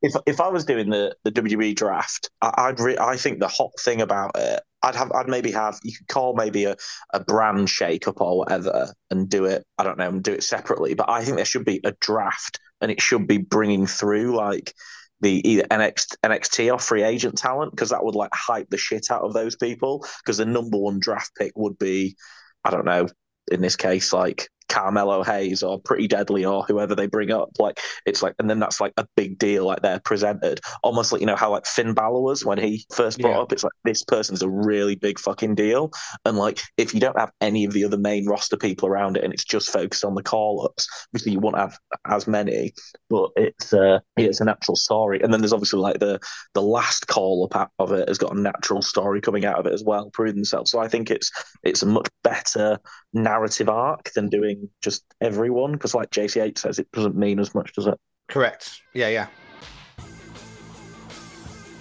If 0.05 0.13
if 0.27 0.39
I 0.39 0.49
was 0.49 0.65
doing 0.65 0.89
the, 0.89 1.15
the 1.23 1.31
WWE 1.31 1.75
draft, 1.75 2.29
I, 2.41 2.53
I'd 2.57 2.79
re- 2.79 2.97
I 2.97 3.17
think 3.17 3.39
the 3.39 3.47
hot 3.47 3.71
thing 3.79 4.01
about 4.01 4.31
it, 4.35 4.61
I'd 4.83 4.95
have 4.95 5.11
I'd 5.11 5.27
maybe 5.27 5.51
have 5.51 5.79
you 5.83 5.93
could 5.97 6.07
call 6.07 6.35
maybe 6.35 6.65
a, 6.65 6.75
a 7.11 7.19
brand 7.19 7.69
shake 7.69 8.07
up 8.07 8.21
or 8.21 8.37
whatever 8.37 8.93
and 9.09 9.27
do 9.27 9.45
it. 9.45 9.65
I 9.79 9.83
don't 9.83 9.97
know 9.97 10.09
and 10.09 10.23
do 10.23 10.33
it 10.33 10.43
separately, 10.43 10.93
but 10.93 11.09
I 11.09 11.23
think 11.23 11.37
there 11.37 11.45
should 11.45 11.65
be 11.65 11.81
a 11.83 11.91
draft 11.99 12.59
and 12.81 12.91
it 12.91 13.01
should 13.01 13.27
be 13.27 13.39
bringing 13.39 13.87
through 13.87 14.35
like 14.35 14.75
the 15.21 15.41
either 15.49 15.63
NXT, 15.63 16.17
NXT 16.23 16.71
or 16.71 16.77
free 16.77 17.01
agent 17.01 17.37
talent 17.37 17.71
because 17.71 17.89
that 17.89 18.03
would 18.03 18.15
like 18.15 18.29
hype 18.33 18.69
the 18.69 18.77
shit 18.77 19.09
out 19.09 19.23
of 19.23 19.33
those 19.33 19.55
people 19.55 20.05
because 20.23 20.37
the 20.37 20.45
number 20.45 20.77
one 20.77 20.99
draft 20.99 21.31
pick 21.35 21.53
would 21.55 21.79
be 21.79 22.15
I 22.63 22.69
don't 22.69 22.85
know 22.85 23.07
in 23.51 23.61
this 23.61 23.75
case 23.75 24.13
like 24.13 24.49
Carmelo 24.69 25.23
Hayes 25.23 25.63
or 25.63 25.79
Pretty 25.79 26.07
Deadly 26.07 26.45
or 26.45 26.63
whoever 26.63 26.95
they 26.95 27.07
bring 27.07 27.31
up 27.31 27.49
like 27.59 27.79
it's 28.05 28.21
like 28.23 28.35
and 28.39 28.49
then 28.49 28.59
that's 28.59 28.81
like 28.81 28.93
a 28.97 29.07
big 29.15 29.37
deal 29.37 29.65
like 29.65 29.81
they're 29.81 29.99
presented. 29.99 30.59
Almost 30.83 31.11
like 31.11 31.21
you 31.21 31.27
know 31.27 31.35
how 31.35 31.51
like 31.51 31.65
Finn 31.65 31.93
Balor 31.93 32.21
was 32.21 32.45
when 32.45 32.57
he 32.57 32.85
first 32.93 33.19
brought 33.19 33.35
Yeah. 33.35 33.41
up 33.41 33.51
it's 33.51 33.63
like 33.63 33.73
this 33.83 34.03
person's 34.03 34.41
a 34.41 34.49
really 34.49 34.95
big 34.95 35.19
fucking 35.19 35.55
deal. 35.55 35.91
And 36.25 36.37
like 36.37 36.61
if 36.77 36.93
you 36.93 36.99
don't 36.99 37.19
have 37.19 37.31
any 37.41 37.65
of 37.65 37.73
the 37.73 37.83
other 37.85 37.97
main 37.97 38.25
roster 38.27 38.57
people 38.57 38.87
around 38.87 39.17
it 39.17 39.23
and 39.23 39.33
it's 39.33 39.43
just 39.45 39.69
focused 39.71 40.03
on 40.05 40.15
the 40.15 40.23
call 40.23 40.65
ups 40.65 40.87
obviously 41.09 41.31
you 41.33 41.39
won't 41.39 41.57
have 41.57 41.77
as 42.05 42.27
many 42.27 42.73
but 43.09 43.29
it's 43.35 43.73
uh 43.73 43.99
it's 44.17 44.41
a 44.41 44.45
natural 44.45 44.75
story. 44.75 45.21
And 45.21 45.33
then 45.33 45.41
there's 45.41 45.53
obviously 45.53 45.79
like 45.79 45.99
the 45.99 46.19
the 46.53 46.61
last 46.61 47.07
call 47.07 47.47
up 47.53 47.71
of 47.79 47.91
it 47.91 48.07
has 48.07 48.17
got 48.17 48.35
a 48.35 48.39
natural 48.39 48.81
story 48.81 49.21
coming 49.21 49.45
out 49.45 49.59
of 49.59 49.65
it 49.65 49.73
as 49.73 49.83
well 49.83 50.09
proving 50.11 50.35
themselves. 50.35 50.71
So 50.71 50.79
I 50.79 50.87
think 50.87 51.11
it's 51.11 51.31
it's 51.63 51.83
a 51.83 51.85
much 51.85 52.07
better 52.23 52.79
narrative 53.13 53.69
arc 53.69 54.11
than 54.13 54.29
doing 54.29 54.54
just 54.81 55.03
everyone 55.21 55.73
because 55.73 55.93
like 55.93 56.09
JCH 56.11 56.57
says 56.57 56.79
it 56.79 56.91
doesn't 56.91 57.15
mean 57.15 57.39
as 57.39 57.53
much 57.55 57.73
does 57.73 57.87
it 57.87 57.99
Correct. 58.27 58.81
Yeah, 58.93 59.09
yeah. 59.09 59.27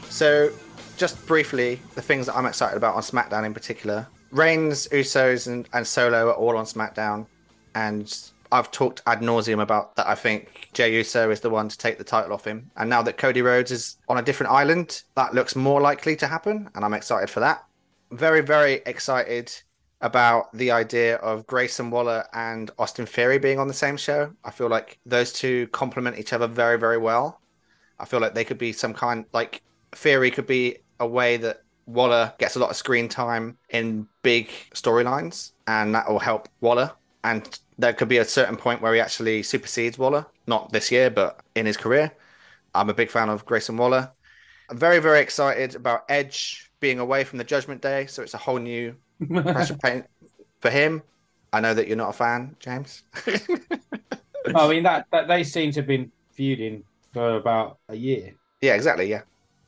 So, 0.09 0.51
just 0.97 1.25
briefly, 1.27 1.81
the 1.95 2.03
things 2.03 2.27
that 2.27 2.37
I'm 2.37 2.47
excited 2.47 2.77
about 2.77 2.95
on 2.95 3.03
SmackDown 3.03 3.45
in 3.45 3.55
particular 3.55 4.07
Reigns, 4.31 4.89
Usos, 4.89 5.47
and, 5.47 5.69
and 5.73 5.87
Solo 5.87 6.29
are 6.29 6.35
all 6.35 6.57
on 6.57 6.65
SmackDown. 6.65 7.27
And 7.77 8.13
I've 8.51 8.71
talked 8.71 9.03
ad 9.07 9.21
nauseum 9.21 9.63
about 9.63 9.95
that. 9.97 10.09
I 10.09 10.15
think 10.15 10.71
Jey 10.73 10.93
Uso 10.95 11.31
is 11.31 11.41
the 11.41 11.51
one 11.51 11.69
to 11.69 11.79
take 11.79 11.99
the 11.99 12.05
title 12.05 12.33
off 12.33 12.45
him. 12.45 12.71
And 12.77 12.91
now 12.91 13.03
that 13.03 13.17
Cody 13.17 13.43
Rhodes 13.43 13.71
is 13.71 13.97
on 14.09 14.19
a 14.19 14.23
different 14.23 14.53
island, 14.53 15.03
that 15.15 15.35
looks 15.35 15.55
more 15.55 15.81
likely 15.81 16.17
to 16.17 16.27
happen. 16.27 16.69
And 16.75 16.85
I'm 16.85 16.95
excited 16.95 17.31
for 17.31 17.41
that. 17.41 17.65
Very, 18.11 18.41
very 18.41 18.83
excited 18.87 19.53
about 20.05 20.53
the 20.53 20.71
idea 20.71 21.17
of 21.17 21.47
Grayson 21.47 21.91
Waller 21.91 22.27
and 22.35 22.71
Austin 22.79 23.07
Theory 23.07 23.39
being 23.39 23.59
on 23.59 23.69
the 23.69 23.75
same 23.75 23.97
show. 23.97 24.31
I 24.45 24.51
feel 24.51 24.69
like 24.69 24.99
those 25.07 25.33
two 25.33 25.67
complement 25.69 26.19
each 26.19 26.35
other 26.35 26.47
very, 26.47 26.79
very 26.79 26.99
well. 26.99 27.41
I 27.99 28.05
feel 28.05 28.21
like 28.21 28.35
they 28.35 28.45
could 28.45 28.59
be 28.59 28.73
some 28.73 28.93
kind 28.93 29.25
like 29.33 29.63
Theory 29.93 30.31
could 30.31 30.47
be 30.47 30.77
a 31.01 31.07
way 31.07 31.39
that 31.39 31.63
Waller 31.87 32.35
gets 32.39 32.55
a 32.55 32.59
lot 32.59 32.69
of 32.69 32.77
screen 32.77 33.09
time 33.09 33.57
in 33.71 34.07
big 34.23 34.51
storylines, 34.75 35.53
and 35.67 35.95
that 35.95 36.09
will 36.11 36.19
help 36.19 36.51
Waller. 36.61 36.93
And 37.25 37.59
there 37.79 37.95
could 37.95 38.09
be 38.09 38.19
a 38.19 38.25
certain 38.27 38.57
point 38.57 38.83
where 38.83 38.93
he 38.93 39.01
actually 39.01 39.43
supersedes 39.43 39.99
Waller, 39.99 40.27
not 40.47 40.71
this 40.71 40.93
year, 40.93 41.09
but 41.09 41.41
in 41.55 41.65
his 41.65 41.79
career. 41.79 42.13
I'm 42.75 42.91
a 42.91 42.95
big 42.95 43.11
fan 43.11 43.31
of 43.31 43.47
Grayson 43.47 43.79
Waller. 43.79 44.13
I'm 44.69 44.77
very, 44.77 44.99
very 44.99 45.21
excited 45.21 45.75
about 45.75 46.05
Edge 46.11 46.71
being 46.81 46.99
away 46.99 47.25
from 47.25 47.39
the 47.39 47.45
Judgment 47.45 47.81
Day, 47.81 48.05
so 48.05 48.23
it's 48.23 48.35
a 48.35 48.39
whole 48.39 48.59
new 48.59 48.95
pressure 49.53 49.77
paint 49.77 50.07
for 50.61 50.71
him. 50.71 51.03
I 51.53 51.61
know 51.61 51.75
that 51.75 51.87
you're 51.89 51.97
not 51.97 52.11
a 52.11 52.13
fan, 52.15 52.57
James. 52.61 53.03
I 54.55 54.69
mean 54.69 54.83
that, 54.85 55.07
that 55.13 55.29
they 55.29 55.45
seem 55.45 55.73
to 55.73 55.81
have 55.81 55.87
been 55.87 56.13
feuding 56.33 56.85
for 57.13 57.37
about 57.37 57.79
a 57.89 57.97
year. 57.97 58.35
yeah, 58.61 58.75
exactly. 58.75 59.07
Yeah. 59.11 59.23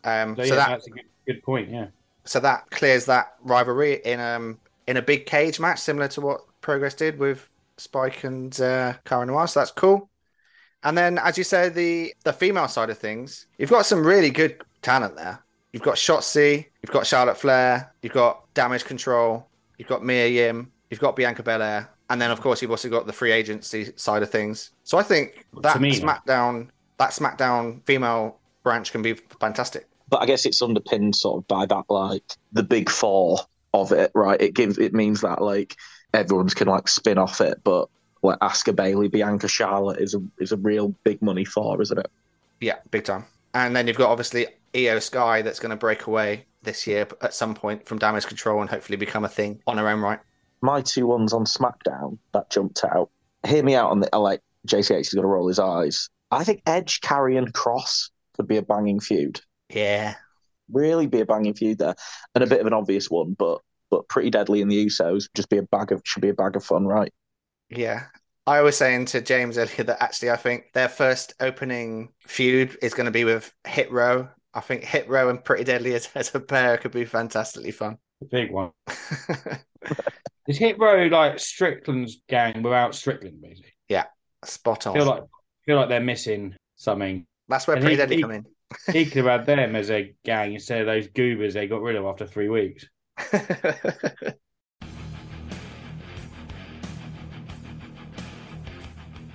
Um, 0.05 0.37
So, 0.37 0.45
so 0.45 0.55
yeah, 0.55 0.57
that 0.57 0.71
that's 0.71 0.87
a 0.87 0.91
good, 0.91 1.05
good 1.27 1.43
point. 1.43 1.71
Yeah. 1.71 1.89
so 2.25 2.41
that 2.41 2.71
clears 2.71 3.07
that 3.07 3.35
rivalry 3.43 4.01
in 4.05 4.21
um 4.21 4.61
in 4.87 4.97
a 4.97 5.03
big 5.03 5.27
cage 5.27 5.59
match, 5.61 5.81
similar 5.81 6.09
to 6.09 6.21
what 6.21 6.41
Progress 6.61 6.95
did 6.95 7.19
with 7.19 7.49
Spike 7.79 8.25
and 8.25 8.59
uh, 8.61 8.95
Cara 9.05 9.27
Noir. 9.27 9.47
So 9.49 9.61
that's 9.61 9.73
cool. 9.73 10.11
And 10.85 10.97
then, 10.97 11.19
as 11.19 11.39
you 11.39 11.45
say, 11.45 11.69
the 11.71 12.15
the 12.25 12.33
female 12.33 12.69
side 12.69 12.91
of 12.91 12.99
things, 12.99 13.47
you've 13.59 13.71
got 13.71 13.87
some 13.87 14.07
really 14.07 14.31
good 14.31 14.63
talent 14.83 15.17
there. 15.17 15.45
You've 15.73 15.83
got 15.83 15.97
Shotzi, 15.97 16.67
you've 16.83 16.93
got 16.93 17.07
Charlotte 17.07 17.37
Flair, 17.39 17.95
you've 18.03 18.13
got 18.15 18.46
Damage 18.57 18.85
Control, 18.85 19.47
you've 19.79 19.87
got 19.87 20.05
Mia 20.05 20.27
Yim, 20.27 20.73
you've 20.91 20.99
got 20.99 21.15
Bianca 21.15 21.45
Belair, 21.45 21.89
and 22.11 22.21
then 22.21 22.31
of 22.33 22.41
course 22.41 22.61
you've 22.63 22.73
also 22.73 22.89
got 22.89 23.07
the 23.07 23.13
free 23.13 23.31
agency 23.31 23.93
side 23.97 24.23
of 24.23 24.31
things. 24.31 24.73
So 24.83 24.99
I 24.99 25.05
think 25.05 25.47
that 25.63 25.77
Tamina. 25.77 26.01
SmackDown 26.01 26.69
that 26.99 27.11
SmackDown 27.11 27.85
female 27.85 28.39
branch 28.63 28.91
can 28.91 29.03
be 29.03 29.13
fantastic. 29.39 29.87
but 30.09 30.23
I 30.23 30.27
guess 30.27 30.47
it's 30.47 30.63
underpinned 30.63 31.15
sort 31.15 31.39
of 31.39 31.49
by 31.49 31.67
that 31.67 31.85
like 31.91 32.25
the 32.53 32.63
big 32.63 32.89
four 32.89 33.39
of 33.75 33.93
it, 33.93 34.11
right? 34.15 34.41
It 34.41 34.55
gives 34.55 34.79
it 34.79 34.95
means 34.95 35.21
that 35.21 35.43
like 35.43 35.77
everyone's 36.15 36.55
can 36.55 36.69
like 36.69 36.89
spin 36.89 37.19
off 37.19 37.41
it, 37.41 37.61
but 37.63 37.89
like 38.23 38.39
Asuka 38.39 38.75
Bayley, 38.75 39.09
Bianca 39.09 39.49
Charlotte 39.49 40.01
is 40.01 40.15
a 40.15 40.23
is 40.39 40.53
a 40.53 40.57
real 40.57 40.95
big 41.05 41.21
money 41.21 41.45
for, 41.45 41.81
isn't 41.83 41.99
it? 41.99 42.11
Yeah, 42.61 42.77
big 42.91 43.05
time. 43.05 43.27
And 43.53 43.77
then 43.77 43.87
you've 43.87 43.99
got 43.99 44.11
obviously 44.11 44.47
Iyo 44.73 45.03
Sky 45.03 45.43
that's 45.43 45.61
going 45.61 45.71
to 45.71 45.77
break 45.77 46.07
away 46.07 46.47
this 46.67 46.87
year 46.87 47.09
at 47.23 47.33
some 47.33 47.55
point 47.55 47.89
from 47.89 47.99
Damage 47.99 48.27
Control 48.27 48.61
and 48.61 48.69
hopefully 48.69 48.97
become 48.97 49.25
a 49.25 49.29
thing 49.29 49.63
on 49.67 49.79
her 49.79 49.89
own 49.89 50.01
right. 50.01 50.21
My 50.61 50.83
two 50.83 51.07
ones 51.07 51.33
on 51.33 51.45
SmackDown 51.45 52.19
that 52.35 52.51
jumped 52.51 52.85
out. 52.85 53.09
Hear 53.47 53.63
me 53.63 53.75
out 53.75 53.91
on 53.91 54.01
the 54.01 54.19
like 54.19 54.43
JCH 54.69 55.01
is 55.01 55.15
gonna 55.15 55.27
roll 55.27 55.49
his 55.49 55.59
eyes. 55.59 56.11
I 56.31 56.45
think 56.45 56.63
Edge, 56.67 57.01
Karrion, 57.01 57.53
Kross 57.53 58.11
could 58.35 58.47
be 58.47 58.59
a 58.59 58.63
banging 58.63 59.01
feud. 59.01 59.41
Yeah. 59.71 60.15
Really 60.71 61.07
be 61.07 61.21
a 61.21 61.27
banging 61.27 61.55
feud 61.55 61.79
there. 61.79 61.95
And 62.35 62.45
a 62.45 62.47
bit 62.47 62.61
of 62.61 62.67
an 62.67 62.73
obvious 62.75 63.09
one, 63.09 63.35
but 63.39 63.61
but 63.91 64.09
pretty 64.09 64.31
deadly 64.31 64.61
in 64.61 64.69
the 64.69 64.87
Usos, 64.87 65.29
just 65.35 65.49
be 65.49 65.59
a 65.59 65.63
bag 65.63 65.93
of 65.93 66.03
should 66.05 66.23
be 66.23 66.29
a 66.29 66.35
bag 66.35 66.57
of 66.57 66.65
fun, 66.65 66.87
right? 66.87 67.13
Yeah. 67.71 68.05
I 68.47 68.61
was 68.61 68.77
saying 68.77 69.07
to 69.07 69.21
James 69.21 69.59
earlier 69.59 69.85
that 69.85 70.03
actually 70.03 70.31
I 70.31 70.37
think 70.37 70.73
their 70.73 70.89
first 70.89 71.35
opening 71.41 72.11
feud 72.27 72.79
is 72.81 72.95
going 72.95 73.07
to 73.07 73.11
be 73.13 73.25
with 73.25 73.53
Hit 73.67 73.91
Row. 73.91 74.29
I 74.57 74.61
think 74.61 74.85
Hit 74.85 75.07
Row 75.07 75.29
and 75.29 75.45
Pretty 75.45 75.65
Deadly 75.65 75.95
as, 75.95 76.09
as 76.15 76.35
a 76.35 76.41
pair 76.41 76.79
could 76.79 76.93
be 76.93 77.05
fantastically 77.05 77.73
fun. 77.73 77.99
The 78.21 78.27
big 78.27 78.51
one. 78.51 78.71
Is 80.49 80.57
Hit 80.57 80.79
Row 80.79 81.07
like 81.09 81.39
Strickland's 81.39 82.23
gang 82.27 82.63
without 82.63 82.95
Strickland, 82.95 83.43
basically? 83.43 83.75
Yeah, 83.91 84.05
spot 84.47 84.87
I 84.87 84.91
on. 84.91 84.97
feel 84.97 85.05
like 85.05 85.23
feel 85.67 85.77
like 85.77 85.89
they're 85.91 86.01
missing 86.01 86.55
something. 86.77 87.27
That's 87.49 87.67
where 87.67 87.77
And 87.77 87.83
Pretty 87.85 87.97
he- 87.97 88.01
Deadly 88.01 88.17
he- 88.17 88.23
come 88.23 88.31
in. 88.31 88.47
He 88.93 89.05
could 89.11 89.27
have 89.27 89.41
had 89.41 89.47
them 89.47 89.77
as 89.77 89.91
a 89.91 90.15
gang 90.25 90.55
instead 90.55 90.81
of 90.81 90.87
those 90.87 91.09
goobers 91.09 91.53
they 91.55 91.67
got 91.69 91.83
rid 91.83 91.95
of 91.97 92.07
after 92.07 92.27
three 92.27 92.49
weeks. 92.49 92.87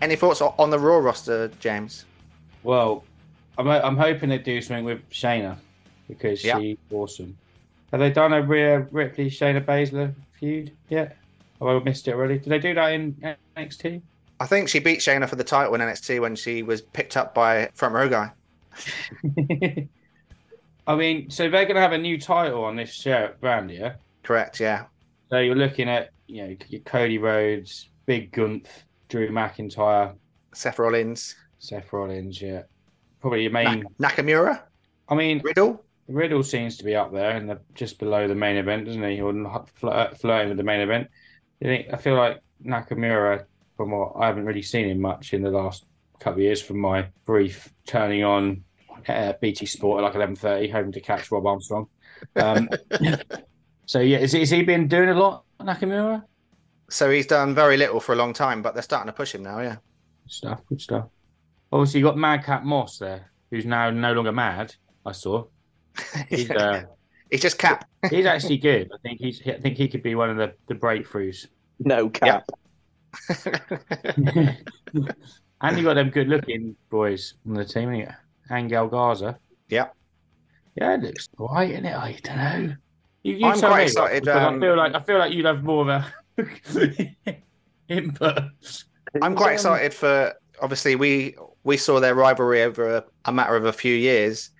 Any 0.01 0.15
thoughts 0.15 0.41
on 0.41 0.69
the 0.71 0.79
Raw 0.79 0.97
roster, 0.97 1.49
James? 1.59 2.05
Well, 2.63 3.03
I'm 3.57 3.67
I'm 3.67 3.97
hoping 3.97 4.29
they 4.29 4.37
do 4.37 4.61
something 4.61 4.85
with 4.85 5.07
Shayna 5.09 5.57
because 6.07 6.43
Yeah. 6.43 6.57
she's 6.59 6.77
awesome. 6.91 7.37
Have 7.91 7.99
they 7.99 8.09
done 8.11 8.33
a 8.33 8.41
Rhea 8.41 8.87
Ripley 8.91 9.29
Shayna 9.29 9.63
Baszler 9.63 10.13
feud 10.39 10.71
yet? 10.89 11.17
Have 11.59 11.67
I 11.67 11.79
missed 11.79 12.07
it 12.07 12.13
already? 12.13 12.39
Did 12.39 12.49
they 12.49 12.59
do 12.59 12.73
that 12.73 12.93
in 12.93 13.37
NXT? 13.57 14.01
I 14.39 14.45
think 14.47 14.69
she 14.69 14.79
beat 14.79 14.99
Shayna 14.99 15.29
for 15.29 15.35
the 15.35 15.43
title 15.43 15.75
in 15.75 15.81
NXT 15.81 16.19
when 16.19 16.35
she 16.35 16.63
was 16.63 16.81
picked 16.81 17.15
up 17.17 17.35
by 17.35 17.69
front 17.75 17.93
row 17.93 18.09
guy. 18.09 18.31
I 20.87 20.95
mean, 20.95 21.29
so 21.29 21.43
they're 21.49 21.65
going 21.65 21.75
to 21.75 21.81
have 21.81 21.91
a 21.91 21.97
new 21.97 22.19
title 22.19 22.63
on 22.63 22.75
this 22.75 22.91
show 22.91 23.31
brand, 23.39 23.69
yeah. 23.69 23.95
Correct, 24.23 24.59
yeah. 24.59 24.85
So 25.29 25.37
you're 25.39 25.55
looking 25.55 25.87
at 25.89 26.09
you 26.27 26.47
know 26.47 26.55
Cody 26.85 27.17
Rhodes, 27.17 27.89
Big 28.05 28.31
Gunth, 28.31 28.67
Drew 29.09 29.29
McIntyre, 29.29 30.15
Seth 30.53 30.79
Rollins, 30.79 31.35
Seth 31.59 31.91
Rollins, 31.93 32.41
yeah. 32.41 32.63
Probably 33.21 33.43
your 33.43 33.51
main. 33.51 33.85
Nak- 33.99 34.15
Nakamura, 34.15 34.61
I 35.07 35.15
mean, 35.15 35.41
Riddle. 35.43 35.83
Riddle 36.07 36.43
seems 36.43 36.77
to 36.77 36.83
be 36.83 36.95
up 36.95 37.13
there 37.13 37.31
and 37.31 37.49
the, 37.49 37.59
just 37.73 37.99
below 37.99 38.27
the 38.27 38.35
main 38.35 38.57
event, 38.57 38.85
doesn't 38.85 39.03
he? 39.03 39.21
Or 39.21 39.33
flirt, 39.75 40.17
flirting 40.19 40.49
with 40.49 40.57
the 40.57 40.63
main 40.63 40.81
event. 40.81 41.07
I 41.63 41.97
feel 41.97 42.15
like 42.15 42.41
Nakamura, 42.65 43.45
from 43.77 43.91
what 43.91 44.13
I 44.17 44.27
haven't 44.27 44.45
really 44.45 44.63
seen 44.63 44.89
him 44.89 44.99
much 44.99 45.33
in 45.33 45.43
the 45.43 45.51
last 45.51 45.85
couple 46.19 46.39
of 46.39 46.43
years, 46.43 46.61
from 46.61 46.79
my 46.79 47.07
brief 47.25 47.71
turning 47.85 48.23
on 48.23 48.63
uh, 49.07 49.33
BT 49.39 49.65
Sport 49.65 49.99
at 49.99 50.03
like 50.03 50.15
eleven 50.15 50.35
thirty, 50.35 50.69
hoping 50.69 50.91
to 50.91 51.01
catch 51.01 51.31
Rob 51.31 51.45
Armstrong. 51.45 51.87
Um, 52.35 52.69
so 53.85 53.99
yeah, 53.99 54.17
is, 54.17 54.33
is 54.33 54.49
he 54.49 54.63
been 54.63 54.87
doing 54.87 55.09
a 55.09 55.13
lot, 55.13 55.43
Nakamura? 55.59 56.23
So 56.89 57.09
he's 57.09 57.27
done 57.27 57.55
very 57.55 57.77
little 57.77 57.99
for 57.99 58.13
a 58.13 58.15
long 58.15 58.33
time, 58.33 58.61
but 58.61 58.73
they're 58.73 58.83
starting 58.83 59.07
to 59.07 59.13
push 59.13 59.33
him 59.33 59.43
now, 59.43 59.59
yeah. 59.59 59.77
Good 60.23 60.31
stuff, 60.31 60.61
good 60.67 60.81
stuff. 60.81 61.05
Obviously, 61.71 61.99
you 61.99 62.05
got 62.05 62.17
Madcap 62.17 62.63
Moss 62.63 62.97
there, 62.97 63.31
who's 63.49 63.65
now 63.65 63.89
no 63.89 64.13
longer 64.13 64.31
mad. 64.31 64.75
I 65.05 65.13
saw. 65.13 65.45
He's, 66.29 66.49
uh, 66.51 66.83
He's 67.31 67.41
just 67.41 67.57
cap. 67.57 67.89
he's 68.09 68.25
actually 68.25 68.57
good. 68.69 68.91
I 68.93 68.97
think 69.01 69.19
he's. 69.19 69.41
I 69.47 69.53
think 69.53 69.77
he 69.77 69.87
could 69.87 70.03
be 70.03 70.15
one 70.15 70.29
of 70.29 70.37
the, 70.37 70.53
the 70.67 70.75
breakthroughs. 70.75 71.47
No 71.79 72.09
cap. 72.09 72.45
and 75.61 75.77
you 75.77 75.83
got 75.83 75.95
them 75.95 76.09
good 76.09 76.27
looking 76.27 76.75
boys 76.89 77.35
on 77.47 77.55
the 77.55 77.65
team, 77.65 77.91
ain't 77.91 78.07
you? 78.07 78.55
Angel 78.55 78.87
Garza. 78.87 79.39
Yeah. 79.69 79.87
Yeah, 80.75 80.95
it 80.95 81.01
looks 81.01 81.27
right, 81.37 81.71
isn't 81.71 81.85
it? 81.85 81.95
I 81.95 82.17
don't 82.23 82.37
know. 82.37 82.75
You, 83.23 83.35
you 83.35 83.45
I'm 83.45 83.59
quite 83.59 83.77
me, 83.77 83.83
excited, 83.83 84.27
um, 84.27 84.55
I 84.55 84.59
feel 84.59 84.75
like 84.77 84.95
I 84.95 84.99
feel 84.99 85.17
like 85.17 85.33
you'd 85.33 85.45
have 85.45 85.63
more 85.63 85.89
of 85.89 86.03
a 86.37 87.45
input. 87.87 88.43
I'm 89.21 89.35
quite 89.35 89.53
excited 89.53 89.93
for. 89.93 90.33
Obviously, 90.61 90.95
we 90.95 91.35
we 91.63 91.77
saw 91.77 91.99
their 91.99 92.15
rivalry 92.15 92.63
over 92.63 92.97
a, 92.97 93.05
a 93.25 93.31
matter 93.31 93.55
of 93.55 93.65
a 93.65 93.73
few 93.73 93.93
years. 93.93 94.51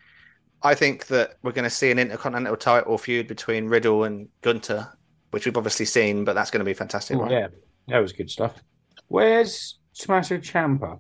I 0.64 0.76
think 0.76 1.08
that 1.08 1.38
we're 1.41 1.54
going 1.54 1.64
to 1.64 1.70
see 1.70 1.89
an 1.89 1.97
intercontinental 1.99 2.58
title 2.58 2.97
feud 2.97 3.28
between 3.28 3.68
Riddle 3.68 4.04
and 4.04 4.28
Gunter, 4.41 4.88
which 5.32 5.45
we've 5.45 5.58
obviously 5.58 5.86
seen, 5.86 6.24
but 6.24 6.34
that's 6.34 6.52
going 6.52 6.60
to 6.60 6.66
be 6.66 6.74
fantastic. 6.74 7.18
right? 7.18 7.32
Yeah, 7.32 7.47
that 7.88 7.99
was 7.99 8.14
good 8.14 8.30
stuff. 8.30 8.62
Where's 9.08 9.80
Tommaso 9.97 10.38
Ciampa? 10.38 10.99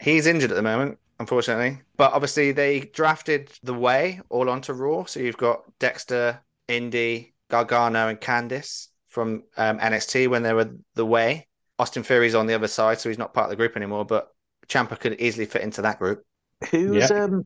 He's 0.00 0.26
injured 0.26 0.50
at 0.52 0.54
the 0.54 0.62
moment, 0.62 0.98
unfortunately. 1.18 1.80
But 1.96 2.12
obviously, 2.12 2.52
they 2.52 2.80
drafted 2.80 3.50
the 3.62 3.74
Way 3.74 4.20
all 4.28 4.48
onto 4.48 4.72
Raw. 4.72 5.04
So 5.04 5.20
you've 5.20 5.36
got 5.36 5.62
Dexter, 5.78 6.40
Indi, 6.68 7.34
Gargano, 7.48 8.08
and 8.08 8.20
Candice 8.20 8.88
from 9.08 9.42
um, 9.56 9.78
NXT 9.78 10.28
when 10.28 10.42
they 10.42 10.54
were 10.54 10.70
the 10.94 11.06
Way. 11.06 11.48
Austin 11.78 12.02
Theory's 12.02 12.34
on 12.34 12.46
the 12.46 12.54
other 12.54 12.68
side, 12.68 13.00
so 13.00 13.08
he's 13.08 13.18
not 13.18 13.34
part 13.34 13.44
of 13.44 13.50
the 13.50 13.56
group 13.56 13.76
anymore. 13.76 14.04
But 14.04 14.32
Ciampa 14.70 14.98
could 14.98 15.20
easily 15.20 15.46
fit 15.46 15.62
into 15.62 15.82
that 15.82 15.98
group. 15.98 16.22
Who's 16.70 17.10
Yeah. 17.10 17.24
um 17.24 17.44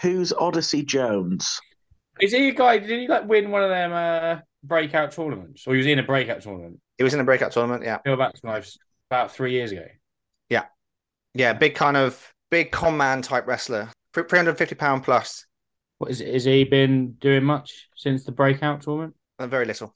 who's 0.00 0.32
Odyssey 0.32 0.82
Jones? 0.84 1.60
Is 2.20 2.32
he 2.32 2.48
a 2.48 2.52
guy? 2.54 2.78
Did 2.78 3.00
he 3.00 3.08
like 3.08 3.28
win 3.28 3.50
one 3.50 3.62
of 3.62 3.70
them 3.70 3.92
uh, 3.92 4.40
breakout 4.62 5.12
tournaments, 5.12 5.66
or 5.66 5.70
was 5.70 5.84
he 5.84 5.90
was 5.90 5.92
in 5.92 5.98
a 5.98 6.02
breakout 6.06 6.42
tournament? 6.42 6.80
He 6.98 7.04
was 7.04 7.14
in 7.14 7.20
a 7.20 7.24
breakout 7.24 7.52
tournament. 7.52 7.84
Yeah, 7.84 7.98
Phil 8.04 8.16
Baxter 8.16 8.62
about 9.10 9.32
three 9.32 9.52
years 9.52 9.72
ago. 9.72 9.84
yeah, 10.48 10.64
yeah, 11.34 11.52
big 11.52 11.74
kind 11.74 11.96
of 11.96 12.32
big 12.50 12.70
con 12.70 12.96
man 12.96 13.22
type 13.22 13.46
wrestler, 13.46 13.88
three 14.14 14.24
hundred 14.30 14.56
fifty 14.58 14.74
pound 14.74 15.04
plus, 15.04 15.46
What 15.98 16.10
is 16.10 16.20
it? 16.20 16.32
Has 16.32 16.44
he 16.44 16.64
been 16.64 17.12
doing 17.12 17.44
much 17.44 17.88
since 17.96 18.24
the 18.24 18.32
breakout 18.32 18.82
tournament? 18.82 19.14
and 19.38 19.50
very 19.50 19.64
little. 19.64 19.94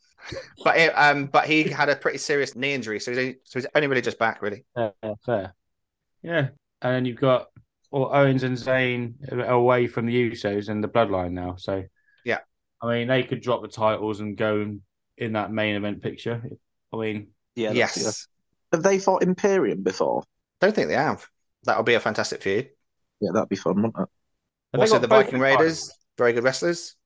But 0.65 0.77
it, 0.79 0.89
um, 0.97 1.27
but 1.27 1.47
he 1.47 1.65
had 1.65 1.89
a 1.89 1.95
pretty 1.95 2.19
serious 2.19 2.57
knee 2.57 2.73
injury, 2.75 2.99
so 2.99 3.13
he's 3.13 3.35
so 3.45 3.61
he's 3.61 3.67
only 3.75 3.87
really 3.87 4.01
just 4.03 4.19
back, 4.19 4.43
really. 4.43 4.65
Yeah, 4.77 4.91
fair. 5.25 5.55
Yeah, 6.23 6.49
and 6.83 6.95
then 6.95 7.05
you've 7.05 7.21
got 7.21 7.49
well, 7.91 8.11
Owens 8.13 8.43
and 8.43 8.57
Zayn 8.57 9.15
away 9.49 9.87
from 9.87 10.07
the 10.07 10.31
Usos 10.31 10.69
and 10.69 10.83
the 10.83 10.89
Bloodline 10.89 11.33
now. 11.33 11.55
So 11.57 11.85
Yeah. 12.25 12.41
I 12.83 12.91
mean 12.93 13.09
they 13.09 13.23
could 13.23 13.41
drop 13.41 13.63
the 13.63 13.69
titles 13.69 14.21
and 14.21 14.37
go 14.37 14.61
in- 14.61 14.83
in 15.17 15.33
that 15.33 15.51
main 15.53 15.77
event 15.77 16.03
picture. 16.03 16.43
I 16.93 16.97
mean, 16.97 17.29
Yeah, 17.55 17.73
that's- 17.73 17.97
yes, 17.97 18.29
Have 18.73 18.83
they 18.83 18.99
fought 18.99 19.23
Imperium 19.23 19.83
before? 19.83 20.25
don't 20.61 20.75
think 20.75 20.89
they 20.89 20.95
have. 20.95 21.27
That'll 21.65 21.85
be 21.85 21.95
a 21.95 22.01
fantastic 22.01 22.43
feud. 22.43 22.71
Yeah, 23.21 23.31
that'd 23.33 23.49
be 23.49 23.57
fun, 23.57 23.77
wouldn't 23.77 23.95
it? 23.97 24.09
have 24.73 24.81
Also, 24.81 24.95
they 24.99 24.99
got 24.99 25.03
the 25.03 25.25
Viking 25.25 25.41
Raiders, 25.41 25.81
titles? 25.85 25.99
very 26.19 26.33
good 26.35 26.45
wrestlers. 26.45 26.97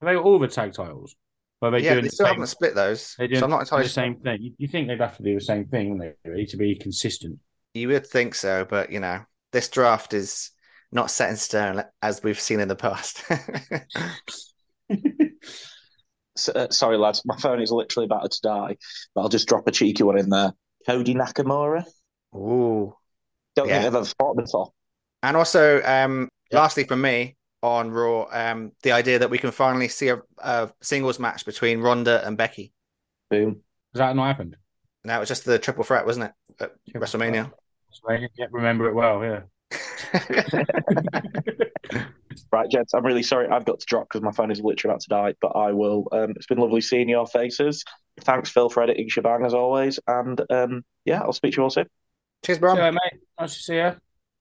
Have 0.00 0.08
they 0.08 0.14
got 0.14 0.24
all 0.24 0.38
the 0.38 0.48
tag 0.48 0.72
titles? 0.72 1.14
Or 1.60 1.68
are 1.68 1.70
they 1.72 1.80
yeah, 1.80 1.94
doing 1.94 2.04
they 2.04 2.08
the 2.08 2.14
still 2.14 2.26
same, 2.26 2.34
haven't 2.36 2.46
split 2.46 2.74
those, 2.74 3.14
they're 3.18 3.26
doing 3.28 3.40
so 3.40 3.44
I'm 3.46 3.50
not 3.50 3.60
entirely 3.60 3.84
the 3.84 3.90
same 3.90 4.16
thing. 4.20 4.40
You, 4.40 4.54
you 4.58 4.68
think 4.68 4.88
they'd 4.88 5.00
have 5.00 5.16
to 5.16 5.22
do 5.22 5.34
the 5.34 5.40
same 5.40 5.66
thing, 5.66 5.90
wouldn't 5.98 6.16
they, 6.24 6.30
really, 6.30 6.46
to 6.46 6.56
be 6.56 6.74
consistent? 6.76 7.38
You 7.78 7.88
would 7.88 8.06
think 8.06 8.34
so, 8.34 8.64
but 8.64 8.90
you 8.90 9.00
know, 9.00 9.20
this 9.52 9.68
draft 9.68 10.12
is 10.14 10.50
not 10.90 11.10
set 11.10 11.30
in 11.30 11.36
stone 11.36 11.84
as 12.02 12.22
we've 12.22 12.40
seen 12.40 12.60
in 12.60 12.68
the 12.68 12.76
past. 12.76 13.22
S- 16.36 16.48
uh, 16.48 16.68
sorry, 16.70 16.96
lads, 16.96 17.22
my 17.24 17.36
phone 17.36 17.60
is 17.60 17.70
literally 17.72 18.06
about 18.06 18.30
to 18.30 18.40
die, 18.42 18.76
but 19.14 19.22
I'll 19.22 19.28
just 19.28 19.48
drop 19.48 19.66
a 19.66 19.72
cheeky 19.72 20.02
one 20.02 20.18
in 20.18 20.28
there. 20.30 20.52
Cody 20.86 21.14
Nakamura. 21.14 21.84
Ooh. 22.34 22.94
Don't 23.56 23.68
Yeah. 23.68 23.74
think 23.82 23.86
I've 23.88 23.94
ever 23.96 24.04
fought 24.18 24.36
before. 24.36 24.72
And 25.22 25.36
also, 25.36 25.82
um, 25.82 26.28
Yeah. 26.50 26.60
lastly 26.60 26.84
from 26.84 27.00
me 27.00 27.36
on 27.62 27.90
Raw, 27.90 28.28
um, 28.30 28.72
the 28.82 28.92
idea 28.92 29.18
that 29.18 29.30
we 29.30 29.38
can 29.38 29.50
finally 29.50 29.88
see 29.88 30.08
a, 30.08 30.22
a 30.38 30.70
singles 30.80 31.18
match 31.18 31.44
between 31.44 31.80
Ronda 31.80 32.24
and 32.24 32.36
Becky. 32.38 32.72
Boom. 33.30 33.62
Has 33.92 33.98
that 33.98 34.14
not 34.14 34.26
happened? 34.26 34.56
Now 35.04 35.16
it 35.16 35.20
was 35.20 35.28
just 35.28 35.44
the 35.44 35.58
triple 35.58 35.84
threat, 35.84 36.06
wasn't 36.06 36.26
it? 36.26 36.60
At 36.60 36.72
WrestleMania. 36.94 37.52
Yeah, 38.36 38.46
remember 38.50 38.88
it 38.88 38.94
well, 38.94 39.22
yeah. 39.22 39.42
Right, 42.50 42.70
gents, 42.70 42.94
I'm 42.94 43.04
really 43.04 43.22
sorry 43.22 43.48
I've 43.48 43.64
got 43.64 43.80
to 43.80 43.86
drop 43.86 44.08
because 44.08 44.22
my 44.22 44.32
phone 44.32 44.50
is 44.50 44.60
literally 44.60 44.92
about 44.92 45.00
to 45.02 45.08
die, 45.08 45.34
but 45.40 45.48
I 45.48 45.72
will. 45.72 46.08
Um, 46.12 46.30
it's 46.30 46.46
been 46.46 46.58
lovely 46.58 46.80
seeing 46.80 47.08
your 47.08 47.26
faces. 47.26 47.84
Thanks, 48.20 48.50
Phil, 48.50 48.70
for 48.70 48.82
editing 48.82 49.08
Shebang 49.08 49.44
as 49.44 49.54
always. 49.54 50.00
And 50.06 50.40
um, 50.50 50.84
yeah, 51.04 51.20
I'll 51.20 51.32
speak 51.32 51.54
to 51.54 51.58
you 51.58 51.62
all 51.64 51.70
soon. 51.70 51.86
Cheers, 52.44 52.58
Brum. 52.58 52.76
So, 52.76 52.90
mate, 52.90 53.20
nice 53.38 53.54
to 53.54 53.62
see 53.62 53.76
you. 53.76 53.96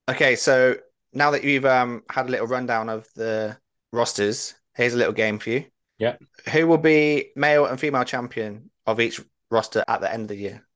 Okay, 0.10 0.36
so 0.36 0.76
now 1.14 1.32
that 1.32 1.43
you've 1.43 1.66
um, 1.66 2.04
had 2.10 2.28
a 2.28 2.30
little 2.30 2.48
rundown 2.48 2.89
of 2.89 3.08
the 3.16 3.58
rosters, 3.91 4.56
here's 4.76 4.93
a 4.93 4.98
little 4.98 5.14
game 5.14 5.39
for 5.39 5.50
you. 5.50 5.66
Yeah. 5.98 6.16
Who 6.54 6.68
will 6.68 6.78
be 6.78 7.32
male 7.36 7.66
and 7.66 7.80
female 7.80 8.06
champion 8.06 8.70
of 8.86 9.00
each 9.00 9.20
roster 9.52 9.84
at 9.88 10.02
the 10.02 10.12
end 10.12 10.24
of 10.24 10.28
the 10.30 10.36
year? 10.36 10.66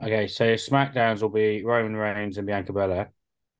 Okay, 0.00 0.28
so 0.28 0.54
SmackDowns 0.54 1.22
will 1.22 1.28
be 1.28 1.64
Roman 1.64 1.96
Reigns 1.96 2.38
and 2.38 2.46
Bianca 2.46 2.72
Belair, 2.72 3.10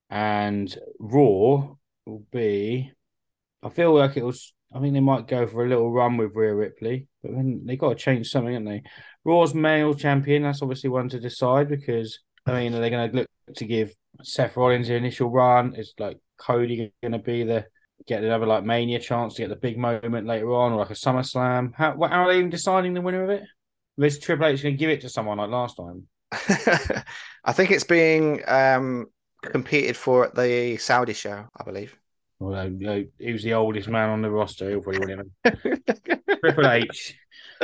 and 0.09 0.73
Raw 1.01 1.75
will 2.07 2.25
be. 2.31 2.93
I 3.63 3.69
feel 3.71 3.93
like 3.93 4.17
it 4.17 4.25
was. 4.25 4.53
I 4.73 4.81
think 4.81 4.95
they 4.95 5.01
might 5.01 5.27
go 5.27 5.47
for 5.47 5.65
a 5.65 5.69
little 5.69 5.91
run 5.91 6.17
with 6.17 6.37
Rhea 6.37 6.55
Ripley, 6.55 7.09
but 7.23 7.33
then 7.33 7.63
they 7.65 7.77
got 7.77 7.89
to 7.89 7.95
change 7.97 8.29
something, 8.29 8.53
haven't 8.53 8.69
they? 8.69 8.83
Raw's 9.25 9.55
male 9.55 9.95
champion. 9.95 10.43
That's 10.43 10.63
obviously 10.63 10.91
one 10.91 11.09
to 11.09 11.19
decide 11.19 11.69
because 11.69 12.21
I 12.47 12.53
mean, 12.53 12.75
are 12.75 12.81
they 12.81 12.91
going 12.91 13.11
to 13.11 13.17
look 13.17 13.29
to 13.57 13.65
give 13.65 13.93
Seth 14.23 14.57
Rollins 14.57 14.89
the 14.89 14.95
initial 14.95 15.31
run? 15.31 15.75
Is 15.75 15.93
like 15.99 16.19
Cody 16.39 16.93
going 17.03 17.13
to 17.13 17.19
be 17.19 17.43
the 17.43 17.67
get 18.07 18.23
another 18.23 18.47
like 18.47 18.65
Mania 18.65 19.01
chance 19.01 19.35
to 19.35 19.43
get 19.43 19.49
the 19.49 19.57
big 19.57 19.77
moment 19.77 20.27
later 20.27 20.55
on, 20.55 20.73
or 20.73 20.77
like 20.77 20.91
a 20.91 20.95
SummerSlam? 20.95 21.73
How, 21.75 21.97
how 21.99 22.23
are 22.23 22.33
they 22.33 22.39
even 22.39 22.51
deciding 22.51 22.95
the 22.95 23.01
winner 23.01 23.25
of 23.25 23.31
it? 23.31 23.43
Is 23.99 24.21
Triple 24.21 24.47
H 24.47 24.63
going 24.63 24.77
to 24.77 24.79
give 24.79 24.91
it 24.91 25.01
to 25.01 25.09
someone 25.09 25.39
like 25.39 25.51
last 25.51 25.77
time? 25.77 26.07
I 27.45 27.53
think 27.53 27.71
it's 27.71 27.85
being 27.85 28.43
um, 28.49 29.07
competed 29.43 29.97
for 29.97 30.27
at 30.27 30.35
the 30.35 30.77
Saudi 30.77 31.15
show, 31.15 31.47
I 31.57 31.65
believe. 31.65 31.97
Although 32.41 32.65
you 32.65 32.87
know, 32.87 33.05
he 33.19 33.33
was 33.33 33.43
the 33.43 33.55
oldest 33.55 33.89
man 33.89 34.11
on 34.11 34.23
the 34.23 34.31
roster, 34.31 34.71
he'll 34.71 34.81
probably 34.81 35.07
win 35.07 35.21
him. 35.21 35.33
Triple 36.41 36.71
H. 36.71 37.17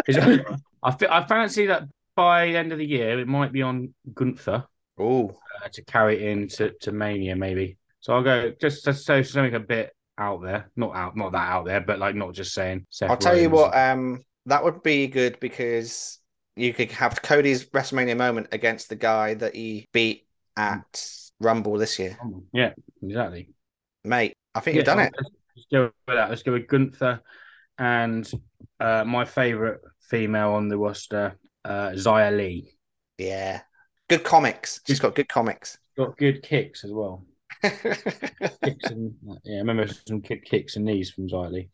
I, 0.09 0.97
I 1.11 1.25
fancy 1.25 1.67
that 1.67 1.85
by 2.17 2.47
the 2.47 2.57
end 2.57 2.73
of 2.73 2.79
the 2.79 2.87
year, 2.87 3.21
it 3.21 3.29
might 3.29 3.53
be 3.53 3.63
on 3.63 3.95
Gunther 4.13 4.65
Ooh, 5.01 5.29
uh, 5.29 5.69
to 5.73 5.85
carry 5.85 6.17
it 6.17 6.29
into 6.29 6.71
to 6.81 6.93
Mania, 6.93 7.37
maybe. 7.37 7.77
So 8.01 8.15
I'll 8.15 8.23
go 8.23 8.53
just 8.61 8.85
to 8.85 8.95
say 8.95 9.23
something 9.23 9.55
a 9.55 9.61
bit 9.61 9.93
out 10.19 10.43
there, 10.43 10.71
not 10.77 10.95
out, 10.95 11.17
not 11.17 11.33
that 11.33 11.51
out 11.51 11.65
there, 11.65 11.81
but 11.81 11.99
like 11.99 12.15
not 12.15 12.35
just 12.35 12.55
saying. 12.55 12.87
Seth 12.91 13.11
I'll 13.11 13.17
tell 13.17 13.37
you 13.37 13.51
what, 13.51 13.77
um, 13.77 14.23
that 14.47 14.63
would 14.63 14.83
be 14.83 15.07
good 15.07 15.39
because 15.41 16.19
you 16.57 16.73
could 16.73 16.93
have 16.93 17.23
Cody's 17.23 17.65
WrestleMania 17.67 18.17
moment 18.17 18.49
against 18.53 18.89
the 18.89 18.97
guy 18.97 19.35
that 19.35 19.55
he 19.55 19.89
beat 19.93 20.27
at 20.57 21.07
Rumble 21.41 21.79
this 21.79 21.99
year. 21.99 22.17
Yeah, 22.53 22.73
exactly. 23.03 23.51
Mate, 24.05 24.35
I 24.55 24.61
think 24.61 24.77
you've 24.77 24.85
done 24.85 25.01
it. 25.01 25.13
Let's, 25.17 25.67
go 25.73 25.83
with 25.85 26.17
that. 26.17 26.31
Let's 26.31 26.43
go 26.43 26.53
with 26.53 26.69
Gunther 26.69 27.21
and 27.79 28.31
uh, 28.79 29.05
my 29.05 29.25
favorite 29.25 29.81
female 30.01 30.51
on 30.51 30.69
the 30.69 30.79
roster, 30.79 31.39
uh, 31.65 31.91
Xia 31.91 32.37
Li. 32.37 32.77
Yeah. 33.19 33.63
Good 34.09 34.25
comics. 34.25 34.81
She's 34.87 35.01
got 35.01 35.15
good 35.15 35.29
comics. 35.29 35.79
Got 35.97 36.17
good 36.19 36.43
kicks 36.43 36.85
as 36.85 36.93
well. 36.93 37.25
Kicks 37.63 38.91
and 38.91 39.15
yeah, 39.45 39.57
I 39.57 39.59
remember 39.59 39.87
some 40.07 40.21
kick, 40.21 40.45
kicks 40.45 40.77
and 40.77 40.85
knees 40.85 41.11
from 41.11 41.29
Xia 41.29 41.51
Li. 41.51 41.71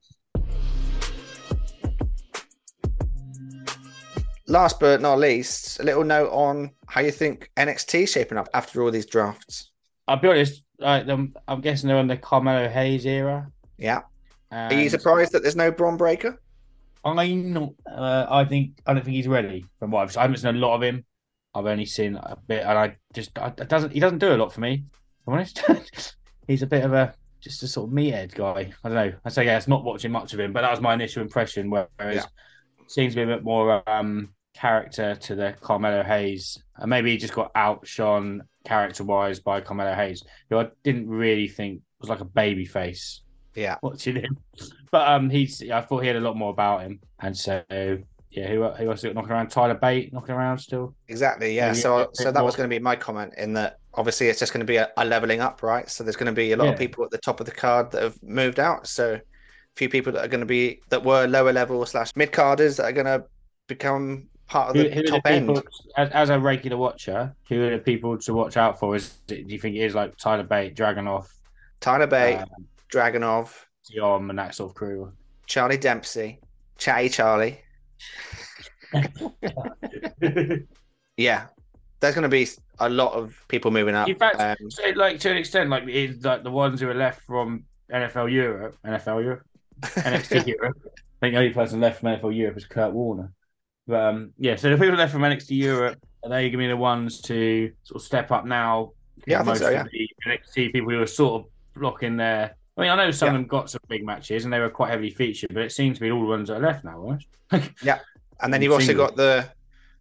Last 4.51 4.81
but 4.81 5.01
not 5.01 5.21
least, 5.21 5.79
a 5.79 5.85
little 5.85 6.03
note 6.03 6.31
on 6.31 6.73
how 6.89 7.03
you 7.03 7.13
think 7.13 7.51
NXT 7.57 8.09
shaping 8.09 8.37
up 8.37 8.49
after 8.53 8.83
all 8.83 8.91
these 8.91 9.07
drafts. 9.07 9.71
I'll 10.09 10.17
be 10.17 10.27
honest. 10.27 10.65
Like, 10.81 11.07
I'm, 11.07 11.35
I'm 11.47 11.61
guessing 11.61 11.87
they're 11.87 11.97
on 11.97 12.09
the 12.09 12.17
Carmelo 12.17 12.69
Hayes 12.69 13.07
era. 13.07 13.49
Yeah. 13.79 14.01
Are 14.51 14.73
you 14.75 14.91
surprised 14.91 15.31
that 15.33 15.43
there's 15.43 15.55
no 15.55 15.71
Bron 15.71 15.97
Breakker? 15.97 16.41
I'm 17.05 17.53
not. 17.53 17.71
Uh, 17.89 18.27
I 18.29 18.45
think 18.45 18.73
I 18.87 18.93
don't 18.93 19.05
think 19.05 19.15
he's 19.15 19.29
ready. 19.29 19.65
From 19.79 19.93
what 19.93 20.03
I've, 20.03 20.13
seen. 20.13 20.19
I 20.19 20.23
haven't 20.23 20.39
seen 20.39 20.57
a 20.57 20.59
lot 20.59 20.75
of 20.75 20.83
him. 20.83 21.05
I've 21.55 21.67
only 21.67 21.87
seen 21.87 22.17
a 22.17 22.37
bit, 22.49 22.63
and 22.65 22.77
I 22.77 22.97
just 23.15 23.39
I, 23.39 23.49
it 23.57 23.69
doesn't. 23.69 23.93
He 23.93 24.01
doesn't 24.01 24.19
do 24.19 24.35
a 24.35 24.37
lot 24.37 24.53
for 24.53 24.61
me. 24.61 24.85
I'm 25.27 25.35
honest. 25.35 25.65
he's 26.49 26.63
a 26.63 26.67
bit 26.67 26.85
of 26.85 26.93
a 26.93 27.15
just 27.41 27.63
a 27.63 27.69
sort 27.69 27.89
of 27.89 27.95
meathead 27.95 28.35
guy. 28.35 28.73
I 28.85 28.89
don't 28.89 28.97
know. 28.97 29.13
I 29.25 29.29
say 29.29 29.47
yeah, 29.47 29.57
it's 29.57 29.69
not 29.69 29.85
watching 29.85 30.11
much 30.11 30.35
of 30.35 30.41
him, 30.41 30.53
but 30.53 30.63
that 30.63 30.71
was 30.73 30.81
my 30.81 30.95
initial 30.95 31.23
impression. 31.23 31.71
Whereas 31.71 31.89
Yeah. 32.17 32.25
seems 32.89 33.15
to 33.15 33.25
be 33.25 33.33
a 33.33 33.37
bit 33.37 33.45
more 33.45 33.89
um 33.89 34.31
character 34.61 35.15
to 35.15 35.35
the 35.35 35.55
Carmelo 35.61 36.03
Hayes, 36.03 36.63
and 36.77 36.91
maybe 36.91 37.11
he 37.11 37.17
just 37.17 37.35
got 37.35 37.51
outshone 37.55 38.43
character 38.65 39.05
wise 39.05 39.41
by 39.41 39.61
Carmelo 39.61 39.95
Hayes, 39.95 40.23
who 40.51 40.59
I 40.59 40.69
didn't 40.85 41.09
really 41.09 41.49
think 41.49 41.81
was 42.01 42.09
like 42.11 42.21
a 42.21 42.25
baby 42.25 42.65
face 42.65 43.23
Yeah. 43.55 43.77
watching 43.83 44.17
him. 44.17 44.37
But 44.91 45.09
um, 45.09 45.31
he's 45.31 45.63
I 45.71 45.81
thought 45.81 46.01
he 46.01 46.07
had 46.09 46.17
a 46.17 46.21
lot 46.21 46.37
more 46.37 46.51
about 46.51 46.83
him, 46.83 47.01
and 47.21 47.37
so 47.37 47.63
yeah, 48.31 48.47
who 48.49 48.63
who 48.69 48.91
else 48.91 49.03
got 49.03 49.15
knocking 49.15 49.33
around? 49.33 49.49
Tyler 49.49 49.75
Bate 49.75 50.13
knocking 50.13 50.35
around 50.35 50.59
still. 50.59 50.95
Exactly. 51.09 51.55
Yeah. 51.57 51.69
Maybe 51.69 51.81
So 51.81 52.09
so 52.13 52.25
that 52.31 52.35
more- 52.35 52.45
was 52.45 52.57
going 52.57 52.69
to 52.69 52.75
be 52.75 52.79
my 52.83 52.97
comment 52.97 53.35
in 53.39 53.55
that 53.55 53.79
obviously 53.95 54.29
it's 54.29 54.39
just 54.39 54.53
going 54.53 54.61
to 54.61 54.67
be 54.67 54.77
a, 54.77 54.89
a 54.97 55.05
leveling 55.05 55.41
up, 55.41 55.63
right? 55.65 55.89
So 55.91 56.05
there's 56.05 56.17
going 56.17 56.27
to 56.27 56.33
be 56.33 56.53
a 56.53 56.57
lot 56.57 56.69
of 56.69 56.79
people 56.79 57.03
at 57.05 57.11
the 57.11 57.19
top 57.19 57.41
of 57.41 57.47
the 57.47 57.53
card 57.53 57.91
that 57.91 58.03
have 58.05 58.23
moved 58.23 58.61
out. 58.61 58.87
So 58.87 59.15
a 59.15 59.21
few 59.75 59.89
people 59.89 60.13
that 60.13 60.25
are 60.25 60.29
going 60.29 60.41
to 60.41 60.47
be 60.47 60.81
that 60.91 61.03
were 61.05 61.27
lower 61.27 61.53
level 61.53 61.85
slash 61.87 62.13
mid 62.15 62.31
carders 62.31 62.77
that 62.77 62.85
are 62.85 62.93
going 62.93 63.07
to 63.07 63.25
become 63.67 64.29
part 64.51 64.69
of 64.71 64.75
the 64.75 64.91
who 64.91 65.01
are 65.01 65.05
top 65.05 65.23
the 65.23 65.31
people, 65.41 65.57
end. 65.59 65.67
as, 65.97 66.11
as 66.11 66.31
a 66.31 66.39
regular 66.39 66.77
watcher, 66.77 67.35
who 67.49 67.63
are 67.65 67.71
the 67.71 67.79
people 67.79 68.19
to 68.19 68.35
watch 68.35 68.57
out 68.57 68.79
for? 68.79 68.97
Is 68.97 69.19
do 69.27 69.37
you 69.37 69.59
think 69.59 69.77
it 69.77 69.81
is 69.81 69.95
like 69.95 70.17
Tyler 70.17 70.43
Bate, 70.43 70.75
Dragunov, 70.75 71.27
Tyler 71.81 72.07
Bate, 72.07 72.39
um, 72.39 72.49
Dragunov, 72.93 73.55
Dion, 73.89 74.29
and 74.29 74.39
that 74.39 74.55
sort 74.55 74.71
of 74.71 74.75
crew? 74.75 75.13
Charlie 75.47 75.79
Dempsey, 75.79 76.41
Chatty 76.77 77.09
Charlie. 77.09 77.61
Yeah. 81.17 81.49
There's 82.01 82.15
going 82.15 82.23
to 82.23 82.31
be 82.31 82.49
a 82.79 82.89
lot 82.89 83.13
of 83.13 83.37
people 83.49 83.71
moving 83.71 83.95
up. 83.95 84.09
In 84.09 84.17
fact, 84.17 84.41
Um, 84.41 84.71
so 84.71 84.89
like 84.97 85.21
to 85.21 85.31
an 85.31 85.37
extent, 85.37 85.69
like 85.69 85.85
like 85.85 86.43
the 86.43 86.51
ones 86.51 86.81
who 86.81 86.89
are 86.89 86.95
left 86.95 87.23
from 87.25 87.65
NFL 87.93 88.33
Europe, 88.33 88.77
NFL 88.87 89.23
Europe, 89.23 89.43
NXT 89.83 90.47
Europe. 90.57 90.79
I 90.87 91.27
think 91.27 91.35
the 91.35 91.39
only 91.39 91.51
person 91.51 91.81
left 91.81 92.01
from 92.01 92.09
NFL 92.09 92.35
Europe 92.35 92.57
is 92.57 92.65
Kurt 92.65 92.93
Warner. 92.95 93.33
But 93.87 94.01
um, 94.01 94.33
yeah, 94.39 94.57
so 94.57 94.71
the 94.71 94.77
people 94.77 94.97
left 94.97 95.13
from 95.13 95.23
NXT 95.23 95.57
Europe 95.57 95.99
are 96.23 96.29
they 96.31 96.43
going 96.43 96.53
to 96.53 96.59
be 96.59 96.67
the 96.67 96.77
ones 96.77 97.21
to 97.23 97.73
sort 97.83 97.97
of 97.97 98.07
step 98.07 98.31
up 98.31 98.45
now? 98.45 98.93
Yeah, 99.27 99.37
I 99.37 99.39
think 99.39 99.47
Most 99.49 99.59
so, 99.61 99.67
of 99.69 99.73
yeah. 99.73 99.85
the 99.91 100.09
NXT 100.27 100.73
people 100.73 100.91
who 100.91 101.01
are 101.01 101.07
sort 101.07 101.43
of 101.43 101.51
blocking 101.75 102.17
their. 102.17 102.55
I 102.77 102.81
mean, 102.81 102.91
I 102.91 102.97
know 102.97 103.11
some 103.11 103.27
Yeah. 103.27 103.35
of 103.35 103.41
them 103.41 103.47
got 103.47 103.71
some 103.71 103.81
big 103.89 104.05
matches 104.05 104.45
and 104.45 104.53
they 104.53 104.61
were 104.61 104.71
quite 104.71 104.91
heavily 104.91 105.11
featured, 105.11 105.53
but 105.53 105.63
it 105.63 105.73
seems 105.73 105.99
to 105.99 106.01
be 106.03 106.11
all 106.11 106.21
the 106.21 106.27
ones 106.27 106.49
that 106.49 106.57
are 106.57 106.61
left 106.61 106.85
now, 106.85 106.99
right? 107.51 107.71
Yeah, 107.83 107.99
and 108.41 108.53
then 108.53 108.63
You've 108.63 108.73
also 108.73 108.95
got 108.95 109.17
the 109.17 109.49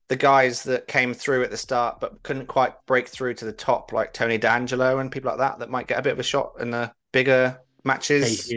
the 0.08 0.16
guys 0.16 0.64
that 0.64 0.88
came 0.88 1.14
through 1.14 1.44
at 1.44 1.52
the 1.52 1.58
start 1.58 2.00
but 2.00 2.22
couldn't 2.24 2.48
quite 2.48 2.74
break 2.88 3.08
through 3.08 3.36
to 3.36 3.46
the 3.46 3.52
top, 3.52 3.94
like 3.94 4.12
Tony 4.12 4.40
D'Angelo 4.40 4.98
and 5.00 5.12
people 5.12 5.30
like 5.30 5.38
that, 5.38 5.60
that 5.60 5.70
might 5.70 5.86
get 5.88 6.00
a 6.00 6.02
bit 6.02 6.14
of 6.14 6.20
a 6.20 6.24
shot 6.24 6.54
in 6.60 6.72
the 6.72 6.92
bigger 7.12 7.60
matches. 7.84 8.52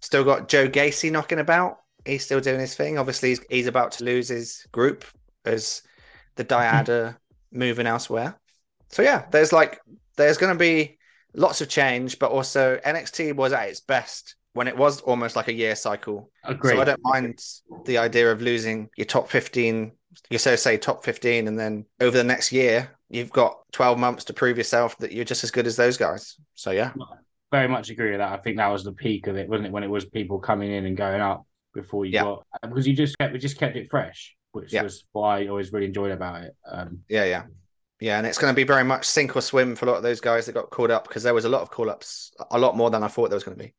Still 0.00 0.24
got 0.24 0.48
Joe 0.48 0.68
Gacy 0.68 1.10
knocking 1.12 1.38
about. 1.38 1.78
He's 2.04 2.24
still 2.24 2.40
doing 2.40 2.60
his 2.60 2.74
thing. 2.74 2.98
Obviously, 2.98 3.30
he's, 3.30 3.40
he's 3.50 3.66
about 3.66 3.92
to 3.92 4.04
lose 4.04 4.28
his 4.28 4.66
group 4.72 5.04
as 5.44 5.82
the 6.36 6.44
dyad 6.44 6.88
are 6.88 7.18
moving 7.52 7.86
elsewhere. 7.86 8.38
So 8.90 9.02
yeah, 9.02 9.26
there's 9.30 9.52
like 9.52 9.80
there's 10.16 10.38
going 10.38 10.52
to 10.52 10.58
be 10.58 10.98
lots 11.34 11.60
of 11.60 11.68
change, 11.68 12.18
but 12.18 12.30
also 12.30 12.78
NXT 12.78 13.36
was 13.36 13.52
at 13.52 13.68
its 13.68 13.80
best 13.80 14.36
when 14.54 14.68
it 14.68 14.76
was 14.76 15.00
almost 15.02 15.36
like 15.36 15.48
a 15.48 15.52
year 15.52 15.76
cycle. 15.76 16.30
Agreed. 16.44 16.74
So 16.74 16.80
I 16.80 16.84
don't 16.84 17.00
mind 17.02 17.40
the 17.84 17.98
idea 17.98 18.30
of 18.30 18.42
losing 18.42 18.88
your 18.96 19.04
top 19.04 19.28
15, 19.28 19.92
you 20.30 20.38
so 20.38 20.56
say 20.56 20.76
top 20.76 21.04
15, 21.04 21.48
and 21.48 21.58
then 21.58 21.84
over 22.00 22.16
the 22.16 22.24
next 22.24 22.50
year, 22.50 22.90
you've 23.08 23.30
got 23.30 23.58
12 23.72 23.98
months 23.98 24.24
to 24.24 24.32
prove 24.32 24.56
yourself 24.56 24.96
that 24.98 25.12
you're 25.12 25.24
just 25.24 25.44
as 25.44 25.50
good 25.50 25.66
as 25.66 25.76
those 25.76 25.96
guys. 25.96 26.36
So 26.54 26.70
yeah, 26.70 26.92
very 27.50 27.68
much 27.68 27.90
agree 27.90 28.10
with 28.10 28.20
that. 28.20 28.32
I 28.32 28.38
think 28.38 28.56
that 28.56 28.68
was 28.68 28.84
the 28.84 28.92
peak 28.92 29.26
of 29.26 29.36
it, 29.36 29.48
wasn't 29.48 29.66
it? 29.66 29.72
When 29.72 29.84
it 29.84 29.90
was 29.90 30.04
people 30.04 30.38
coming 30.38 30.72
in 30.72 30.86
and 30.86 30.96
going 30.96 31.20
up 31.20 31.46
before 31.74 32.04
you 32.04 32.12
Yeah. 32.12 32.22
got 32.22 32.46
because 32.62 32.86
you 32.86 32.94
just 32.94 33.16
kept 33.18 33.32
we 33.32 33.38
just 33.38 33.58
kept 33.58 33.76
it 33.76 33.90
fresh, 33.90 34.36
which 34.52 34.72
Yeah. 34.72 34.82
was 34.82 35.04
why 35.12 35.40
I 35.42 35.46
always 35.48 35.72
really 35.72 35.86
enjoyed 35.86 36.12
about 36.12 36.42
it. 36.42 36.56
Um, 36.66 37.00
yeah, 37.08 37.24
yeah. 37.24 37.44
Yeah, 38.00 38.18
and 38.18 38.26
it's 38.26 38.38
going 38.38 38.52
to 38.52 38.56
be 38.56 38.64
very 38.64 38.84
much 38.84 39.06
sink 39.06 39.34
or 39.34 39.40
swim 39.40 39.74
for 39.74 39.86
a 39.86 39.88
lot 39.88 39.96
of 39.96 40.02
those 40.04 40.20
guys 40.20 40.46
that 40.46 40.52
got 40.52 40.70
called 40.70 40.92
up 40.92 41.08
because 41.08 41.24
there 41.24 41.34
was 41.34 41.44
a 41.44 41.48
lot 41.48 41.62
of 41.62 41.70
call 41.70 41.90
ups, 41.90 42.32
a 42.50 42.58
lot 42.58 42.76
more 42.76 42.90
than 42.90 43.02
I 43.02 43.08
thought 43.08 43.28
there 43.30 43.36
was 43.36 43.42
going 43.44 43.58
to 43.58 43.64
be. 43.64 43.74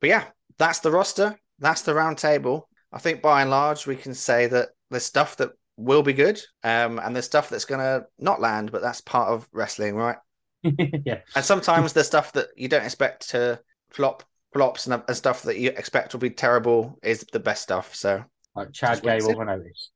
But 0.00 0.08
yeah, 0.08 0.24
that's 0.56 0.78
the 0.80 0.90
roster. 0.90 1.38
That's 1.58 1.82
the 1.82 1.94
round 1.94 2.16
table. 2.16 2.68
I 2.90 2.98
think 2.98 3.20
by 3.20 3.42
and 3.42 3.50
large, 3.50 3.86
we 3.86 3.96
can 3.96 4.14
say 4.14 4.46
that 4.46 4.70
there's 4.90 5.04
stuff 5.04 5.36
that 5.36 5.50
will 5.76 6.02
be 6.02 6.14
good 6.14 6.40
um, 6.64 6.98
and 6.98 7.14
there's 7.14 7.26
stuff 7.26 7.50
that's 7.50 7.66
going 7.66 7.80
to 7.80 8.06
not 8.18 8.40
land, 8.40 8.72
but 8.72 8.80
that's 8.80 9.02
part 9.02 9.28
of 9.28 9.46
wrestling, 9.52 9.94
right? 9.94 10.16
yeah, 10.62 11.20
And 11.36 11.44
sometimes 11.44 11.92
there's 11.92 12.06
stuff 12.06 12.32
that 12.32 12.48
you 12.56 12.68
don't 12.68 12.84
expect 12.84 13.30
to 13.30 13.60
flop, 13.90 14.22
flops, 14.52 14.86
and, 14.86 15.02
and 15.06 15.16
stuff 15.16 15.42
that 15.42 15.58
you 15.58 15.70
expect 15.70 16.12
will 16.12 16.20
be 16.20 16.30
terrible 16.30 16.98
is 17.02 17.24
the 17.32 17.40
best 17.40 17.62
stuff. 17.62 17.94
So 17.94 18.24
like 18.54 18.72
Chad 18.72 19.02
Just 19.02 19.04
wait 19.04 19.22
and 19.22 19.28
Gable 19.28 19.50
Otis. 19.50 19.90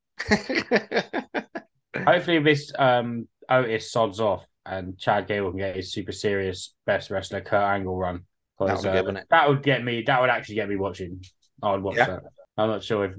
Hopefully, 2.07 2.39
this 2.41 2.73
um, 2.79 3.29
Otis 3.49 3.91
sods 3.91 4.21
off 4.21 4.45
and 4.67 4.99
Chad 4.99 5.27
Gable 5.27 5.51
can 5.51 5.59
get 5.59 5.77
his 5.77 5.93
super 5.93 6.13
serious 6.13 6.75
best 6.87 7.11
wrestler 7.11 7.41
Kurt 7.41 7.61
Angle 7.61 7.97
run. 7.97 8.25
That 8.59 8.79
would 8.79 8.87
uh, 8.87 9.03
good, 9.03 9.25
that 9.31 9.49
would 9.49 9.63
get 9.63 9.85
me. 9.85 10.03
That 10.03 10.21
would 10.21 10.31
actually 10.31 10.57
get 10.57 10.69
me 10.69 10.77
watching. 10.77 11.23
I 11.63 11.73
would 11.73 11.83
watch 11.83 11.97
Yeah. 11.97 12.07
that. 12.07 12.23
I'm 12.57 12.69
not 12.69 12.85
sure 12.85 13.07
if 13.07 13.15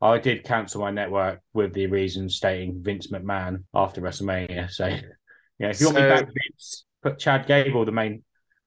I 0.00 0.18
did 0.18 0.44
cancel 0.44 0.82
my 0.82 0.90
network 0.90 1.40
with 1.54 1.72
the 1.72 1.86
reason 1.86 2.28
stating 2.28 2.82
Vince 2.82 3.08
McMahon 3.08 3.64
after 3.74 4.00
WrestleMania. 4.00 4.70
So, 4.70 4.86
yeah, 5.58 5.70
if 5.70 5.80
you 5.80 5.86
want 5.86 5.96
me 5.96 6.02
back, 6.02 6.26
Vince, 6.26 6.84
put 7.02 7.18
Chad 7.18 7.46
Gable 7.46 7.84
the 7.84 7.92
main 7.92 8.22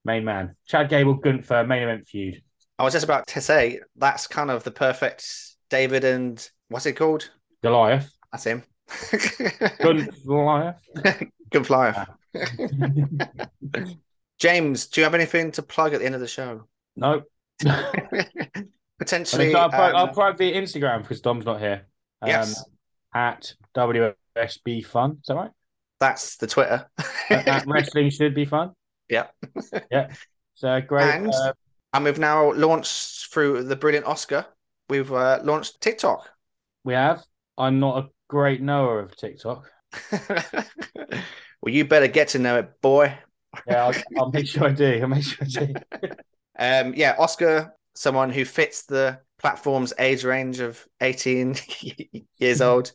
main 0.05 0.23
man. 0.25 0.55
Chad 0.67 0.89
Gable 0.89 1.15
Gunther 1.15 1.65
main 1.65 1.83
event 1.83 2.07
feud. 2.07 2.41
I 2.77 2.83
was 2.83 2.93
just 2.93 3.05
about 3.05 3.27
to 3.27 3.41
say 3.41 3.79
that's 3.95 4.27
kind 4.27 4.49
of 4.49 4.63
the 4.63 4.71
perfect 4.71 5.25
David 5.69 6.03
and 6.03 6.49
what's 6.69 6.85
it 6.85 6.93
called? 6.93 7.29
Goliath. 7.61 8.11
That's 8.31 8.45
him. 8.45 8.63
Gun 9.79 10.09
Goliath. 10.25 10.81
Good. 11.51 11.67
James, 14.39 14.87
do 14.87 15.01
you 15.01 15.03
have 15.05 15.15
anything 15.15 15.51
to 15.51 15.61
plug 15.61 15.93
at 15.93 15.99
the 15.99 16.05
end 16.05 16.15
of 16.15 16.21
the 16.21 16.27
show? 16.27 16.67
no. 16.95 17.23
Potentially, 18.99 19.55
I'll, 19.55 19.69
plug, 19.69 19.93
I'll 19.93 20.07
um, 20.07 20.13
plug 20.13 20.37
the 20.37 20.51
Instagram 20.51 21.01
because 21.01 21.21
Dom's 21.21 21.45
not 21.45 21.59
here. 21.59 21.87
Um, 22.21 22.29
yes, 22.29 22.65
At 23.15 23.53
WSB 23.75 24.85
Fun. 24.85 25.11
Is 25.11 25.27
that 25.27 25.35
right? 25.35 25.51
that's 25.99 26.37
the 26.37 26.47
Twitter. 26.47 26.89
at, 27.29 27.47
at 27.47 27.65
Wrestling 27.67 28.09
Should 28.09 28.35
Be 28.35 28.45
Fun. 28.45 28.71
Yeah. 29.09 29.27
yeah. 29.91 30.11
So 30.55 30.79
great. 30.81 31.09
And- 31.15 31.33
uh, 31.33 31.53
and 31.93 32.05
we've 32.05 32.19
now 32.19 32.51
launched 32.53 33.33
through 33.33 33.63
the 33.63 33.75
brilliant 33.75 34.05
Oscar. 34.05 34.45
We've 34.89 35.11
uh, 35.11 35.39
launched 35.43 35.81
TikTok. 35.81 36.29
we 36.83 36.93
have. 36.93 37.23
I'm 37.57 37.79
not 37.79 38.05
a 38.05 38.09
great 38.27 38.61
knower 38.61 38.99
of 38.99 39.15
TikTok. 39.15 39.69
well, 40.11 41.73
you 41.73 41.85
better 41.85 42.07
get 42.07 42.29
to 42.29 42.39
know 42.39 42.59
it, 42.59 42.81
boy. 42.81 43.17
Yeah, 43.67 43.85
I'll, 43.87 43.95
I'll 44.17 44.31
make 44.31 44.47
sure 44.47 44.65
I 44.65 44.71
do. 44.71 44.99
I'll 45.01 45.07
make 45.07 45.23
sure 45.23 45.45
I 45.45 45.65
do. 45.65 45.73
Um, 46.61 46.93
yeah, 46.93 47.15
Oscar, 47.17 47.73
someone 47.95 48.29
who 48.31 48.43
fits 48.43 48.83
the 48.83 49.21
platform's 49.41 49.93
age 49.97 50.25
range 50.25 50.59
of 50.59 50.85
18 50.99 51.55
years 52.37 52.59
old, 52.61 52.91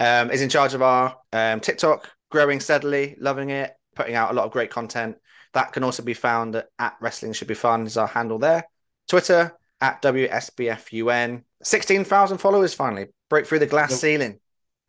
um, 0.00 0.30
is 0.30 0.40
in 0.40 0.48
charge 0.48 0.72
of 0.72 0.80
our 0.80 1.14
um, 1.34 1.60
TikTok, 1.60 2.10
growing 2.30 2.58
steadily, 2.58 3.16
loving 3.20 3.50
it, 3.50 3.74
putting 3.96 4.14
out 4.14 4.30
a 4.30 4.34
lot 4.34 4.44
of 4.44 4.52
great 4.52 4.70
content. 4.70 5.16
That 5.54 5.72
can 5.72 5.82
also 5.82 6.02
be 6.02 6.14
found 6.14 6.54
at, 6.56 6.68
at 6.78 6.96
Wrestling 7.00 7.32
Should 7.32 7.48
Be 7.48 7.54
Fun, 7.54 7.86
is 7.86 7.96
our 7.96 8.06
handle 8.06 8.38
there. 8.38 8.68
Twitter, 9.08 9.56
at 9.80 10.02
WSBFUN. 10.02 11.42
16,000 11.62 12.38
followers 12.38 12.74
finally. 12.74 13.06
Break 13.28 13.46
through 13.46 13.60
the 13.60 13.66
glass 13.66 13.90
Yep. 13.90 13.98
ceiling. 13.98 14.40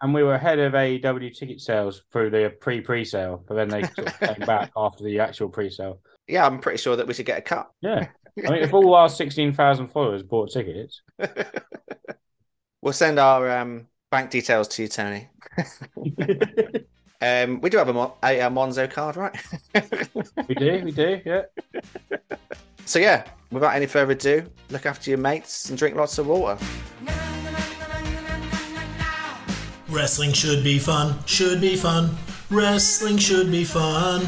And 0.02 0.14
we 0.14 0.22
were 0.22 0.36
ahead 0.36 0.60
of 0.60 0.74
AEW 0.74 1.36
ticket 1.36 1.60
sales 1.60 2.04
through 2.12 2.30
the 2.30 2.54
pre 2.62 2.82
pre 2.82 3.04
sale, 3.04 3.44
but 3.48 3.56
then 3.56 3.70
they 3.70 3.82
sort 3.82 4.08
of 4.08 4.20
came 4.36 4.46
back 4.46 4.72
after 4.78 5.04
the 5.04 5.20
actual 5.20 5.50
pre 5.50 5.72
sale. 5.72 6.02
Yeah, 6.28 6.46
I'm 6.46 6.60
pretty 6.60 6.78
sure 6.78 6.96
that 6.96 7.08
we 7.08 7.16
should 7.16 7.26
get 7.26 7.40
a 7.40 7.42
cut. 7.42 7.72
Yeah. 7.82 8.08
I 8.46 8.52
mean, 8.52 8.62
if 8.62 8.74
all 8.74 8.94
our 8.94 9.10
16,000 9.10 9.88
followers 9.88 10.22
bought 10.22 10.52
tickets, 10.52 11.02
we'll 12.82 12.94
send 12.94 13.18
our 13.18 13.50
um, 13.58 13.88
bank 14.12 14.30
details 14.30 14.68
to 14.70 14.84
you, 14.84 14.88
Tony. 14.88 15.30
Um, 17.22 17.62
we 17.62 17.70
do 17.70 17.78
have 17.78 17.90
a, 17.90 17.94
Mo- 17.94 18.16
a, 18.24 18.40
a 18.40 18.50
Monzo 18.50 18.90
card, 18.90 19.18
right? 19.18 19.36
we 20.48 20.56
do, 20.56 20.82
we 20.84 20.92
do, 20.92 21.20
yeah. 21.26 21.42
so 22.86 23.00
yeah, 23.00 23.24
without 23.52 23.76
any 23.76 23.88
further 23.88 24.12
ado, 24.12 24.46
look 24.70 24.86
after 24.86 25.10
your 25.10 25.18
mates 25.18 25.70
and 25.70 25.78
drink 25.78 25.96
lots 25.96 26.18
of 26.20 26.28
water. 26.28 26.64
Wrestling 29.90 30.34
should 30.34 30.64
be 30.64 30.78
fun, 30.78 31.18
should 31.26 31.60
be 31.62 31.76
fun. 31.76 32.16
Wrestling 32.52 33.18
should 33.18 33.50
be 33.50 33.64
fun. 33.64 34.22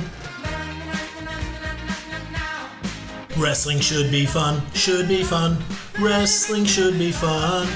Wrestling 3.38 3.80
should 3.80 4.10
be 4.12 4.26
fun, 4.26 4.62
should 4.74 5.08
be 5.08 5.24
fun. 5.24 5.58
Wrestling 6.00 6.66
should 6.66 6.98
be 6.98 7.12
fun. 7.12 7.68